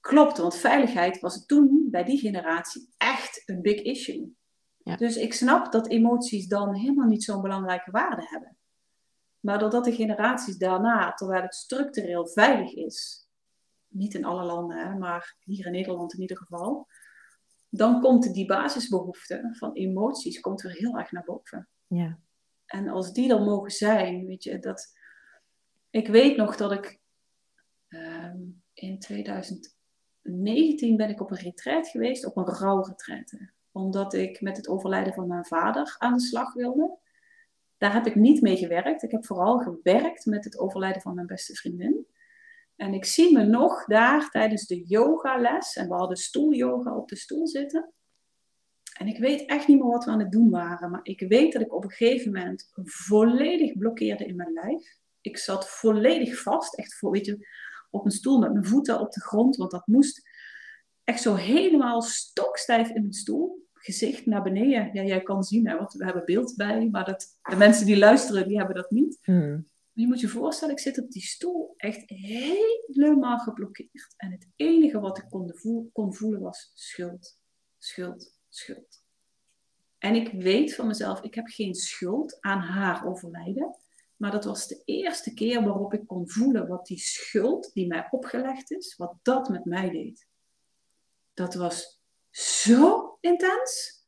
Klopt, 0.00 0.38
want 0.38 0.56
veiligheid 0.56 1.20
was 1.20 1.46
toen 1.46 1.88
bij 1.90 2.04
die 2.04 2.18
generatie 2.18 2.88
echt 2.96 3.42
een 3.46 3.62
big 3.62 3.82
issue. 3.82 4.36
Ja. 4.76 4.96
Dus 4.96 5.16
ik 5.16 5.34
snap 5.34 5.72
dat 5.72 5.88
emoties 5.88 6.46
dan 6.46 6.74
helemaal 6.74 7.06
niet 7.06 7.24
zo'n 7.24 7.42
belangrijke 7.42 7.90
waarde 7.90 8.26
hebben. 8.28 8.56
Maar 9.40 9.58
doordat 9.58 9.84
de 9.84 9.92
generaties 9.92 10.56
daarna, 10.56 11.12
terwijl 11.12 11.42
het 11.42 11.54
structureel 11.54 12.28
veilig 12.28 12.74
is, 12.74 13.28
niet 13.88 14.14
in 14.14 14.24
alle 14.24 14.44
landen, 14.44 14.78
hè, 14.78 14.94
maar 14.94 15.36
hier 15.40 15.66
in 15.66 15.72
Nederland 15.72 16.14
in 16.14 16.20
ieder 16.20 16.36
geval, 16.36 16.86
dan 17.68 18.00
komt 18.00 18.34
die 18.34 18.46
basisbehoefte 18.46 19.48
van 19.52 19.72
emoties 19.72 20.40
komt 20.40 20.62
weer 20.62 20.72
heel 20.72 20.98
erg 20.98 21.12
naar 21.12 21.24
boven. 21.24 21.68
Ja. 21.86 22.18
En 22.66 22.88
als 22.88 23.12
die 23.12 23.32
er 23.32 23.42
mogen 23.42 23.70
zijn, 23.70 24.26
weet 24.26 24.44
je, 24.44 24.58
dat... 24.58 24.98
Ik 25.90 26.08
weet 26.08 26.36
nog 26.36 26.56
dat 26.56 26.72
ik 26.72 27.00
ehm, 27.88 28.38
in 28.72 28.98
2019 30.22 30.96
ben 30.96 31.08
ik 31.08 31.20
op 31.20 31.30
een 31.30 31.36
retreat 31.36 31.88
geweest, 31.88 32.26
op 32.26 32.36
een 32.36 32.44
rouwretreat. 32.44 33.32
Omdat 33.72 34.14
ik 34.14 34.40
met 34.40 34.56
het 34.56 34.68
overlijden 34.68 35.14
van 35.14 35.26
mijn 35.26 35.44
vader 35.44 35.94
aan 35.98 36.12
de 36.12 36.20
slag 36.20 36.52
wilde. 36.52 36.98
Daar 37.78 37.92
heb 37.92 38.06
ik 38.06 38.14
niet 38.14 38.40
mee 38.40 38.56
gewerkt. 38.56 39.02
Ik 39.02 39.10
heb 39.10 39.26
vooral 39.26 39.58
gewerkt 39.58 40.26
met 40.26 40.44
het 40.44 40.58
overlijden 40.58 41.02
van 41.02 41.14
mijn 41.14 41.26
beste 41.26 41.54
vriendin. 41.54 42.06
En 42.76 42.94
ik 42.94 43.04
zie 43.04 43.32
me 43.32 43.44
nog 43.44 43.84
daar 43.84 44.30
tijdens 44.30 44.66
de 44.66 44.84
yogales, 44.86 45.76
en 45.76 45.88
we 45.88 45.94
hadden 45.94 46.16
stoelyoga 46.16 46.96
op 46.96 47.08
de 47.08 47.16
stoel 47.16 47.46
zitten. 47.46 47.92
En 48.98 49.06
ik 49.06 49.18
weet 49.18 49.44
echt 49.44 49.68
niet 49.68 49.78
meer 49.78 49.90
wat 49.90 50.04
we 50.04 50.10
aan 50.10 50.18
het 50.18 50.32
doen 50.32 50.50
waren, 50.50 50.90
maar 50.90 51.00
ik 51.02 51.20
weet 51.28 51.52
dat 51.52 51.62
ik 51.62 51.74
op 51.74 51.84
een 51.84 51.90
gegeven 51.90 52.32
moment 52.32 52.70
volledig 52.84 53.78
blokkeerde 53.78 54.24
in 54.24 54.36
mijn 54.36 54.52
lijf. 54.52 54.98
Ik 55.20 55.38
zat 55.38 55.68
volledig 55.68 56.42
vast, 56.42 56.74
echt 56.74 56.94
voor, 56.94 57.10
weet 57.10 57.26
je, 57.26 57.46
op 57.90 58.04
een 58.04 58.10
stoel 58.10 58.38
met 58.38 58.52
mijn 58.52 58.66
voeten 58.66 59.00
op 59.00 59.12
de 59.12 59.20
grond, 59.20 59.56
want 59.56 59.70
dat 59.70 59.86
moest 59.86 60.28
echt 61.04 61.22
zo 61.22 61.34
helemaal 61.34 62.02
stokstijf 62.02 62.88
in 62.88 63.00
mijn 63.00 63.12
stoel. 63.12 63.68
Gezicht 63.72 64.26
naar 64.26 64.42
beneden. 64.42 64.90
Ja, 64.92 65.02
jij 65.02 65.22
kan 65.22 65.42
zien, 65.42 65.68
hè, 65.68 65.76
want 65.76 65.92
we 65.92 66.04
hebben 66.04 66.24
beeld 66.24 66.56
bij, 66.56 66.88
maar 66.90 67.04
dat, 67.04 67.38
de 67.42 67.56
mensen 67.56 67.86
die 67.86 67.98
luisteren, 67.98 68.48
die 68.48 68.58
hebben 68.58 68.76
dat 68.76 68.90
niet. 68.90 69.18
Hmm. 69.22 69.68
Je 69.92 70.06
moet 70.06 70.20
je 70.20 70.28
voorstellen, 70.28 70.74
ik 70.74 70.80
zit 70.80 71.02
op 71.02 71.10
die 71.10 71.22
stoel 71.22 71.74
echt 71.76 72.02
helemaal 72.06 73.38
geblokkeerd. 73.38 74.14
En 74.16 74.30
het 74.30 74.48
enige 74.56 75.00
wat 75.00 75.18
ik 75.18 75.24
kon, 75.28 75.52
kon 75.92 76.14
voelen 76.14 76.40
was 76.40 76.70
schuld, 76.74 77.38
schuld, 77.78 78.38
schuld. 78.48 79.02
En 79.98 80.14
ik 80.14 80.32
weet 80.32 80.74
van 80.74 80.86
mezelf, 80.86 81.22
ik 81.22 81.34
heb 81.34 81.46
geen 81.46 81.74
schuld 81.74 82.40
aan 82.40 82.60
haar 82.60 83.06
overlijden. 83.06 83.76
Maar 84.20 84.30
dat 84.30 84.44
was 84.44 84.66
de 84.66 84.82
eerste 84.84 85.34
keer 85.34 85.64
waarop 85.64 85.94
ik 85.94 86.06
kon 86.06 86.30
voelen 86.30 86.68
wat 86.68 86.86
die 86.86 86.98
schuld 86.98 87.70
die 87.72 87.86
mij 87.86 88.08
opgelegd 88.10 88.70
is, 88.70 88.96
wat 88.96 89.14
dat 89.22 89.48
met 89.48 89.64
mij 89.64 89.90
deed. 89.90 90.26
Dat 91.34 91.54
was 91.54 92.02
zo 92.30 93.16
intens. 93.20 94.04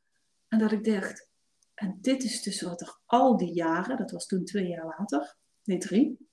En 0.48 0.58
dat 0.58 0.72
ik 0.72 0.84
dacht, 0.84 1.28
en 1.74 1.98
dit 2.00 2.24
is 2.24 2.42
dus 2.42 2.62
wat 2.62 2.80
er 2.80 3.00
al 3.06 3.36
die 3.36 3.52
jaren, 3.52 3.96
dat 3.96 4.10
was 4.10 4.26
toen 4.26 4.44
twee 4.44 4.66
jaar 4.66 4.96
later, 4.98 5.36
nee 5.64 5.78
drie, 5.78 6.28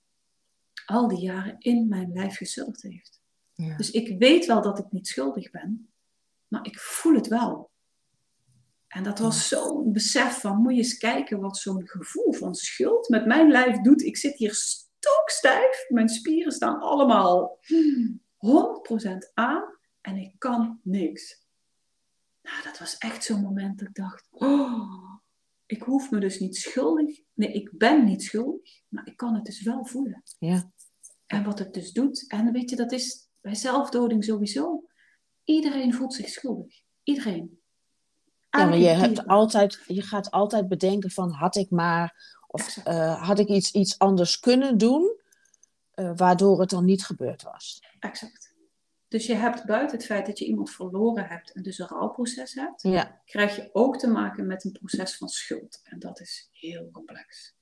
al 0.86 1.08
die 1.08 1.20
jaren 1.20 1.56
in 1.60 1.88
mijn 1.88 2.12
lijf 2.13 2.38
gezuldigd 2.38 2.82
heeft. 2.82 3.22
Ja. 3.54 3.78
Dus 3.78 3.92
ik 3.92 4.20
weet 4.20 4.46
wel 4.46 4.62
dat 4.62 4.80
ik 4.80 4.92
niet 4.92 5.08
schuldig 5.08 5.52
ben, 5.52 5.92
maar 6.48 6.65
ik 6.65 6.80
voel 6.80 7.15
het 7.15 7.28
wel. 7.28 7.68
En 8.89 9.04
dat 9.04 9.19
was 9.19 9.47
zo'n 9.47 9.93
besef 9.93 10.39
van, 10.39 10.62
moet 10.62 10.71
je 10.71 10.78
eens 10.78 10.97
kijken 10.97 11.39
wat 11.39 11.58
zo'n 11.58 11.88
gevoel 11.88 12.34
van 12.34 12.56
schuld 12.56 13.10
met 13.10 13.25
mijn 13.25 13.52
lijf 13.52 13.78
doet. 13.78 14.02
Ik 14.02 14.17
zit 14.17 14.38
hier 14.38 14.54
stokstijf, 14.54 15.86
mijn 15.88 16.10
spieren 16.10 16.52
staan 16.52 16.80
allemaal 16.80 17.60
100% 18.38 19.34
aan 19.34 19.63
en 20.02 20.15
ik 20.17 20.36
kan 20.38 20.80
niks. 20.84 21.47
Nou, 22.41 22.63
dat 22.63 22.80
was 22.80 22.97
echt 22.97 23.23
zo'n 23.23 23.41
moment 23.41 23.80
dat 23.80 23.88
ik 23.88 23.95
dacht, 23.95 24.28
oh, 24.32 25.19
ik 25.65 25.82
hoef 25.82 26.12
me 26.12 26.19
dus 26.19 26.39
niet 26.39 26.56
schuldig. 26.58 27.19
Nee, 27.34 27.52
ik 27.52 27.78
ben 27.78 28.06
niet 28.06 28.23
schuldig, 28.23 28.82
maar 28.88 29.08
ik 29.08 29.17
kan 29.17 29.36
het 29.36 29.45
dus 29.45 29.63
wel 29.63 29.86
voelen. 29.86 30.23
Ja. 30.39 30.71
En 31.25 31.43
wat 31.43 31.60
het 31.60 31.73
dus 31.73 31.91
doet, 31.91 32.28
en 32.28 32.52
weet 32.52 32.69
je, 32.69 32.75
dat 32.75 32.91
is 32.91 33.30
bij 33.41 33.56
zelfdoding 33.56 34.23
sowieso. 34.23 34.84
Iedereen 35.43 35.93
voelt 35.93 36.13
zich 36.13 36.30
schuldig. 36.30 36.82
Iedereen. 37.04 37.59
Ja, 38.50 38.66
maar 38.66 38.78
je, 38.78 38.88
hebt 38.88 39.28
altijd, 39.28 39.84
je 39.88 40.02
gaat 40.02 40.32
altijd 40.32 40.68
bedenken 40.68 41.12
van 41.12 41.32
had 41.32 41.56
ik 41.56 41.70
maar 41.70 42.38
of 42.48 42.78
eh, 42.78 43.28
had 43.28 43.40
ik 43.40 43.48
iets, 43.48 43.72
iets 43.72 44.00
anders 44.00 44.40
kunnen 44.40 44.78
doen 44.78 45.20
eh, 45.92 46.12
waardoor 46.16 46.60
het 46.60 46.70
dan 46.70 46.86
niet 46.86 47.06
gebeurd 47.06 47.44
was. 47.44 47.82
Exact. 48.00 48.54
Dus 49.08 49.26
je 49.26 49.36
hebt 49.36 49.66
buiten 49.66 49.98
het 49.98 50.06
feit 50.06 50.26
dat 50.26 50.40
je 50.40 50.46
iemand 50.46 50.72
verloren 50.72 51.28
hebt 51.28 51.52
en 51.52 51.62
dus 51.62 51.80
een 51.80 51.88
rouwproces 51.88 52.54
hebt, 52.54 52.82
Ja, 52.82 53.22
krijg 53.26 53.56
je 53.56 53.70
ook 53.74 53.98
te 53.98 54.08
maken 54.08 54.48
met 54.48 54.66
een 54.66 54.72
proces 54.72 55.18
van 55.18 55.28
schuld. 55.28 55.82
En 55.84 56.00
dat 56.00 56.20
is 56.20 56.50
heel 56.52 56.90
complex. 56.92 57.56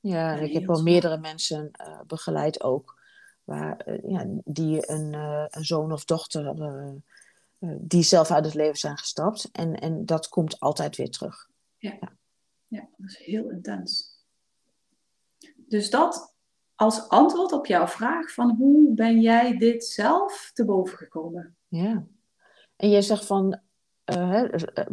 ja 0.00 0.32
en 0.32 0.38
En 0.38 0.44
ik 0.44 0.52
heb 0.52 0.66
wel 0.66 0.82
meerdere 0.82 1.18
mensen 1.18 1.70
eh, 1.72 2.00
begeleid 2.06 2.62
ook. 2.62 3.02
Waar, 3.44 4.00
ja, 4.08 4.26
die 4.44 4.90
een, 4.90 5.12
een 5.50 5.64
zoon 5.64 5.92
of 5.92 6.04
dochter 6.04 6.46
die 7.58 8.02
zelf 8.02 8.30
uit 8.30 8.44
het 8.44 8.54
leven 8.54 8.78
zijn 8.78 8.98
gestapt. 8.98 9.48
En, 9.52 9.74
en 9.74 10.06
dat 10.06 10.28
komt 10.28 10.60
altijd 10.60 10.96
weer 10.96 11.10
terug. 11.10 11.48
Ja, 11.78 12.88
dat 12.96 13.10
is 13.10 13.18
heel 13.18 13.50
intens. 13.50 14.22
Dus 15.56 15.90
dat 15.90 16.34
als 16.74 17.08
antwoord 17.08 17.52
op 17.52 17.66
jouw 17.66 17.86
vraag 17.86 18.32
van 18.32 18.56
hoe 18.56 18.94
ben 18.94 19.20
jij 19.20 19.56
dit 19.58 19.84
zelf 19.84 20.50
te 20.54 20.64
boven 20.64 20.98
gekomen? 20.98 21.56
Ja. 21.68 22.06
En 22.76 22.90
jij 22.90 23.02
zegt 23.02 23.26
van 23.26 23.60
eh, 24.04 24.52
eh, 24.52 24.86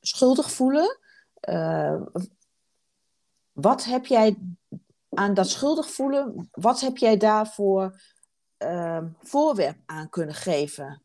schuldig 0.00 0.50
voelen. 0.50 0.98
eh, 1.40 2.02
wat 3.52 3.84
heb 3.84 4.06
jij 4.06 4.38
aan 5.08 5.34
dat 5.34 5.48
schuldig 5.48 5.90
voelen, 5.90 6.48
wat 6.52 6.80
heb 6.80 6.96
jij 6.96 7.16
daarvoor 7.16 8.00
eh, 8.56 9.04
voorwerp 9.18 9.78
aan 9.86 10.08
kunnen 10.08 10.34
geven? 10.34 11.02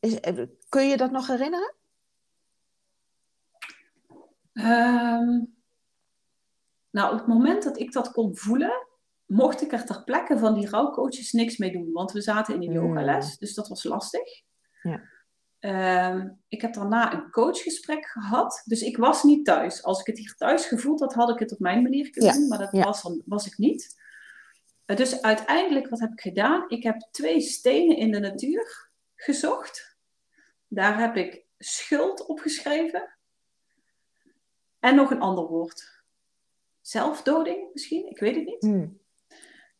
Is, 0.00 0.20
eh, 0.20 0.42
kun 0.68 0.88
je 0.88 0.96
dat 0.96 1.10
nog 1.10 1.26
herinneren? 1.26 1.74
Ehm, 4.52 5.40
nou, 6.90 7.12
op 7.12 7.18
het 7.18 7.26
moment 7.26 7.62
dat 7.62 7.78
ik 7.78 7.92
dat 7.92 8.10
kon 8.12 8.36
voelen, 8.36 8.86
mocht 9.26 9.62
ik 9.62 9.72
er 9.72 9.84
ter 9.84 10.04
plekke 10.04 10.38
van 10.38 10.54
die 10.54 10.68
rouwcoaches 10.68 11.32
niks 11.32 11.56
mee 11.56 11.72
doen. 11.72 11.92
Want 11.92 12.12
we 12.12 12.20
zaten 12.20 12.54
in 12.54 12.62
een 12.62 12.76
Mm. 12.82 12.86
yogales, 12.86 13.38
dus 13.38 13.54
dat 13.54 13.68
was 13.68 13.84
lastig. 13.84 14.42
Ja. 14.82 15.00
Ehm, 15.58 16.28
ik 16.48 16.60
heb 16.60 16.74
daarna 16.74 17.12
een 17.12 17.30
coachgesprek 17.30 18.06
gehad. 18.06 18.62
Dus 18.64 18.82
ik 18.82 18.96
was 18.96 19.22
niet 19.22 19.44
thuis. 19.44 19.82
Als 19.82 20.00
ik 20.00 20.06
het 20.06 20.18
hier 20.18 20.34
thuis 20.34 20.66
gevoeld 20.66 21.00
had, 21.00 21.14
had 21.14 21.30
ik 21.30 21.38
het 21.38 21.52
op 21.52 21.58
mijn 21.58 21.82
manier 21.82 22.10
kunnen 22.10 22.30
Ja, 22.30 22.36
doen. 22.38 22.48
Maar 22.48 22.58
dat 22.58 22.72
ja. 22.72 22.84
was, 22.84 23.02
dan, 23.02 23.22
was 23.24 23.46
ik 23.46 23.58
niet. 23.58 23.96
Eh, 24.84 24.96
dus 24.96 25.22
uiteindelijk, 25.22 25.88
wat 25.88 26.00
heb 26.00 26.12
ik 26.12 26.20
gedaan? 26.20 26.64
Ik 26.68 26.82
heb 26.82 27.08
twee 27.10 27.40
stenen 27.40 27.96
in 27.96 28.10
de 28.12 28.18
natuur 28.18 28.87
gezocht. 29.28 29.96
Daar 30.68 30.98
heb 30.98 31.16
ik 31.16 31.44
schuld 31.58 32.26
opgeschreven. 32.26 33.16
En 34.80 34.94
nog 34.94 35.10
een 35.10 35.20
ander 35.20 35.46
woord. 35.46 36.02
Zelfdoding 36.80 37.68
misschien, 37.72 38.10
ik 38.10 38.18
weet 38.18 38.34
het 38.34 38.44
niet. 38.44 38.62
Hmm. 38.62 39.00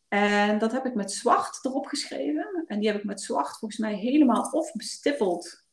En 0.08 0.58
dat 0.58 0.72
heb 0.72 0.86
ik 0.86 0.94
met 0.94 1.12
zwart 1.12 1.64
erop 1.64 1.86
geschreven. 1.86 2.64
En 2.66 2.78
die 2.78 2.88
heb 2.88 2.98
ik 2.98 3.04
met 3.04 3.20
zwart 3.20 3.58
volgens 3.58 3.80
mij 3.80 3.94
helemaal 3.94 4.50
of 4.50 4.72
bestippeld 4.72 5.66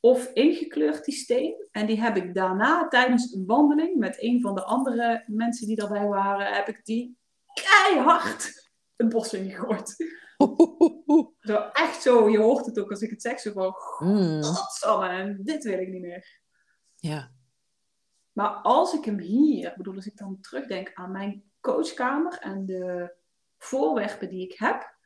of 0.00 0.30
ingekleurd, 0.32 1.04
die 1.04 1.14
steen. 1.14 1.68
En 1.70 1.86
die 1.86 2.00
heb 2.00 2.16
ik 2.16 2.34
daarna 2.34 2.88
tijdens 2.88 3.32
een 3.32 3.46
wandeling 3.46 3.96
met 3.96 4.22
een 4.22 4.40
van 4.40 4.54
de 4.54 4.64
andere 4.64 5.24
mensen 5.26 5.66
die 5.66 5.76
daarbij 5.76 6.06
waren, 6.06 6.54
heb 6.54 6.68
ik 6.68 6.84
die 6.84 7.16
keihard 7.54 8.70
het 8.96 9.08
bos 9.08 9.32
ingegooid. 9.32 9.96
Zo 11.40 11.56
echt 11.72 12.02
zo, 12.02 12.28
je 12.28 12.38
hoort 12.38 12.66
het 12.66 12.78
ook 12.78 12.90
als 12.90 13.00
ik 13.00 13.10
het 13.10 13.22
zeg, 13.22 13.40
zo 13.40 13.52
van, 13.52 13.72
godsamme, 13.72 15.08
en 15.08 15.38
dit 15.42 15.64
wil 15.64 15.78
ik 15.78 15.88
niet 15.88 16.00
meer. 16.00 16.40
Ja. 16.96 17.32
Maar 18.32 18.50
als 18.50 18.94
ik 18.94 19.04
hem 19.04 19.18
hier, 19.18 19.74
bedoel, 19.76 19.94
als 19.94 20.06
ik 20.06 20.16
dan 20.16 20.40
terugdenk 20.40 20.90
aan 20.94 21.10
mijn 21.10 21.50
coachkamer 21.60 22.38
en 22.38 22.66
de 22.66 23.14
voorwerpen 23.58 24.28
die 24.28 24.50
ik 24.50 24.58
heb, 24.58 24.96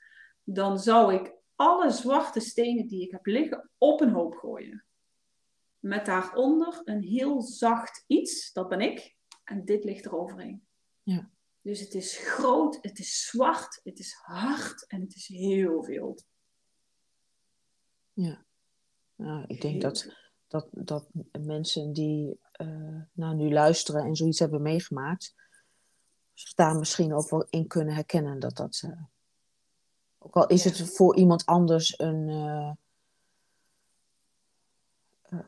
dan 0.44 0.78
zou 0.78 1.14
ik 1.14 1.32
alle 1.56 1.90
zwarte 1.90 2.40
stenen 2.40 2.86
die 2.86 3.02
ik 3.02 3.10
heb 3.10 3.26
liggen 3.26 3.70
op 3.78 4.00
een 4.00 4.10
hoop 4.10 4.34
gooien. 4.34 4.84
Met 5.78 6.06
daaronder 6.06 6.80
een 6.84 7.02
heel 7.02 7.42
zacht 7.42 8.04
iets, 8.06 8.52
dat 8.52 8.68
ben 8.68 8.80
ik, 8.80 9.16
en 9.44 9.64
dit 9.64 9.84
ligt 9.84 10.04
er 10.04 10.16
overheen. 10.16 10.66
Ja. 11.02 11.30
Dus 11.62 11.80
het 11.80 11.94
is 11.94 12.16
groot, 12.18 12.78
het 12.80 12.98
is 12.98 13.26
zwart, 13.26 13.80
het 13.84 13.98
is 13.98 14.12
hard 14.22 14.86
en 14.86 15.00
het 15.00 15.14
is 15.14 15.26
heel 15.26 15.82
veel. 15.82 16.18
Ja. 18.12 18.44
Nou, 19.16 19.44
ik 19.46 19.60
denk 19.60 19.80
dat, 19.82 20.06
dat, 20.48 20.68
dat 20.70 21.06
mensen 21.40 21.92
die 21.92 22.40
eh 22.52 23.00
nou, 23.12 23.34
nu 23.34 23.52
luisteren 23.52 24.04
en 24.04 24.16
zoiets 24.16 24.38
hebben 24.38 24.62
meegemaakt, 24.62 25.34
zich 26.34 26.54
daar 26.54 26.78
misschien 26.78 27.14
ook 27.14 27.30
wel 27.30 27.46
in 27.50 27.66
kunnen 27.66 27.94
herkennen 27.94 28.38
dat 28.38 28.56
dat. 28.56 28.82
eh, 28.84 29.02
ook 30.18 30.34
al 30.36 30.46
is 30.46 30.64
Ja. 30.64 30.70
het 30.70 30.94
voor 30.94 31.16
iemand 31.16 31.46
anders 31.46 31.98
een. 31.98 32.28
eh, 32.28 32.72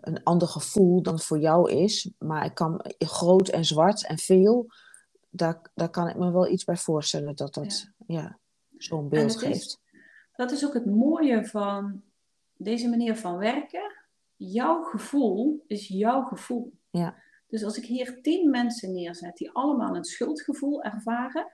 een 0.00 0.22
ander 0.22 0.48
gevoel 0.48 1.03
dan 1.03 1.20
voor 1.20 1.38
jou 1.38 1.70
is. 1.72 2.11
Maar 2.18 2.44
ik 2.44 2.55
kan 2.55 2.85
groot 2.98 3.48
en 3.48 3.64
zwart 3.64 4.07
en 4.07 4.18
veel, 4.18 4.66
daar, 5.36 5.70
daar 5.74 5.90
kan 5.90 6.08
ik 6.08 6.16
me 6.16 6.32
wel 6.32 6.48
iets 6.48 6.64
bij 6.64 6.76
voorstellen 6.76 7.36
dat 7.36 7.54
dat 7.54 7.92
ja. 8.06 8.38
zo'n 8.76 9.08
beeld 9.08 9.36
geeft. 9.36 9.80
dat 10.32 10.50
is 10.50 10.66
ook 10.66 10.74
het 10.74 10.86
mooie 10.86 11.46
van 11.46 12.02
deze 12.56 12.88
manier 12.88 13.16
van 13.16 13.36
werken. 13.36 13.92
Jouw 14.36 14.82
gevoel 14.82 15.64
is 15.66 15.88
jouw 15.88 16.22
gevoel. 16.22 16.72
Ja. 16.90 17.22
Dus 17.46 17.64
als 17.64 17.76
ik 17.76 17.84
hier 17.84 18.22
tien 18.22 18.50
mensen 18.50 18.92
neerzet 18.92 19.36
die 19.36 19.50
allemaal 19.50 19.96
een 19.96 20.04
schuldgevoel 20.04 20.82
ervaren, 20.82 21.52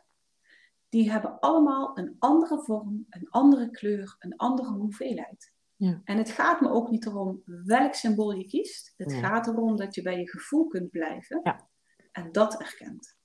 die 0.88 1.10
hebben 1.10 1.38
allemaal 1.38 1.98
een 1.98 2.16
andere 2.18 2.62
vorm, 2.62 3.06
een 3.10 3.28
andere 3.30 3.70
kleur, 3.70 4.16
een 4.18 4.36
andere 4.36 4.70
hoeveelheid. 4.70 5.52
Ja. 5.76 6.00
En 6.04 6.16
het 6.16 6.30
gaat 6.30 6.60
me 6.60 6.70
ook 6.70 6.90
niet 6.90 7.06
erom 7.06 7.42
welk 7.44 7.94
symbool 7.94 8.32
je 8.32 8.46
kiest. 8.46 8.92
Het 8.96 9.12
gaat 9.12 9.46
erom 9.46 9.76
dat 9.76 9.94
je 9.94 10.02
bij 10.02 10.18
je 10.18 10.28
gevoel 10.28 10.66
kunt 10.66 10.90
blijven 10.90 11.40
ja. 11.42 11.68
en 12.12 12.32
dat 12.32 12.60
erkent. 12.60 13.18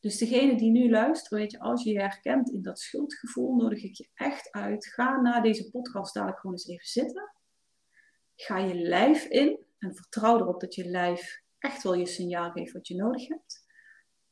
Dus 0.00 0.18
degene 0.18 0.56
die 0.56 0.70
nu 0.70 0.90
luistert, 0.90 1.30
weet 1.30 1.50
je, 1.50 1.58
als 1.58 1.82
je 1.82 1.92
je 1.92 2.00
herkent 2.00 2.50
in 2.50 2.62
dat 2.62 2.78
schuldgevoel, 2.78 3.56
nodig 3.56 3.82
ik 3.82 3.94
je 3.94 4.08
echt 4.14 4.50
uit. 4.50 4.86
Ga 4.86 5.20
na 5.20 5.40
deze 5.40 5.70
podcast 5.70 6.14
dadelijk 6.14 6.40
gewoon 6.40 6.56
eens 6.56 6.68
even 6.68 6.86
zitten. 6.86 7.32
Ga 8.36 8.58
je 8.58 8.74
lijf 8.74 9.24
in 9.24 9.58
en 9.78 9.94
vertrouw 9.94 10.38
erop 10.38 10.60
dat 10.60 10.74
je 10.74 10.84
lijf 10.84 11.42
echt 11.58 11.82
wel 11.82 11.94
je 11.94 12.06
signaal 12.06 12.50
geeft 12.50 12.72
wat 12.72 12.88
je 12.88 12.94
nodig 12.94 13.28
hebt. 13.28 13.66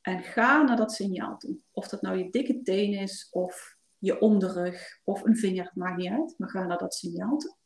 En 0.01 0.23
ga 0.23 0.63
naar 0.63 0.77
dat 0.77 0.93
signaal 0.93 1.37
toe. 1.37 1.59
Of 1.71 1.89
dat 1.89 2.03
nou 2.03 2.19
je 2.19 2.31
dikke 2.31 2.63
teen 2.63 2.93
is, 2.93 3.29
of 3.31 3.77
je 3.99 4.21
onderrug, 4.21 5.01
of 5.05 5.25
een 5.25 5.37
vinger, 5.37 5.71
maakt 5.75 5.97
niet 5.97 6.11
uit. 6.11 6.35
Maar 6.39 6.49
ga 6.49 6.67
naar 6.67 6.79
dat 6.79 6.95
signaal 6.95 7.37
toe. 7.37 7.57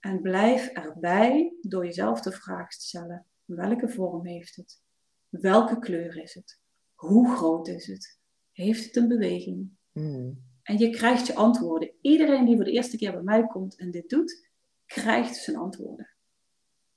En 0.00 0.20
blijf 0.20 0.66
erbij 0.66 1.56
door 1.60 1.84
jezelf 1.84 2.20
de 2.20 2.32
vraag 2.32 2.70
te 2.70 2.86
stellen: 2.86 3.26
welke 3.44 3.88
vorm 3.88 4.26
heeft 4.26 4.56
het? 4.56 4.82
Welke 5.28 5.78
kleur 5.78 6.22
is 6.22 6.34
het? 6.34 6.60
Hoe 6.96 7.36
groot 7.36 7.68
is 7.68 7.86
het? 7.86 8.18
Heeft 8.52 8.84
het 8.84 8.96
een 8.96 9.08
beweging? 9.08 9.70
Hmm. 9.92 10.44
En 10.62 10.78
je 10.78 10.90
krijgt 10.90 11.26
je 11.26 11.34
antwoorden. 11.34 11.92
Iedereen 12.00 12.44
die 12.44 12.56
voor 12.56 12.64
de 12.64 12.70
eerste 12.70 12.96
keer 12.96 13.12
bij 13.12 13.22
mij 13.22 13.46
komt 13.46 13.76
en 13.76 13.90
dit 13.90 14.08
doet, 14.08 14.48
krijgt 14.86 15.36
zijn 15.36 15.56
antwoorden. 15.56 16.10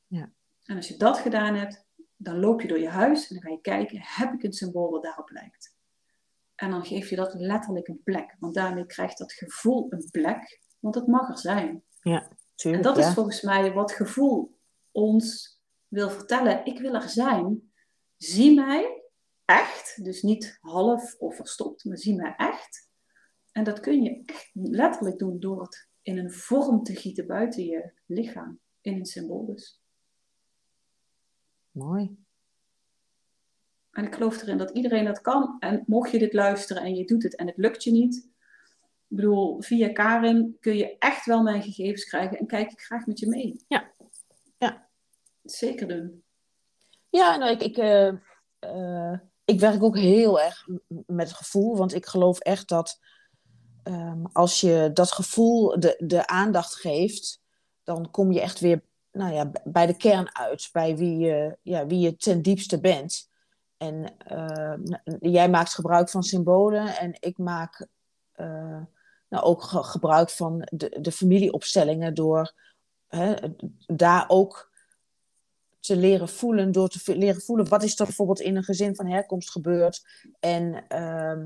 Ja. 0.08 0.32
En 0.64 0.76
als 0.76 0.88
je 0.88 0.98
dat 0.98 1.18
gedaan 1.18 1.56
hebt, 1.56 1.86
dan 2.16 2.40
loop 2.40 2.62
je 2.62 2.68
door 2.68 2.80
je 2.80 2.90
huis 2.90 3.30
en 3.30 3.36
dan 3.36 3.44
ga 3.44 3.50
je 3.50 3.62
kijken, 3.62 4.00
heb 4.02 4.34
ik 4.34 4.44
een 4.44 4.54
symbool 4.54 4.90
wat 4.90 5.04
daarop 5.04 5.30
lijkt? 5.30 5.78
En 6.56 6.70
dan 6.70 6.86
geef 6.86 7.10
je 7.10 7.16
dat 7.16 7.34
letterlijk 7.34 7.88
een 7.88 8.04
plek. 8.04 8.36
Want 8.40 8.54
daarmee 8.54 8.86
krijgt 8.86 9.18
dat 9.18 9.34
gevoel 9.34 9.86
een 9.90 10.08
plek, 10.12 10.62
want 10.80 10.96
het 10.96 11.08
mag 11.08 11.30
er 11.30 11.38
zijn. 11.38 11.84
Ja, 12.02 12.28
tuurlijk, 12.56 12.86
en 12.86 12.94
dat 12.94 13.06
is 13.06 13.14
volgens 13.14 13.42
mij 13.42 13.74
wat 13.74 13.92
gevoel 13.92 14.58
ons 14.92 15.60
wil 15.88 16.10
vertellen. 16.10 16.66
Ik 16.66 16.80
wil 16.80 16.94
er 16.94 17.10
zijn. 17.10 17.72
Zie 18.18 18.56
mij 18.56 18.99
echt, 19.50 20.04
dus 20.04 20.22
niet 20.22 20.58
half 20.62 21.16
of 21.16 21.36
verstopt, 21.36 21.86
maar 21.86 21.98
zie 21.98 22.16
mij 22.16 22.34
echt. 22.38 22.90
En 23.52 23.64
dat 23.64 23.80
kun 23.80 24.04
je 24.04 24.24
echt 24.26 24.50
letterlijk 24.54 25.20
doen 25.20 25.40
door 25.40 25.62
het 25.62 25.88
in 26.02 26.18
een 26.18 26.32
vorm 26.32 26.84
te 26.84 26.96
gieten 26.96 27.28
buiten 27.28 27.66
je 27.66 27.92
lichaam, 28.06 28.60
in 28.82 28.94
een 28.94 29.06
symbool 29.06 29.46
dus. 29.46 29.82
Mooi. 31.72 32.18
En 33.92 34.06
ik 34.06 34.14
geloof 34.14 34.42
erin 34.42 34.58
dat 34.58 34.72
iedereen 34.72 35.06
dat 35.06 35.22
kan. 35.22 35.56
En 35.60 35.84
mocht 35.86 36.12
je 36.12 36.20
dit 36.20 36.34
luisteren 36.34 36.84
en 36.84 36.96
je 36.96 37.06
doet 37.06 37.24
het 37.24 37.36
en 37.36 37.48
het 37.48 37.58
lukt 37.58 37.84
je 37.84 37.92
niet. 37.92 38.16
Ik 39.08 39.16
bedoel, 39.16 39.62
via 39.62 39.92
Karin 39.92 40.58
kun 40.60 40.78
je 40.78 40.98
echt 40.98 41.26
wel 41.26 41.42
mijn 41.42 41.62
gegevens 41.62 42.06
krijgen 42.06 42.38
en 42.38 42.48
kijk 42.48 42.72
ik 42.72 42.82
graag 42.82 43.06
met 43.06 43.20
je 43.20 43.28
mee. 43.28 43.64
Ja. 43.68 43.92
ja. 44.58 44.90
Zeker 45.44 45.88
doen. 45.88 46.24
Ja, 47.10 47.38
nou, 47.38 47.52
ik, 47.52 47.62
ik, 47.62 47.78
uh, 47.78 48.14
uh, 48.60 49.20
ik 49.50 49.60
werk 49.60 49.84
ook 49.84 49.98
heel 49.98 50.42
erg 50.42 50.68
met 51.06 51.34
gevoel. 51.34 51.78
Want 51.78 51.94
ik 51.94 52.06
geloof 52.06 52.40
echt 52.40 52.68
dat 52.70 53.00
um, 53.84 54.26
als 54.34 54.62
je 54.62 54.90
dat 54.94 55.12
gevoel 55.12 55.80
de, 55.80 55.96
de 55.98 56.28
aandacht 56.28 56.76
geeft, 56.76 57.42
dan 57.84 58.12
kom 58.12 58.32
je 58.32 58.42
echt 58.42 58.60
weer 58.60 58.84
nou 59.12 59.34
ja, 59.34 59.52
bij 59.64 59.86
de 59.86 59.98
kern 59.98 60.36
uit, 60.36 60.70
bij 60.72 60.98
wie 60.98 61.18
je, 61.18 61.58
ja, 61.62 61.86
wie 61.86 62.00
je 62.00 62.16
ten 62.16 62.42
diepste 62.42 62.80
bent. 62.80 63.30
En 63.78 64.16
uh, 64.32 64.74
jij 65.20 65.50
maakt 65.50 65.74
gebruik 65.74 66.10
van 66.10 66.24
symbolen 66.24 66.98
en 66.98 67.18
ik 67.20 67.38
maak 67.38 67.88
uh, 68.36 68.82
nou, 69.30 69.44
ook 69.44 69.64
ge 69.64 69.84
gebruik 69.84 70.30
van 70.30 70.68
de, 70.72 70.98
de 71.02 71.12
familieopstellingen 71.12 72.14
door 72.14 72.54
hè, 73.08 73.36
daar 73.86 74.26
ook 74.28 74.69
te 75.80 75.96
leren 75.96 76.30
voelen, 76.30 76.72
door 76.72 76.90
te 76.90 77.18
leren 77.18 77.42
voelen 77.42 77.70
wat 77.70 77.84
is 77.84 78.00
er 78.00 78.06
bijvoorbeeld 78.06 78.40
in 78.40 78.56
een 78.56 78.64
gezin 78.64 78.96
van 78.96 79.08
herkomst 79.08 79.52
gebeurd 79.52 80.06
en 80.40 80.86
uh, 80.90 81.44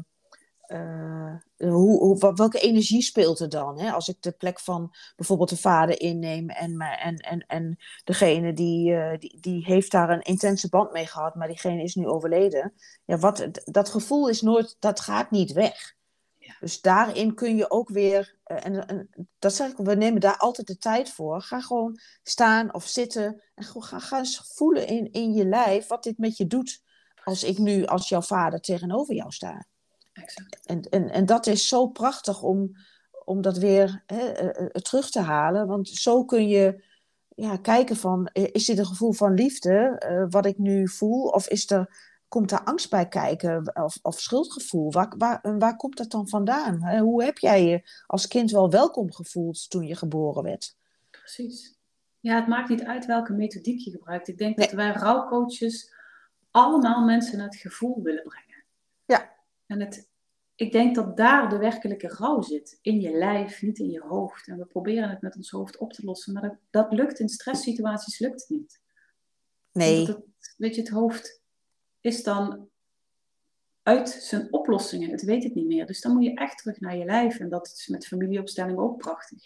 uh, 0.67 1.34
hoe, 1.58 2.00
hoe, 2.00 2.34
welke 2.36 2.60
energie 2.60 3.02
speelt 3.02 3.39
er 3.39 3.50
dan? 3.50 3.80
Hè? 3.80 3.91
Als 3.91 4.08
ik 4.08 4.22
de 4.22 4.32
plek 4.32 4.60
van 4.60 4.93
bijvoorbeeld 5.15 5.50
de 5.50 5.58
vader 5.58 6.02
inneem 6.02 6.50
en, 6.50 6.80
en, 6.80 7.17
en, 7.17 7.46
en 7.48 7.78
degene 8.04 8.54
die, 8.54 8.91
uh, 8.91 9.17
die, 9.19 9.38
die 9.39 9.65
heeft 9.65 9.91
daar 9.91 10.10
een 10.10 10.22
intense 10.22 10.69
band 10.69 10.91
mee 10.91 11.06
gehad, 11.06 11.36
maar 11.36 11.48
diegene 11.48 11.84
is 11.84 11.96
nu 11.96 12.08
overleden. 12.08 12.74
Ja, 13.06 13.17
wat, 13.17 13.50
dat 13.65 13.89
gevoel 13.89 14.30
is 14.30 14.41
nooit, 14.41 14.76
dat 14.80 15.00
gaat 15.00 15.32
niet 15.32 15.52
weg. 15.52 15.96
Ja. 16.38 16.56
Dus 16.60 16.82
daarin 16.82 17.34
kun 17.34 17.56
je 17.56 17.72
ook 17.72 17.89
weer, 17.89 18.36
en, 18.56 18.88
en, 18.88 19.10
dat 19.39 19.54
zeg 19.54 19.72
ik, 19.72 19.78
we 19.78 19.96
nemen 19.96 20.22
daar 20.22 20.38
altijd 20.38 20.68
de 20.68 20.78
tijd 20.78 21.10
voor. 21.10 21.42
Ga 21.42 21.62
gewoon 21.62 22.00
staan 22.24 22.74
of 22.74 22.86
zitten 22.86 23.42
en 23.56 23.63
ga, 23.63 24.00
ga 24.00 24.18
eens 24.18 24.42
voelen 24.54 24.88
in, 24.88 25.12
in 25.12 25.34
je 25.34 25.46
lijf 25.46 25.88
wat 25.88 26.04
dit 26.04 26.18
met 26.18 26.38
je 26.38 26.48
doet 26.48 26.82
als 27.24 27.44
ik 27.44 27.58
nu 27.58 27.86
als 27.86 28.10
jouw 28.10 28.22
vader 28.22 28.60
tegenover 28.60 29.16
jou 29.16 29.32
sta. 29.32 29.66
En, 30.63 30.82
en, 30.82 31.10
en 31.10 31.26
dat 31.26 31.48
is 31.48 31.68
zo 31.68 31.88
prachtig 31.88 32.42
om, 32.42 32.72
om 33.26 33.42
dat 33.42 33.58
weer 33.58 34.04
hè, 34.06 34.82
terug 34.82 35.10
te 35.10 35.20
halen. 35.20 35.68
Want 35.68 35.89
zo 35.89 36.26
kun 36.26 36.48
je 36.48 36.84
ja, 37.36 37.58
kijken 37.58 37.96
van, 37.96 38.30
is 38.34 38.66
dit 38.66 38.78
een 38.78 38.86
gevoel 38.86 39.13
van 39.13 39.34
liefde 39.34 40.04
uh, 40.10 40.26
wat 40.30 40.46
ik 40.46 40.58
nu 40.58 40.88
voel? 40.88 41.28
Of 41.28 41.48
is 41.48 41.72
er, 41.72 42.12
komt 42.34 42.50
daar 42.50 42.63
angst 42.63 42.89
bij 42.89 43.08
kijken? 43.08 43.76
Of, 43.76 44.00
of 44.02 44.19
schuldgevoel? 44.19 44.91
Waar, 44.91 45.13
waar, 45.17 45.58
waar 45.60 45.76
komt 45.76 45.98
dat 45.98 46.12
dan 46.12 46.28
vandaan? 46.28 47.00
Hoe 47.00 47.24
heb 47.24 47.38
jij 47.38 47.65
je 47.65 47.89
als 48.08 48.28
kind 48.28 48.52
wel 48.52 48.69
welkom 48.69 49.13
gevoeld 49.13 49.69
toen 49.69 49.88
je 49.88 49.96
geboren 49.96 50.43
werd? 50.43 50.76
Precies. 51.10 51.78
Ja, 52.19 52.36
het 52.36 52.48
maakt 52.48 52.69
niet 52.69 52.84
uit 52.84 53.06
welke 53.06 53.34
methodiek 53.34 53.80
je 53.80 53.91
gebruikt. 53.91 54.28
Ik 54.28 54.38
denk 54.38 54.58
nee. 54.58 54.65
dat 54.67 54.76
wij 54.76 54.91
rouwcoaches 54.91 55.93
allemaal 56.52 57.06
mensen 57.06 57.38
naar 57.38 57.46
het 57.46 57.56
gevoel 57.56 58.04
willen 58.04 58.24
brengen. 58.24 58.63
Ja. 59.06 59.36
En 59.65 59.80
het, 59.80 60.10
ik 60.56 60.72
denk 60.72 60.96
dat 60.96 61.17
daar 61.17 61.50
de 61.50 61.58
werkelijke 61.58 62.08
rouw 62.08 62.41
zit. 62.41 62.80
In 62.82 63.00
je 63.00 63.12
lijf, 63.12 63.62
niet 63.62 63.80
in 63.80 63.89
je 63.89 64.02
hoofd. 64.02 64.48
En 64.48 64.58
we 64.58 64.65
proberen 64.65 65.10
het 65.10 65.22
met 65.22 65.36
ons 65.36 65.50
hoofd 65.50 65.78
op 65.78 65.93
te 65.93 66.06
lossen. 66.06 66.34
Maar 66.34 66.41
dat, 66.41 66.58
dat 66.69 66.93
lukt 66.93 67.19
in 67.19 67.30
stresssituaties 67.30 68.19
lukt 68.19 68.41
het 68.41 68.50
niet. 68.50 68.82
Nee. 69.72 70.08
Het, 70.08 70.56
weet 70.58 70.76
je, 70.76 70.82
het 70.82 70.89
hoofd 70.89 71.43
is 72.04 72.24
dan 72.24 72.70
uit 73.84 74.10
zijn 74.10 74.54
oplossingen. 74.54 75.10
Het 75.10 75.24
weet 75.24 75.44
het 75.44 75.56
niet 75.56 75.66
meer. 75.66 75.86
Dus 75.86 76.02
dan 76.02 76.13
moet 76.13 76.24
je 76.24 76.34
echt 76.34 76.58
terug 76.58 76.80
naar 76.80 76.98
je 76.98 77.06
lijf. 77.06 77.39
En 77.39 77.50
dat 77.50 77.68
is 77.68 77.88
met 77.88 78.08
familieopstellingen 78.08 78.84
ook 78.84 78.98
prachtig. 78.98 79.44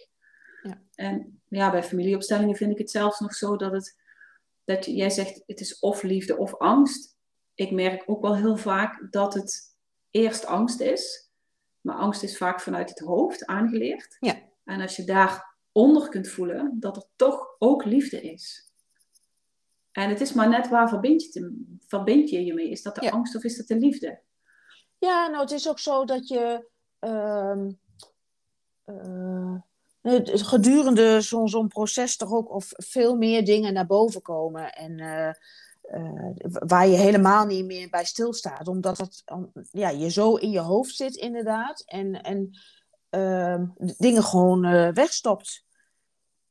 Ja. 0.63 0.81
En 0.95 1.41
ja, 1.47 1.71
bij 1.71 1.83
familieopstellingen 1.83 2.55
vind 2.55 2.71
ik 2.71 2.77
het 2.77 2.91
zelfs 2.91 3.19
nog 3.19 3.33
zo 3.33 3.55
dat 3.55 3.71
het... 3.71 3.99
Dat 4.63 4.85
jij 4.85 5.09
zegt, 5.09 5.43
het 5.45 5.59
is 5.59 5.79
of 5.79 6.03
liefde 6.03 6.37
of 6.37 6.55
angst. 6.55 7.17
Ik 7.55 7.71
merk 7.71 8.03
ook 8.05 8.21
wel 8.21 8.35
heel 8.35 8.57
vaak 8.57 9.11
dat 9.11 9.33
het 9.33 9.75
eerst 10.11 10.45
angst 10.45 10.79
is. 10.79 11.31
Maar 11.81 11.95
angst 11.95 12.23
is 12.23 12.37
vaak 12.37 12.61
vanuit 12.61 12.89
het 12.89 12.99
hoofd 12.99 13.45
aangeleerd. 13.45 14.17
Ja. 14.19 14.39
En 14.63 14.81
als 14.81 14.95
je 14.95 15.03
daaronder 15.03 16.09
kunt 16.09 16.27
voelen, 16.27 16.75
dat 16.79 16.95
er 16.95 17.03
toch 17.15 17.55
ook 17.59 17.85
liefde 17.85 18.21
is. 18.21 18.66
En 19.97 20.09
het 20.09 20.21
is 20.21 20.33
maar 20.33 20.49
net 20.49 20.69
waar 20.69 20.89
verbind 20.89 21.23
je, 21.23 21.29
te, 21.29 21.63
verbind 21.87 22.29
je 22.29 22.45
je 22.45 22.53
mee? 22.53 22.69
Is 22.69 22.81
dat 22.81 22.95
de 22.95 23.05
Ja. 23.05 23.09
angst 23.09 23.35
of 23.35 23.43
is 23.43 23.57
dat 23.57 23.67
de 23.67 23.77
liefde? 23.77 24.19
Ja, 24.97 25.27
nou, 25.27 25.41
het 25.41 25.51
is 25.51 25.69
ook 25.69 25.79
zo 25.79 26.05
dat 26.05 26.27
je 26.27 26.67
ehm, 26.99 27.71
eh, 28.83 29.55
gedurende 30.23 31.21
zo'n 31.21 31.67
proces 31.67 32.17
toch 32.17 32.31
ook 32.31 32.51
of 32.51 32.71
veel 32.75 33.15
meer 33.15 33.45
dingen 33.45 33.73
naar 33.73 33.85
boven 33.85 34.21
komen. 34.21 34.73
En 34.73 34.99
eh, 34.99 35.27
eh, 35.81 36.33
waar 36.41 36.87
je 36.87 36.97
helemaal 36.97 37.45
niet 37.45 37.65
meer 37.65 37.89
bij 37.89 38.05
stilstaat. 38.05 38.67
Omdat 38.67 38.97
het 38.97 39.23
ja, 39.71 39.89
je 39.89 40.09
zo 40.09 40.35
in 40.35 40.49
je 40.49 40.59
hoofd 40.59 40.95
zit, 40.95 41.15
inderdaad. 41.15 41.83
En, 41.85 42.21
en 42.21 42.49
ehm, 43.09 43.65
dingen 43.97 44.23
gewoon 44.23 44.61
wegstopt. 44.93 45.65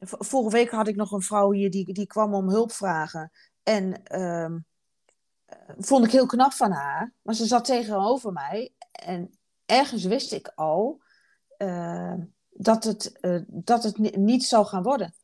Vorige 0.08 0.56
week 0.56 0.70
had 0.70 0.88
ik 0.88 0.96
nog 0.96 1.12
een 1.12 1.22
vrouw 1.22 1.52
hier 1.52 1.70
die, 1.70 1.92
die 1.92 2.06
kwam 2.06 2.34
om 2.34 2.48
hulp 2.48 2.72
vragen. 2.72 3.30
En 3.62 4.02
ehm, 4.02 4.58
eh, 5.44 5.58
vond 5.78 6.04
ik 6.04 6.10
heel 6.10 6.26
knap 6.26 6.52
van 6.52 6.70
haar. 6.70 7.14
Maar 7.22 7.34
ze 7.34 7.46
zat 7.46 7.64
tegenover 7.64 8.32
mij. 8.32 8.74
En 8.92 9.38
ergens 9.66 10.04
wist 10.04 10.32
ik 10.32 10.52
al 10.54 11.04
eh, 11.56 12.14
dat, 12.50 12.84
het, 12.84 13.18
eh, 13.20 13.40
dat 13.46 13.82
het 13.82 13.98
ni- 13.98 14.16
niet 14.16 14.44
zou 14.44 14.66
gaan 14.66 14.82
worden. 14.82 15.14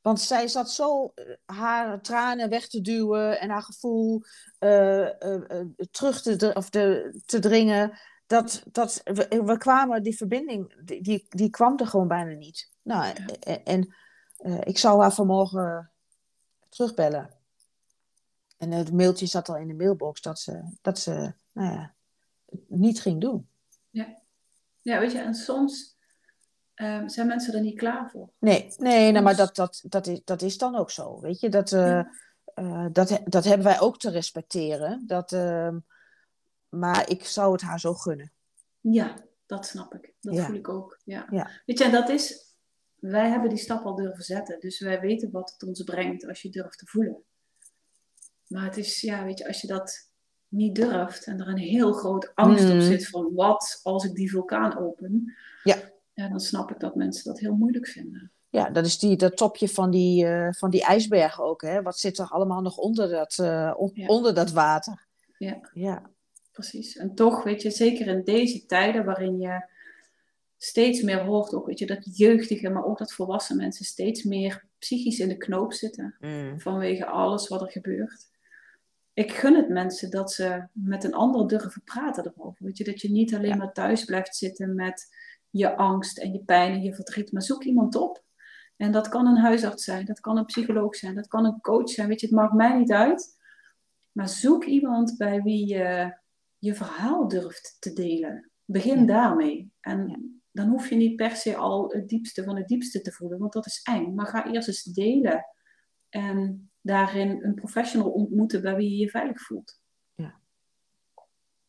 Want 0.00 0.20
zij 0.20 0.48
zat 0.48 0.70
zo 0.70 1.12
eh, 1.14 1.24
haar 1.44 2.02
tranen 2.02 2.48
weg 2.48 2.68
te 2.68 2.80
duwen 2.80 3.40
en 3.40 3.50
haar 3.50 3.62
gevoel 3.62 4.22
terug 5.90 6.22
te, 6.22 6.50
of 6.54 6.70
te 6.70 7.38
dringen. 7.40 7.98
Dat, 8.26 8.62
dat, 8.72 9.00
we, 9.04 9.42
we 9.44 9.58
kwamen, 9.58 10.02
die 10.02 10.16
verbinding, 10.16 10.84
die, 10.84 11.26
die, 11.28 11.50
kwam 11.50 11.78
er 11.78 11.86
gewoon 11.86 12.08
bijna 12.08 12.32
niet. 12.32 12.70
Nou, 12.88 13.14
en, 13.40 13.64
en 13.64 13.94
ik 14.64 14.78
zou 14.78 15.00
haar 15.00 15.12
vanmorgen 15.12 15.90
terugbellen. 16.68 17.30
En 18.56 18.70
het 18.70 18.92
mailtje 18.92 19.26
zat 19.26 19.48
al 19.48 19.56
in 19.56 19.68
de 19.68 19.74
mailbox 19.74 20.20
dat 20.20 20.38
ze, 20.38 20.62
dat 20.82 20.98
ze 20.98 21.32
nou 21.52 21.72
ja, 21.72 21.94
het 22.44 22.60
niet 22.68 23.00
ging 23.00 23.20
doen. 23.20 23.48
Ja. 23.90 24.18
ja, 24.82 24.98
weet 24.98 25.12
je, 25.12 25.18
en 25.18 25.34
soms 25.34 25.96
um, 26.74 27.08
zijn 27.08 27.26
mensen 27.26 27.54
er 27.54 27.60
niet 27.60 27.78
klaar 27.78 28.10
voor. 28.10 28.30
Nee, 28.38 28.74
nee 28.76 29.12
nou, 29.12 29.24
maar 29.24 29.36
dat, 29.36 29.56
dat, 29.56 29.82
dat, 29.88 30.06
is, 30.06 30.20
dat 30.24 30.42
is 30.42 30.58
dan 30.58 30.76
ook 30.76 30.90
zo. 30.90 31.20
Weet 31.20 31.40
je, 31.40 31.48
dat, 31.48 31.72
uh, 31.72 32.02
uh, 32.54 32.86
dat, 32.92 33.20
dat 33.24 33.44
hebben 33.44 33.66
wij 33.66 33.80
ook 33.80 33.98
te 33.98 34.10
respecteren. 34.10 35.06
Dat, 35.06 35.32
uh, 35.32 35.76
maar 36.68 37.10
ik 37.10 37.24
zou 37.24 37.52
het 37.52 37.62
haar 37.62 37.80
zo 37.80 37.94
gunnen. 37.94 38.32
Ja, 38.80 39.14
dat 39.46 39.66
snap 39.66 39.94
ik. 39.94 40.14
Dat 40.20 40.34
ja. 40.34 40.44
voel 40.44 40.56
ik 40.56 40.68
ook. 40.68 41.00
Ja. 41.04 41.26
ja. 41.30 41.50
Weet 41.66 41.78
je, 41.78 41.84
en 41.84 41.92
dat 41.92 42.08
is, 42.08 42.47
wij 42.98 43.28
hebben 43.28 43.48
die 43.48 43.58
stap 43.58 43.84
al 43.84 43.94
durven 43.94 44.24
zetten. 44.24 44.60
Dus 44.60 44.80
wij 44.80 45.00
weten 45.00 45.30
wat 45.30 45.52
het 45.52 45.68
ons 45.68 45.82
brengt 45.82 46.26
als 46.26 46.42
je 46.42 46.50
durft 46.50 46.78
te 46.78 46.86
voelen. 46.86 47.22
Maar 48.46 48.64
het 48.64 48.76
is, 48.76 49.00
ja, 49.00 49.24
weet 49.24 49.38
je, 49.38 49.46
als 49.46 49.60
je 49.60 49.66
dat 49.66 50.10
niet 50.48 50.74
durft 50.74 51.24
en 51.24 51.40
er 51.40 51.48
een 51.48 51.56
heel 51.56 51.92
groot 51.92 52.32
angst 52.34 52.68
op 52.68 52.74
mm. 52.74 52.80
zit 52.80 53.08
van 53.08 53.34
wat 53.34 53.80
als 53.82 54.04
ik 54.04 54.14
die 54.14 54.30
vulkaan 54.30 54.78
open. 54.78 55.34
Ja 55.62 55.96
ja, 56.18 56.28
dan 56.28 56.40
snap 56.40 56.70
ik 56.70 56.80
dat 56.80 56.94
mensen 56.94 57.24
dat 57.24 57.38
heel 57.38 57.54
moeilijk 57.54 57.86
vinden. 57.86 58.32
Ja, 58.48 58.70
dat 58.70 58.86
is 58.86 58.98
die, 58.98 59.16
dat 59.16 59.36
topje 59.36 59.68
van 59.68 59.90
die, 59.90 60.24
uh, 60.24 60.52
van 60.52 60.70
die 60.70 60.84
ijsberg 60.84 61.40
ook. 61.40 61.62
Hè? 61.62 61.82
Wat 61.82 61.98
zit 61.98 62.18
er 62.18 62.28
allemaal 62.28 62.60
nog 62.60 62.76
onder 62.76 63.08
dat, 63.08 63.38
uh, 63.40 63.74
onder 64.06 64.34
dat 64.34 64.50
water? 64.50 65.06
Ja. 65.38 65.68
ja, 65.72 66.10
precies. 66.52 66.96
En 66.96 67.14
toch, 67.14 67.42
weet 67.42 67.62
je, 67.62 67.70
zeker 67.70 68.06
in 68.06 68.24
deze 68.24 68.66
tijden 68.66 69.04
waarin 69.04 69.38
je 69.38 69.68
steeds 70.58 71.02
meer 71.02 71.24
hoort, 71.24 71.54
ook, 71.54 71.66
weet 71.66 71.78
je, 71.78 71.86
dat 71.86 72.16
jeugdige, 72.16 72.68
maar 72.68 72.84
ook 72.84 72.98
dat 72.98 73.12
volwassen 73.12 73.56
mensen 73.56 73.84
steeds 73.84 74.22
meer 74.22 74.64
psychisch 74.78 75.18
in 75.18 75.28
de 75.28 75.36
knoop 75.36 75.72
zitten. 75.72 76.14
Mm. 76.20 76.60
Vanwege 76.60 77.06
alles 77.06 77.48
wat 77.48 77.60
er 77.60 77.70
gebeurt. 77.70 78.26
Ik 79.12 79.32
gun 79.32 79.54
het 79.54 79.68
mensen 79.68 80.10
dat 80.10 80.32
ze 80.32 80.66
met 80.72 81.04
een 81.04 81.14
ander 81.14 81.48
durven 81.48 81.82
praten 81.84 82.32
erover. 82.34 82.64
Weet 82.64 82.78
je, 82.78 82.84
dat 82.84 83.00
je 83.00 83.10
niet 83.10 83.34
alleen 83.34 83.58
maar 83.58 83.72
thuis 83.72 84.04
blijft 84.04 84.36
zitten 84.36 84.74
met 84.74 85.14
je 85.50 85.76
angst 85.76 86.18
en 86.18 86.32
je 86.32 86.44
pijn 86.44 86.72
en 86.72 86.82
je 86.82 86.94
verdriet. 86.94 87.32
Maar 87.32 87.42
zoek 87.42 87.64
iemand 87.64 87.94
op. 87.94 88.24
En 88.76 88.92
dat 88.92 89.08
kan 89.08 89.26
een 89.26 89.36
huisarts 89.36 89.84
zijn, 89.84 90.04
dat 90.04 90.20
kan 90.20 90.36
een 90.36 90.44
psycholoog 90.44 90.96
zijn, 90.96 91.14
dat 91.14 91.28
kan 91.28 91.44
een 91.44 91.60
coach 91.60 91.88
zijn. 91.88 92.08
Weet 92.08 92.20
je, 92.20 92.26
het 92.26 92.34
maakt 92.34 92.52
mij 92.52 92.78
niet 92.78 92.92
uit. 92.92 93.36
Maar 94.12 94.28
zoek 94.28 94.64
iemand 94.64 95.16
bij 95.16 95.42
wie 95.42 95.66
je 95.66 96.16
je 96.58 96.74
verhaal 96.74 97.28
durft 97.28 97.76
te 97.80 97.92
delen. 97.92 98.50
Begin 98.64 99.06
daarmee. 99.06 99.72
En 99.80 100.37
dan 100.52 100.68
hoef 100.68 100.88
je 100.88 100.96
niet 100.96 101.16
per 101.16 101.36
se 101.36 101.56
al 101.56 101.90
het 101.90 102.08
diepste 102.08 102.44
van 102.44 102.56
het 102.56 102.68
diepste 102.68 103.00
te 103.00 103.12
voelen, 103.12 103.38
want 103.38 103.52
dat 103.52 103.66
is 103.66 103.80
eng. 103.82 104.14
Maar 104.14 104.26
ga 104.26 104.52
eerst 104.52 104.68
eens 104.68 104.82
delen. 104.82 105.46
En 106.08 106.70
daarin 106.80 107.44
een 107.44 107.54
professional 107.54 108.10
ontmoeten 108.10 108.62
bij 108.62 108.76
wie 108.76 108.90
je 108.90 108.96
je 108.96 109.10
veilig 109.10 109.40
voelt 109.40 109.80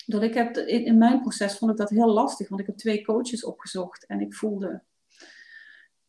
dat 0.09 0.23
ik 0.23 0.33
heb, 0.33 0.57
in, 0.57 0.85
in 0.85 0.97
mijn 0.97 1.21
proces 1.21 1.57
vond 1.57 1.71
ik 1.71 1.77
dat 1.77 1.89
heel 1.89 2.13
lastig, 2.13 2.49
want 2.49 2.61
ik 2.61 2.67
heb 2.67 2.77
twee 2.77 3.05
coaches 3.05 3.43
opgezocht 3.43 4.05
en 4.05 4.21
ik 4.21 4.33
voelde, 4.35 4.83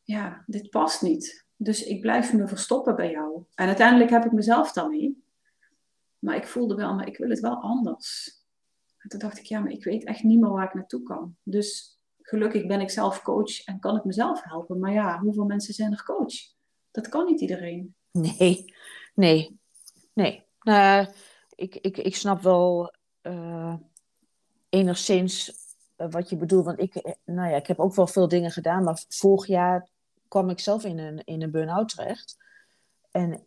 ja, 0.03 0.45
dit 0.47 0.71
past 0.71 1.03
niet. 1.03 1.47
Dus 1.57 1.85
ik 1.85 2.01
blijf 2.01 2.33
me 2.33 2.49
verstoppen 2.49 2.97
bij 2.97 3.11
jou. 3.11 3.45
En 3.55 3.67
uiteindelijk 3.67 4.11
heb 4.11 4.25
ik 4.25 4.33
mezelf 4.33 4.73
dan 4.73 4.91
niet. 4.91 5.19
Maar 6.19 6.37
ik 6.37 6.47
voelde 6.47 6.75
wel, 6.75 6.95
maar 6.95 7.07
ik 7.07 7.17
wil 7.17 7.29
het 7.29 7.41
wel 7.41 7.61
anders. 7.61 8.39
En 8.99 9.09
toen 9.09 9.19
dacht 9.19 9.39
ik, 9.39 9.45
ja, 9.45 9.61
maar 9.61 9.73
ik 9.73 9.85
weet 9.85 10.05
echt 10.05 10.23
niet 10.23 10.41
meer 10.41 10.51
waar 10.51 10.67
ik 10.67 10.75
naartoe 10.75 11.03
kan. 11.03 11.37
Dus 11.43 12.00
gelukkig 12.31 12.67
ben 12.67 12.81
ik 12.81 12.91
zelf 12.91 13.23
coach 13.23 13.65
en 13.65 13.79
kan 13.79 13.97
ik 13.97 14.05
mezelf 14.05 14.43
helpen. 14.43 14.79
Maar 14.79 14.93
ja, 14.93 15.19
hoeveel 15.19 15.45
mensen 15.45 15.75
zijn 15.75 15.93
er 15.93 16.05
coach? 16.05 16.35
Dat 16.91 17.09
kan 17.09 17.25
niet 17.25 17.41
iedereen. 17.41 17.95
Nee, 18.11 18.65
nee, 19.15 19.61
nee. 20.13 20.45
Nou, 20.61 21.07
ik, 21.55 21.75
ik, 21.75 21.99
ik 21.99 22.17
snap 22.17 22.43
wel 22.43 22.95
uh, 23.23 23.75
enigszins 24.69 25.53
uh, 25.97 26.07
wat 26.11 26.31
je 26.31 26.37
bedoelt. 26.37 26.65
Want 26.65 26.81
ik, 26.81 26.95
eh, 26.95 27.13
nou 27.25 27.51
ja, 27.51 27.57
ik 27.57 27.67
heb 27.67 27.79
ook 27.79 27.95
wel 27.95 28.07
veel 28.07 28.29
dingen 28.29 28.51
gedaan, 28.51 28.85
maar 28.85 29.05
vorig 29.09 29.47
jaar 29.47 29.89
kwam 30.29 30.51
ik 30.51 30.59
zelf 30.59 30.85
in 30.85 30.99
een, 30.99 31.25
in 31.25 31.43
een 31.43 31.51
burn-out 31.51 31.89
terecht. 31.89 32.37
En 33.11 33.45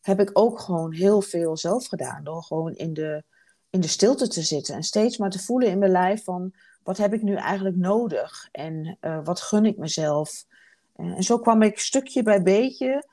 heb 0.00 0.20
ik 0.20 0.30
ook 0.32 0.60
gewoon 0.60 0.92
heel 0.92 1.22
veel 1.22 1.56
zelf 1.56 1.86
gedaan. 1.86 2.24
Door 2.24 2.42
gewoon 2.42 2.74
in 2.74 2.92
de, 2.92 3.24
in 3.70 3.80
de 3.80 3.88
stilte 3.88 4.28
te 4.28 4.42
zitten. 4.42 4.74
En 4.74 4.82
steeds 4.82 5.16
maar 5.16 5.30
te 5.30 5.38
voelen 5.38 5.68
in 5.68 5.78
mijn 5.78 5.90
lijf 5.90 6.24
van... 6.24 6.54
wat 6.88 6.96
heb 6.96 7.12
ik 7.12 7.22
nu 7.22 7.34
eigenlijk 7.34 7.76
nodig? 7.76 8.48
En 8.52 8.98
uh, 9.00 9.20
wat 9.24 9.40
gun 9.40 9.66
ik 9.66 9.76
mezelf? 9.76 10.44
en 10.94 11.22
zo 11.22 11.38
kwam 11.38 11.62
ik 11.62 11.78
stukje 11.78 12.22
bij 12.22 12.42
beetje... 12.42 13.08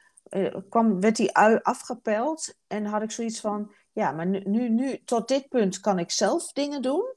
kwam, 0.69 0.99
werd 0.99 1.15
die 1.15 1.35
ui 1.35 1.59
afgepeld. 1.61 2.55
En 2.67 2.85
had 2.85 3.01
ik 3.01 3.11
zoiets 3.11 3.39
van... 3.39 3.73
Ja, 3.91 4.11
maar 4.11 4.25
nu, 4.27 4.41
nu, 4.45 4.69
nu, 4.69 5.03
tot 5.03 5.27
dit 5.27 5.47
punt 5.47 5.79
kan 5.79 5.99
ik 5.99 6.11
zelf 6.11 6.51
dingen 6.51 6.81
doen. 6.81 7.13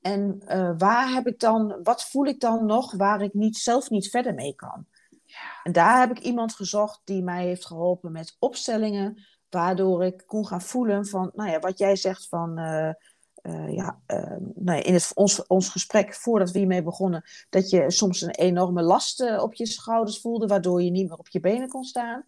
En 0.00 0.42
uh, 0.48 0.72
waar 0.78 1.12
heb 1.12 1.26
ik 1.26 1.40
dan, 1.40 1.80
wat 1.82 2.04
voel 2.04 2.26
ik 2.26 2.40
dan 2.40 2.66
nog 2.66 2.92
waar 2.92 3.22
ik 3.22 3.34
niet, 3.34 3.56
zelf 3.56 3.90
niet 3.90 4.10
verder 4.10 4.34
mee 4.34 4.54
kan? 4.54 4.86
Ja. 5.24 5.60
En 5.62 5.72
daar 5.72 5.98
heb 6.00 6.10
ik 6.10 6.18
iemand 6.18 6.54
gezocht 6.54 7.00
die 7.04 7.22
mij 7.22 7.44
heeft 7.44 7.66
geholpen 7.66 8.12
met 8.12 8.36
opstellingen, 8.38 9.26
waardoor 9.50 10.04
ik 10.04 10.22
kon 10.26 10.46
gaan 10.46 10.62
voelen 10.62 11.06
van, 11.06 11.30
nou 11.34 11.50
ja, 11.50 11.58
wat 11.58 11.78
jij 11.78 11.96
zegt 11.96 12.28
van, 12.28 12.58
uh, 13.48 13.74
ja, 13.74 14.00
nou 14.54 14.78
ja, 14.78 14.84
in 14.84 14.94
het, 14.94 15.10
ons, 15.14 15.46
ons 15.46 15.68
gesprek 15.68 16.14
voordat 16.14 16.50
we 16.50 16.58
hiermee 16.58 16.82
begonnen, 16.82 17.24
dat 17.50 17.70
je 17.70 17.90
soms 17.90 18.20
een 18.20 18.30
enorme 18.30 18.82
last 18.82 19.38
op 19.40 19.54
je 19.54 19.66
schouders 19.66 20.20
voelde, 20.20 20.46
waardoor 20.46 20.82
je 20.82 20.90
niet 20.90 21.08
meer 21.08 21.18
op 21.18 21.28
je 21.28 21.40
benen 21.40 21.68
kon 21.68 21.84
staan. 21.84 22.24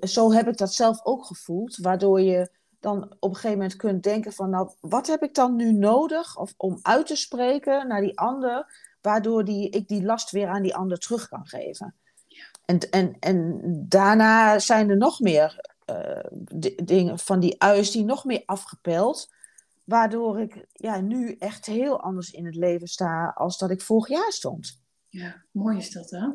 Zo 0.00 0.32
heb 0.32 0.48
ik 0.48 0.56
dat 0.56 0.74
zelf 0.74 1.04
ook 1.04 1.24
gevoeld, 1.24 1.76
waardoor 1.76 2.20
je 2.20 2.50
dan 2.80 3.02
op 3.02 3.30
een 3.30 3.34
gegeven 3.34 3.58
moment 3.58 3.76
kunt 3.76 4.02
denken 4.02 4.32
van, 4.32 4.50
nou, 4.50 4.70
wat 4.80 5.06
heb 5.06 5.22
ik 5.22 5.34
dan 5.34 5.56
nu 5.56 5.72
nodig 5.72 6.36
of, 6.36 6.54
om 6.56 6.78
uit 6.82 7.06
te 7.06 7.16
spreken 7.16 7.88
naar 7.88 8.00
die 8.00 8.18
ander, 8.18 8.66
waardoor 9.00 9.44
die, 9.44 9.70
ik 9.70 9.88
die 9.88 10.02
last 10.02 10.30
weer 10.30 10.48
aan 10.48 10.62
die 10.62 10.74
ander 10.74 10.98
terug 10.98 11.28
kan 11.28 11.46
geven. 11.46 11.94
En, 12.64 12.78
en, 12.90 13.16
en 13.20 13.60
daarna 13.88 14.58
zijn 14.58 14.90
er 14.90 14.96
nog 14.96 15.20
meer 15.20 15.68
dingen 16.84 17.18
van 17.18 17.40
die 17.40 17.62
uis 17.62 17.90
die 17.90 18.04
nog 18.04 18.24
meer 18.24 18.42
afgepeld, 18.46 19.28
waardoor 19.90 20.40
ik 20.40 20.66
ja, 20.72 21.00
nu 21.00 21.36
echt 21.38 21.66
heel 21.66 22.00
anders 22.00 22.30
in 22.30 22.44
het 22.44 22.54
leven 22.54 22.86
sta 22.86 23.32
als 23.36 23.58
dat 23.58 23.70
ik 23.70 23.80
vorig 23.80 24.08
jaar 24.08 24.32
stond. 24.32 24.82
Ja, 25.08 25.44
mooi 25.50 25.76
is 25.76 25.90
dat 25.90 26.10
hè? 26.10 26.26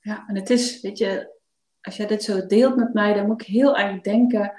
Ja, 0.00 0.24
en 0.26 0.36
het 0.36 0.50
is, 0.50 0.80
weet 0.80 0.98
je, 0.98 1.38
als 1.80 1.96
jij 1.96 2.06
dit 2.06 2.22
zo 2.22 2.46
deelt 2.46 2.76
met 2.76 2.92
mij, 2.92 3.14
dan 3.14 3.26
moet 3.26 3.40
ik 3.40 3.46
heel 3.46 3.76
erg 3.76 4.00
denken 4.00 4.52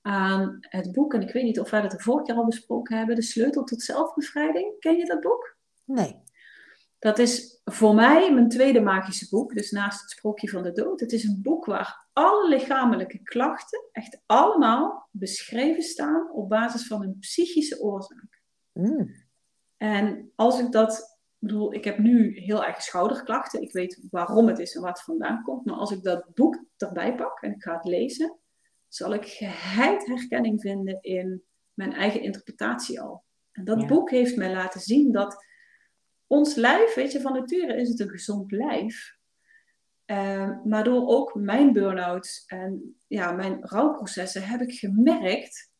aan 0.00 0.56
het 0.60 0.92
boek. 0.92 1.14
En 1.14 1.22
ik 1.22 1.32
weet 1.32 1.44
niet 1.44 1.60
of 1.60 1.70
wij 1.70 1.80
dat 1.80 1.90
de 1.90 2.00
vorige 2.00 2.24
keer 2.24 2.34
al 2.34 2.44
besproken 2.44 2.96
hebben. 2.96 3.14
De 3.14 3.22
sleutel 3.22 3.64
tot 3.64 3.82
zelfbevrijding. 3.82 4.78
Ken 4.78 4.96
je 4.96 5.06
dat 5.06 5.20
boek? 5.20 5.56
Nee. 5.84 6.22
Dat 6.98 7.18
is 7.18 7.60
voor 7.64 7.94
mij 7.94 8.32
mijn 8.32 8.48
tweede 8.48 8.80
magische 8.80 9.28
boek. 9.30 9.54
Dus 9.54 9.70
naast 9.70 10.00
het 10.00 10.10
sprookje 10.10 10.48
van 10.48 10.62
de 10.62 10.72
dood. 10.72 11.00
Het 11.00 11.12
is 11.12 11.24
een 11.24 11.42
boek 11.42 11.64
waar 11.64 12.01
alle 12.12 12.48
lichamelijke 12.48 13.22
klachten 13.22 13.88
echt 13.92 14.20
allemaal 14.26 15.08
beschreven 15.10 15.82
staan 15.82 16.32
op 16.32 16.48
basis 16.48 16.86
van 16.86 17.02
een 17.02 17.18
psychische 17.18 17.80
oorzaak. 17.80 18.42
Mm. 18.72 19.14
En 19.76 20.32
als 20.34 20.60
ik 20.60 20.72
dat 20.72 21.12
ik 21.42 21.48
bedoel, 21.48 21.74
ik 21.74 21.84
heb 21.84 21.98
nu 21.98 22.38
heel 22.38 22.64
erg 22.64 22.82
schouderklachten. 22.82 23.62
Ik 23.62 23.72
weet 23.72 24.06
waarom 24.10 24.48
het 24.48 24.58
is 24.58 24.74
en 24.74 24.80
waar 24.80 24.90
het 24.90 25.02
vandaan 25.02 25.42
komt. 25.42 25.64
Maar 25.64 25.74
als 25.74 25.90
ik 25.90 26.02
dat 26.02 26.34
boek 26.34 26.64
erbij 26.76 27.14
pak 27.14 27.42
en 27.42 27.52
ik 27.52 27.62
ga 27.62 27.74
het 27.74 27.84
lezen, 27.84 28.38
zal 28.88 29.14
ik 29.14 29.26
geheid 29.26 30.06
herkenning 30.06 30.60
vinden 30.60 30.98
in 31.00 31.42
mijn 31.74 31.92
eigen 31.92 32.22
interpretatie 32.22 33.00
al. 33.00 33.24
En 33.52 33.64
dat 33.64 33.86
boek 33.86 34.10
heeft 34.10 34.36
mij 34.36 34.52
laten 34.52 34.80
zien 34.80 35.12
dat 35.12 35.44
ons 36.26 36.54
lijf, 36.54 36.94
weet 36.94 37.12
je, 37.12 37.20
van 37.20 37.32
nature 37.32 37.76
is 37.76 37.88
het 37.88 38.00
een 38.00 38.08
gezond 38.08 38.52
lijf. 38.52 39.18
Uh, 40.12 40.50
maar 40.64 40.84
door 40.84 41.08
ook 41.08 41.34
mijn 41.34 41.72
burn-outs 41.72 42.44
en 42.46 43.00
ja, 43.06 43.32
mijn 43.32 43.58
rouwprocessen 43.60 44.42
heb 44.42 44.60
ik 44.60 44.72
gemerkt 44.72 45.70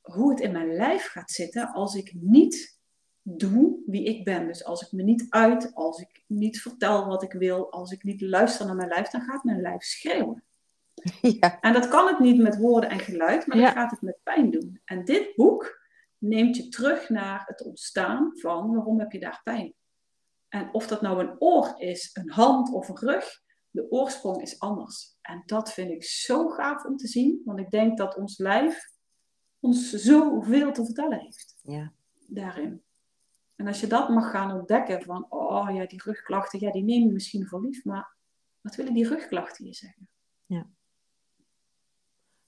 hoe 0.00 0.30
het 0.30 0.40
in 0.40 0.52
mijn 0.52 0.74
lijf 0.74 1.06
gaat 1.06 1.30
zitten 1.30 1.72
als 1.72 1.94
ik 1.94 2.14
niet 2.20 2.78
doe 3.22 3.82
wie 3.86 4.04
ik 4.04 4.24
ben. 4.24 4.46
Dus 4.46 4.64
als 4.64 4.82
ik 4.82 4.92
me 4.92 5.02
niet 5.02 5.26
uit, 5.28 5.74
als 5.74 6.00
ik 6.00 6.24
niet 6.26 6.60
vertel 6.60 7.06
wat 7.06 7.22
ik 7.22 7.32
wil, 7.32 7.72
als 7.72 7.92
ik 7.92 8.02
niet 8.02 8.20
luister 8.20 8.66
naar 8.66 8.76
mijn 8.76 8.88
lijf, 8.88 9.08
dan 9.08 9.20
gaat 9.20 9.44
mijn 9.44 9.60
lijf 9.60 9.82
schreeuwen. 9.82 10.44
Ja. 11.40 11.60
En 11.60 11.72
dat 11.72 11.88
kan 11.88 12.06
het 12.06 12.18
niet 12.18 12.38
met 12.38 12.58
woorden 12.58 12.90
en 12.90 12.98
geluid, 12.98 13.46
maar 13.46 13.56
ja. 13.56 13.64
dat 13.64 13.72
gaat 13.72 13.90
het 13.90 14.02
met 14.02 14.18
pijn 14.22 14.50
doen. 14.50 14.80
En 14.84 15.04
dit 15.04 15.32
boek 15.34 15.80
neemt 16.18 16.56
je 16.56 16.68
terug 16.68 17.08
naar 17.08 17.42
het 17.46 17.64
ontstaan 17.64 18.30
van 18.34 18.74
waarom 18.74 19.00
heb 19.00 19.12
je 19.12 19.20
daar 19.20 19.40
pijn. 19.44 19.74
En 20.48 20.74
of 20.74 20.86
dat 20.86 21.00
nou 21.00 21.20
een 21.20 21.40
oor 21.40 21.74
is, 21.76 22.10
een 22.12 22.30
hand 22.30 22.72
of 22.72 22.88
een 22.88 22.98
rug, 22.98 23.40
de 23.70 23.90
oorsprong 23.90 24.42
is 24.42 24.60
anders. 24.60 25.16
En 25.20 25.42
dat 25.46 25.72
vind 25.72 25.90
ik 25.90 26.04
zo 26.04 26.48
gaaf 26.48 26.84
om 26.84 26.96
te 26.96 27.06
zien, 27.06 27.42
want 27.44 27.58
ik 27.58 27.70
denk 27.70 27.98
dat 27.98 28.16
ons 28.16 28.38
lijf 28.38 28.94
ons 29.60 29.90
zoveel 29.90 30.72
te 30.72 30.84
vertellen 30.84 31.20
heeft. 31.20 31.56
Ja. 31.62 31.92
Daarin. 32.26 32.82
En 33.56 33.66
als 33.66 33.80
je 33.80 33.86
dat 33.86 34.08
mag 34.08 34.30
gaan 34.30 34.58
ontdekken 34.58 35.02
van, 35.02 35.26
oh 35.28 35.74
ja, 35.74 35.86
die 35.86 36.02
rugklachten, 36.02 36.60
ja, 36.60 36.70
die 36.70 36.84
neem 36.84 37.06
je 37.06 37.12
misschien 37.12 37.46
voor 37.46 37.60
lief, 37.60 37.84
maar 37.84 38.14
wat 38.60 38.74
willen 38.74 38.94
die 38.94 39.08
rugklachten 39.08 39.66
je 39.66 39.74
zeggen? 39.74 40.08
Ja. 40.46 40.66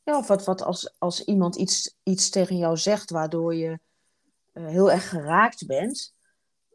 Ja, 0.03 0.19
of 0.19 0.27
wat, 0.27 0.45
wat 0.45 0.63
als, 0.63 0.95
als 0.99 1.25
iemand 1.25 1.57
iets, 1.57 1.97
iets 2.03 2.31
tegen 2.31 2.57
jou 2.57 2.77
zegt 2.77 3.11
waardoor 3.11 3.55
je 3.55 3.79
uh, 4.55 4.67
heel 4.67 4.91
erg 4.91 5.09
geraakt 5.09 5.67
bent, 5.67 6.15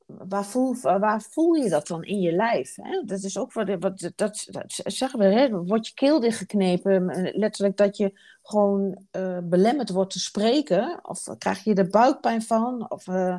waar 0.06 0.46
voel, 0.46 0.76
waar 0.82 1.22
voel 1.22 1.54
je 1.54 1.70
dat 1.70 1.88
dan 1.88 2.04
in 2.04 2.20
je 2.20 2.32
lijf? 2.32 2.76
Hè? 2.76 3.04
Dat 3.06 3.24
is 3.24 3.38
ook 3.38 3.54
wat, 3.54 3.76
wat 3.80 4.12
dat, 4.16 4.48
zeggen 4.86 5.20
we, 5.20 5.26
hè? 5.26 5.64
wordt 5.64 5.88
je 5.88 5.94
keel 5.94 6.20
dichtgeknepen, 6.20 7.32
letterlijk 7.34 7.78
dat 7.78 7.98
je 7.98 8.20
gewoon 8.42 8.98
uh, 9.12 9.38
belemmerd 9.44 9.90
wordt 9.90 10.12
te 10.12 10.20
spreken, 10.20 11.00
of 11.02 11.24
krijg 11.38 11.64
je 11.64 11.74
er 11.74 11.88
buikpijn 11.88 12.42
van, 12.42 12.92
of 12.92 13.08
uh, 13.08 13.36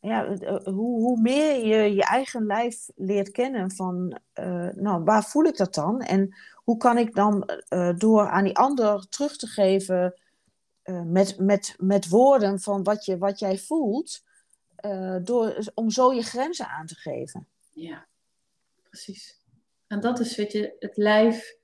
ja, 0.00 0.36
hoe, 0.64 1.00
hoe 1.00 1.20
meer 1.20 1.66
je 1.66 1.94
je 1.94 2.04
eigen 2.04 2.46
lijf 2.46 2.88
leert 2.94 3.30
kennen 3.30 3.70
van, 3.70 4.18
nou, 4.74 5.04
waar 5.04 5.24
voel 5.24 5.44
ik 5.44 5.56
dat 5.56 5.74
dan? 5.74 6.00
En 6.00 6.34
hoe 6.54 6.76
kan 6.76 6.98
ik 6.98 7.14
dan 7.14 7.50
door 7.96 8.28
aan 8.28 8.44
die 8.44 8.56
ander 8.56 9.08
terug 9.08 9.36
te 9.36 9.46
geven 9.46 10.14
met, 11.04 11.38
met, 11.38 11.74
met 11.78 12.08
woorden 12.08 12.60
van 12.60 12.82
wat, 12.82 13.04
je, 13.04 13.18
wat 13.18 13.38
jij 13.38 13.58
voelt, 13.58 14.24
uh, 14.84 15.16
door, 15.22 15.70
om 15.74 15.90
zo 15.90 16.12
je 16.12 16.22
grenzen 16.22 16.68
aan 16.68 16.86
te 16.86 16.94
geven. 16.94 17.48
Ja, 17.70 18.06
precies. 18.82 19.44
En 19.86 20.00
dat 20.00 20.20
is, 20.20 20.36
weet 20.36 20.52
je, 20.52 20.76
het 20.78 20.96
lijf 20.96 21.56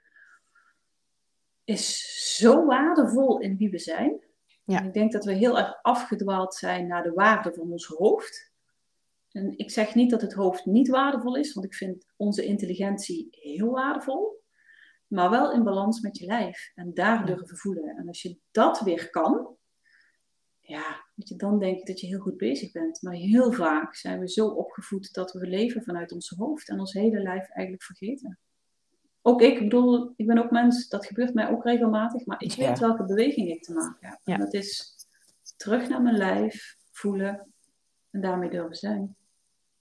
is 1.65 2.13
zo 2.39 2.65
waardevol 2.65 3.39
in 3.39 3.57
wie 3.57 3.71
we 3.71 3.79
zijn. 3.79 4.21
Ja. 4.65 4.79
En 4.79 4.87
ik 4.87 4.93
denk 4.93 5.13
dat 5.13 5.25
we 5.25 5.33
heel 5.33 5.59
erg 5.59 5.83
afgedwaald 5.83 6.55
zijn 6.55 6.87
naar 6.87 7.03
de 7.03 7.13
waarde 7.13 7.53
van 7.55 7.71
ons 7.71 7.87
hoofd. 7.87 8.51
En 9.31 9.59
ik 9.59 9.71
zeg 9.71 9.95
niet 9.95 10.11
dat 10.11 10.21
het 10.21 10.33
hoofd 10.33 10.65
niet 10.65 10.89
waardevol 10.89 11.37
is, 11.37 11.53
want 11.53 11.67
ik 11.67 11.75
vind 11.75 12.07
onze 12.17 12.45
intelligentie 12.45 13.29
heel 13.31 13.71
waardevol. 13.71 14.41
Maar 15.07 15.31
wel 15.31 15.53
in 15.53 15.63
balans 15.63 16.01
met 16.01 16.19
je 16.19 16.27
lijf 16.27 16.73
en 16.75 16.95
daar 16.95 17.27
durven 17.27 17.57
voelen. 17.57 17.97
En 17.97 18.09
als 18.09 18.23
je 18.23 18.39
dat 18.51 18.81
weer 18.81 19.11
kan, 19.11 19.57
ja, 20.73 21.05
weet 21.15 21.29
je, 21.29 21.37
dan 21.37 21.59
denk 21.59 21.79
ik 21.79 21.87
dat 21.87 22.01
je 22.01 22.07
heel 22.07 22.21
goed 22.21 22.37
bezig 22.37 22.73
bent. 22.73 23.03
Maar 23.03 23.15
heel 23.15 23.53
vaak 23.53 23.95
zijn 23.95 24.21
we 24.21 24.29
zo 24.29 24.47
opgevoed 24.47 25.13
dat 25.13 25.33
we 25.33 25.47
leven 25.47 25.83
vanuit 25.83 26.13
ons 26.13 26.29
hoofd 26.29 26.69
en 26.69 26.81
ons 26.81 26.93
hele 26.93 27.23
lijf 27.23 27.49
eigenlijk 27.49 27.83
vergeten. 27.83 28.39
Ook 29.23 29.43
ik, 29.43 29.59
bedoel, 29.59 30.13
ik 30.17 30.27
ben 30.27 30.39
ook 30.39 30.51
mens, 30.51 30.89
dat 30.89 31.07
gebeurt 31.07 31.35
mij 31.35 31.49
ook 31.49 31.65
regelmatig, 31.65 32.27
maar 32.27 32.43
ik 32.43 32.55
weet 32.55 32.79
welke 32.79 33.05
beweging 33.05 33.49
ik 33.49 33.63
te 33.63 33.73
maken 33.73 34.09
heb. 34.09 34.21
Ja. 34.25 34.35
En 34.35 34.41
dat 34.41 34.55
is 34.55 34.97
terug 35.57 35.89
naar 35.89 36.03
mijn 36.03 36.17
lijf, 36.17 36.77
voelen 36.91 37.53
en 38.11 38.21
daarmee 38.21 38.51
durven 38.51 38.77
zijn. 38.77 39.17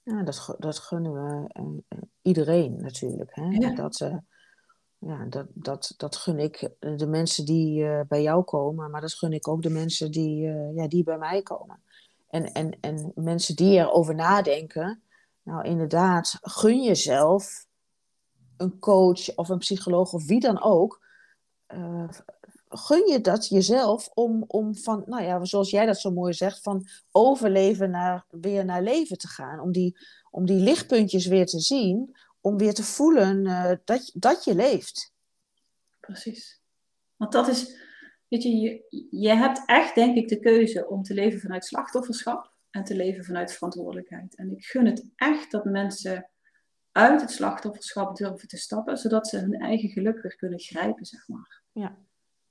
Ja, 0.04 0.24
dat, 0.24 0.56
dat 0.60 0.80
gunnen 0.80 1.14
we 1.14 1.60
uh, 1.60 2.02
iedereen 2.22 2.82
natuurlijk. 2.82 3.36
Hè? 3.36 3.74
Dat, 3.74 4.00
uh, 4.00 4.18
ja, 5.06 5.26
dat, 5.26 5.45
dat, 5.54 5.93
dat 5.97 6.16
gun 6.16 6.39
ik 6.39 6.70
de 6.80 7.08
mensen 7.08 7.45
die 7.45 7.84
uh, 7.84 7.99
bij 8.08 8.22
jou 8.22 8.43
komen, 8.43 8.91
maar 8.91 9.02
dat 9.02 9.14
gun 9.14 9.34
ik 9.34 9.47
ook 9.47 9.62
de 9.62 9.70
mensen 9.70 10.12
die, 10.12 10.45
uh, 10.45 10.76
ja, 10.76 10.88
die 10.88 11.04
bij 11.04 11.18
mij 11.18 11.41
komen. 11.41 11.82
En, 12.30 12.52
en, 12.52 12.78
en 12.82 13.12
mensen 13.16 13.56
die 13.56 13.78
erover 13.78 14.16
nadenken, 14.16 15.04
nou 15.43 15.64
inderdaad, 15.64 16.38
gun 16.41 16.84
jezelf 16.84 17.66
een 18.58 18.80
coach 18.80 19.36
of 19.36 19.49
een 19.49 19.58
psycholoog 19.58 20.14
of 20.14 20.26
wie 20.26 20.39
dan 20.39 20.62
ook. 20.62 21.02
Gun 22.70 23.08
je 23.08 23.22
dat 23.22 23.47
jezelf 23.47 24.10
om, 24.14 24.43
om 24.47 24.76
van, 24.76 25.04
nou 25.06 25.24
ja, 25.24 25.45
zoals 25.45 25.70
jij 25.70 25.86
dat 25.86 25.99
zo 25.99 26.12
mooi 26.12 26.34
zegt, 26.34 26.62
van 26.62 26.88
overleven 27.12 27.89
naar, 27.89 28.26
weer 28.30 28.66
naar 28.66 28.84
leven 28.84 29.18
te 29.18 29.28
gaan. 29.28 29.60
Om 29.60 29.72
die, 29.72 29.97
om 30.30 30.45
die 30.45 30.60
lichtpuntjes 30.60 31.26
weer 31.26 31.45
te 31.45 31.60
zien, 31.60 32.16
om 32.42 32.58
weer 32.58 32.74
te 32.74 32.84
voelen 32.84 33.46
uh, 33.46 33.72
dat, 33.84 34.12
dat 34.14 34.44
je 34.44 34.56
leeft. 34.56 35.14
Precies. 36.00 36.62
Want 37.16 37.32
dat 37.32 37.48
is, 37.48 37.78
weet 38.28 38.44
je, 38.44 38.50
je, 38.58 39.08
je 39.10 39.30
hebt 39.30 39.62
echt, 39.66 39.96
denk 39.96 40.18
ik, 40.18 40.28
de 40.28 40.39
keuze 40.39 40.88
om 40.88 41.04
te 41.04 41.14
leven 41.14 41.39
vanuit 41.39 41.66
slachtofferschap 41.66 42.52
en 42.70 42.84
te 42.84 42.96
leven 42.96 43.24
vanuit 43.24 43.54
verantwoordelijkheid. 43.54 44.36
En 44.36 44.52
ik 44.52 44.66
gun 44.66 44.86
het 44.86 45.10
echt 45.16 45.52
dat 45.52 45.66
mensen 45.66 46.30
uit 46.92 47.22
het 47.22 47.32
slachtofferschap 47.32 48.16
durven 48.16 48.48
te 48.48 48.58
stappen, 48.58 48.98
zodat 48.98 49.28
ze 49.28 49.38
hun 49.38 49.54
eigen 49.54 49.89
geluk 49.89 50.22
weer 50.22 50.36
kunnen 50.36 50.60
grijpen, 50.60 51.06
zeg 51.06 51.28
maar. 51.28 51.62
Ja. 51.72 51.98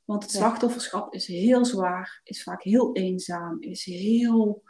Want 0.05 0.23
het 0.23 0.33
slachtofferschap 0.33 1.15
is 1.15 1.27
heel 1.27 1.65
zwaar, 1.65 2.21
is 2.25 2.43
vaak 2.43 2.63
heel 2.63 2.95
eenzaam, 2.95 3.61
is 3.61 3.85
heel 3.85 4.63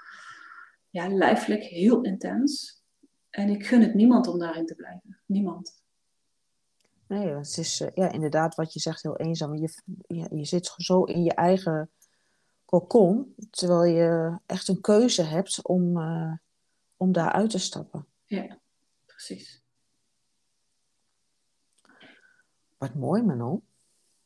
ja, 0.90 1.08
lijfelijk 1.08 1.62
heel 1.62 2.02
intens. 2.02 2.79
En 3.30 3.48
ik 3.48 3.66
gun 3.66 3.80
het 3.80 3.94
niemand 3.94 4.26
om 4.26 4.38
daarin 4.38 4.66
te 4.66 4.74
blijven. 4.74 5.18
Niemand. 5.26 5.78
Nee, 7.06 7.28
het 7.28 7.56
is 7.56 7.80
uh, 7.80 7.88
ja, 7.94 8.12
inderdaad 8.12 8.54
wat 8.54 8.72
je 8.72 8.80
zegt 8.80 9.02
heel 9.02 9.16
eenzaam. 9.16 9.54
Je, 9.54 9.82
je, 10.06 10.36
je 10.36 10.44
zit 10.44 10.74
zo 10.76 11.04
in 11.04 11.22
je 11.22 11.34
eigen 11.34 11.90
kokon, 12.64 13.34
terwijl 13.50 13.84
je 13.84 14.38
echt 14.46 14.68
een 14.68 14.80
keuze 14.80 15.22
hebt 15.22 15.66
om, 15.66 15.96
uh, 15.96 16.32
om 16.96 17.12
daar 17.12 17.32
uit 17.32 17.50
te 17.50 17.58
stappen. 17.58 18.06
Ja, 18.24 18.58
precies. 19.06 19.62
Wat 22.78 22.94
mooi, 22.94 23.22
Manon. 23.22 23.62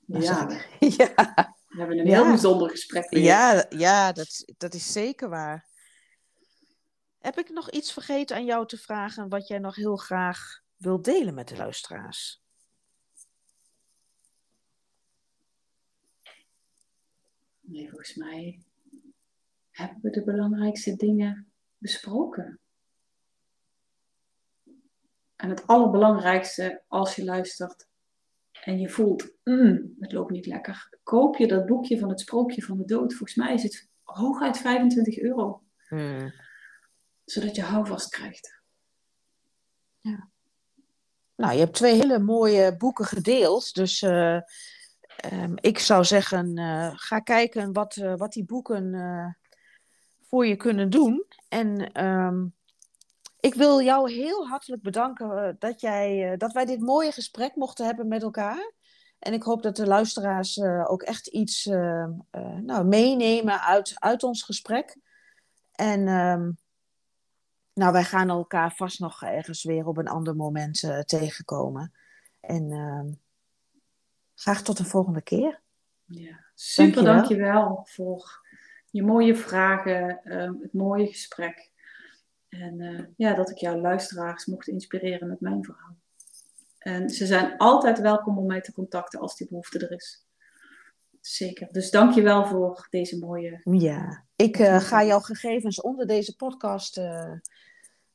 Ja. 0.06 0.48
ja. 0.98 1.54
We 1.68 1.80
hebben 1.80 1.98
een 1.98 2.06
heel 2.06 2.24
bijzonder 2.24 2.70
gesprek 2.70 3.10
weer. 3.10 3.22
Ja, 3.22 3.66
ja 3.68 4.12
dat, 4.12 4.44
dat 4.58 4.74
is 4.74 4.92
zeker 4.92 5.28
waar. 5.28 5.66
Heb 7.24 7.38
ik 7.38 7.50
nog 7.50 7.70
iets 7.70 7.92
vergeten 7.92 8.36
aan 8.36 8.44
jou 8.44 8.66
te 8.66 8.76
vragen 8.76 9.28
wat 9.28 9.48
jij 9.48 9.58
nog 9.58 9.74
heel 9.74 9.96
graag 9.96 10.62
wilt 10.76 11.04
delen 11.04 11.34
met 11.34 11.48
de 11.48 11.56
luisteraars? 11.56 12.42
Nee, 17.60 17.88
volgens 17.88 18.14
mij 18.14 18.62
hebben 19.70 19.98
we 20.02 20.10
de 20.10 20.24
belangrijkste 20.24 20.96
dingen 20.96 21.52
besproken. 21.78 22.58
En 25.36 25.48
het 25.48 25.66
allerbelangrijkste 25.66 26.82
als 26.88 27.16
je 27.16 27.24
luistert 27.24 27.88
en 28.64 28.78
je 28.78 28.88
voelt, 28.88 29.34
mm, 29.44 29.94
het 29.98 30.12
loopt 30.12 30.30
niet 30.30 30.46
lekker, 30.46 30.98
koop 31.02 31.36
je 31.36 31.46
dat 31.46 31.66
boekje 31.66 31.98
van 31.98 32.08
het 32.08 32.20
sprookje 32.20 32.62
van 32.62 32.78
de 32.78 32.84
dood. 32.84 33.14
Volgens 33.14 33.38
mij 33.38 33.54
is 33.54 33.62
het 33.62 33.88
hooguit 34.02 34.56
25 34.58 35.18
euro. 35.18 35.62
Hmm 35.88 36.32
zodat 37.24 37.56
je 37.56 37.62
houvast 37.62 38.08
krijgt. 38.08 38.62
Ja. 40.00 40.28
Nou, 41.36 41.52
je 41.52 41.58
hebt 41.58 41.74
twee 41.74 41.94
hele 41.94 42.18
mooie 42.18 42.76
boeken 42.76 43.04
gedeeld. 43.04 43.74
Dus 43.74 44.02
uh, 44.02 44.40
um, 45.32 45.54
ik 45.54 45.78
zou 45.78 46.04
zeggen, 46.04 46.58
uh, 46.58 46.90
ga 46.94 47.18
kijken 47.18 47.72
wat, 47.72 47.96
uh, 47.96 48.14
wat 48.16 48.32
die 48.32 48.44
boeken 48.44 49.36
voor 50.28 50.46
je 50.46 50.56
kunnen 50.56 50.90
doen. 50.90 51.26
En 51.48 52.02
um, 52.04 52.54
ik 53.40 53.54
wil 53.54 53.82
jou 53.82 54.12
heel 54.12 54.48
hartelijk 54.48 54.82
bedanken 54.82 55.56
dat, 55.58 55.80
jij, 55.80 56.36
dat 56.36 56.52
wij 56.52 56.64
dit 56.64 56.80
mooie 56.80 57.12
gesprek 57.12 57.56
mochten 57.56 57.86
hebben 57.86 58.08
met 58.08 58.22
elkaar. 58.22 58.72
En 59.18 59.32
ik 59.32 59.42
hoop 59.42 59.62
dat 59.62 59.76
de 59.76 59.86
luisteraars 59.86 60.62
ook 60.62 61.02
echt 61.02 61.26
iets 61.26 61.64
nou, 62.62 62.84
meenemen 62.84 63.60
uit, 63.60 63.92
uit 63.94 64.22
ons 64.22 64.42
gesprek. 64.42 64.96
En 65.72 66.08
um, 66.08 66.58
nou, 67.74 67.92
wij 67.92 68.04
gaan 68.04 68.28
elkaar 68.28 68.74
vast 68.74 69.00
nog 69.00 69.22
ergens 69.22 69.64
weer 69.64 69.86
op 69.86 69.96
een 69.96 70.08
ander 70.08 70.36
moment 70.36 70.82
uh, 70.82 71.00
tegenkomen. 71.00 71.92
En 72.40 72.70
uh, 72.70 73.12
graag 74.34 74.62
tot 74.62 74.76
de 74.76 74.84
volgende 74.84 75.22
keer. 75.22 75.60
Ja, 76.04 76.40
super, 76.54 77.04
dankjewel, 77.04 77.52
dankjewel 77.52 77.86
voor 77.88 78.42
je 78.90 79.02
mooie 79.02 79.36
vragen, 79.36 80.20
uh, 80.24 80.50
het 80.62 80.72
mooie 80.72 81.06
gesprek. 81.06 81.72
En 82.48 82.80
eh, 82.80 83.04
ja, 83.16 83.34
dat 83.34 83.50
ik 83.50 83.56
jouw 83.56 83.76
luisteraars 83.76 84.46
mocht 84.46 84.68
inspireren 84.68 85.28
met 85.28 85.40
mijn 85.40 85.64
verhaal. 85.64 85.96
En 86.78 87.10
ze 87.10 87.26
zijn 87.26 87.56
altijd 87.56 88.00
welkom 88.00 88.38
om 88.38 88.46
mij 88.46 88.60
te 88.60 88.72
contacten 88.72 89.20
als 89.20 89.36
die 89.36 89.48
behoefte 89.48 89.78
er 89.78 89.92
is. 89.92 90.26
Zeker. 91.20 91.68
Dus 91.70 91.90
dankjewel 91.90 92.46
voor 92.46 92.86
deze 92.90 93.18
mooie. 93.18 93.60
Ja, 93.62 94.23
ik 94.36 94.58
uh, 94.58 94.80
ga 94.80 95.04
jouw 95.04 95.20
gegevens 95.20 95.80
onder 95.80 96.06
deze 96.06 96.36
podcast 96.36 96.98
uh, 96.98 97.32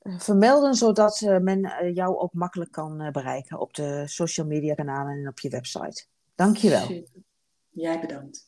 vermelden, 0.01 0.73
zodat 0.73 1.21
uh, 1.21 1.37
men 1.37 1.91
jou 1.93 2.17
ook 2.17 2.33
makkelijk 2.33 2.71
kan 2.71 3.09
bereiken 3.11 3.59
op 3.59 3.73
de 3.73 4.03
social 4.07 4.47
media 4.47 4.73
kanalen 4.73 5.17
en 5.17 5.27
op 5.27 5.39
je 5.39 5.49
website. 5.49 6.05
Dankjewel. 6.35 6.85
Super. 6.85 7.21
Jij 7.69 7.99
bedankt. 7.99 8.47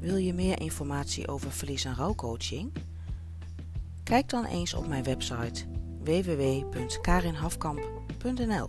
Wil 0.00 0.16
je 0.16 0.34
meer 0.34 0.60
informatie 0.60 1.28
over 1.28 1.52
verlies- 1.52 1.84
en 1.84 1.94
rouwcoaching? 1.94 2.72
Kijk 4.04 4.28
dan 4.28 4.44
eens 4.44 4.74
op 4.74 4.86
mijn 4.86 5.04
website 5.04 5.64
www.karinhafkamp.nl 5.98 8.68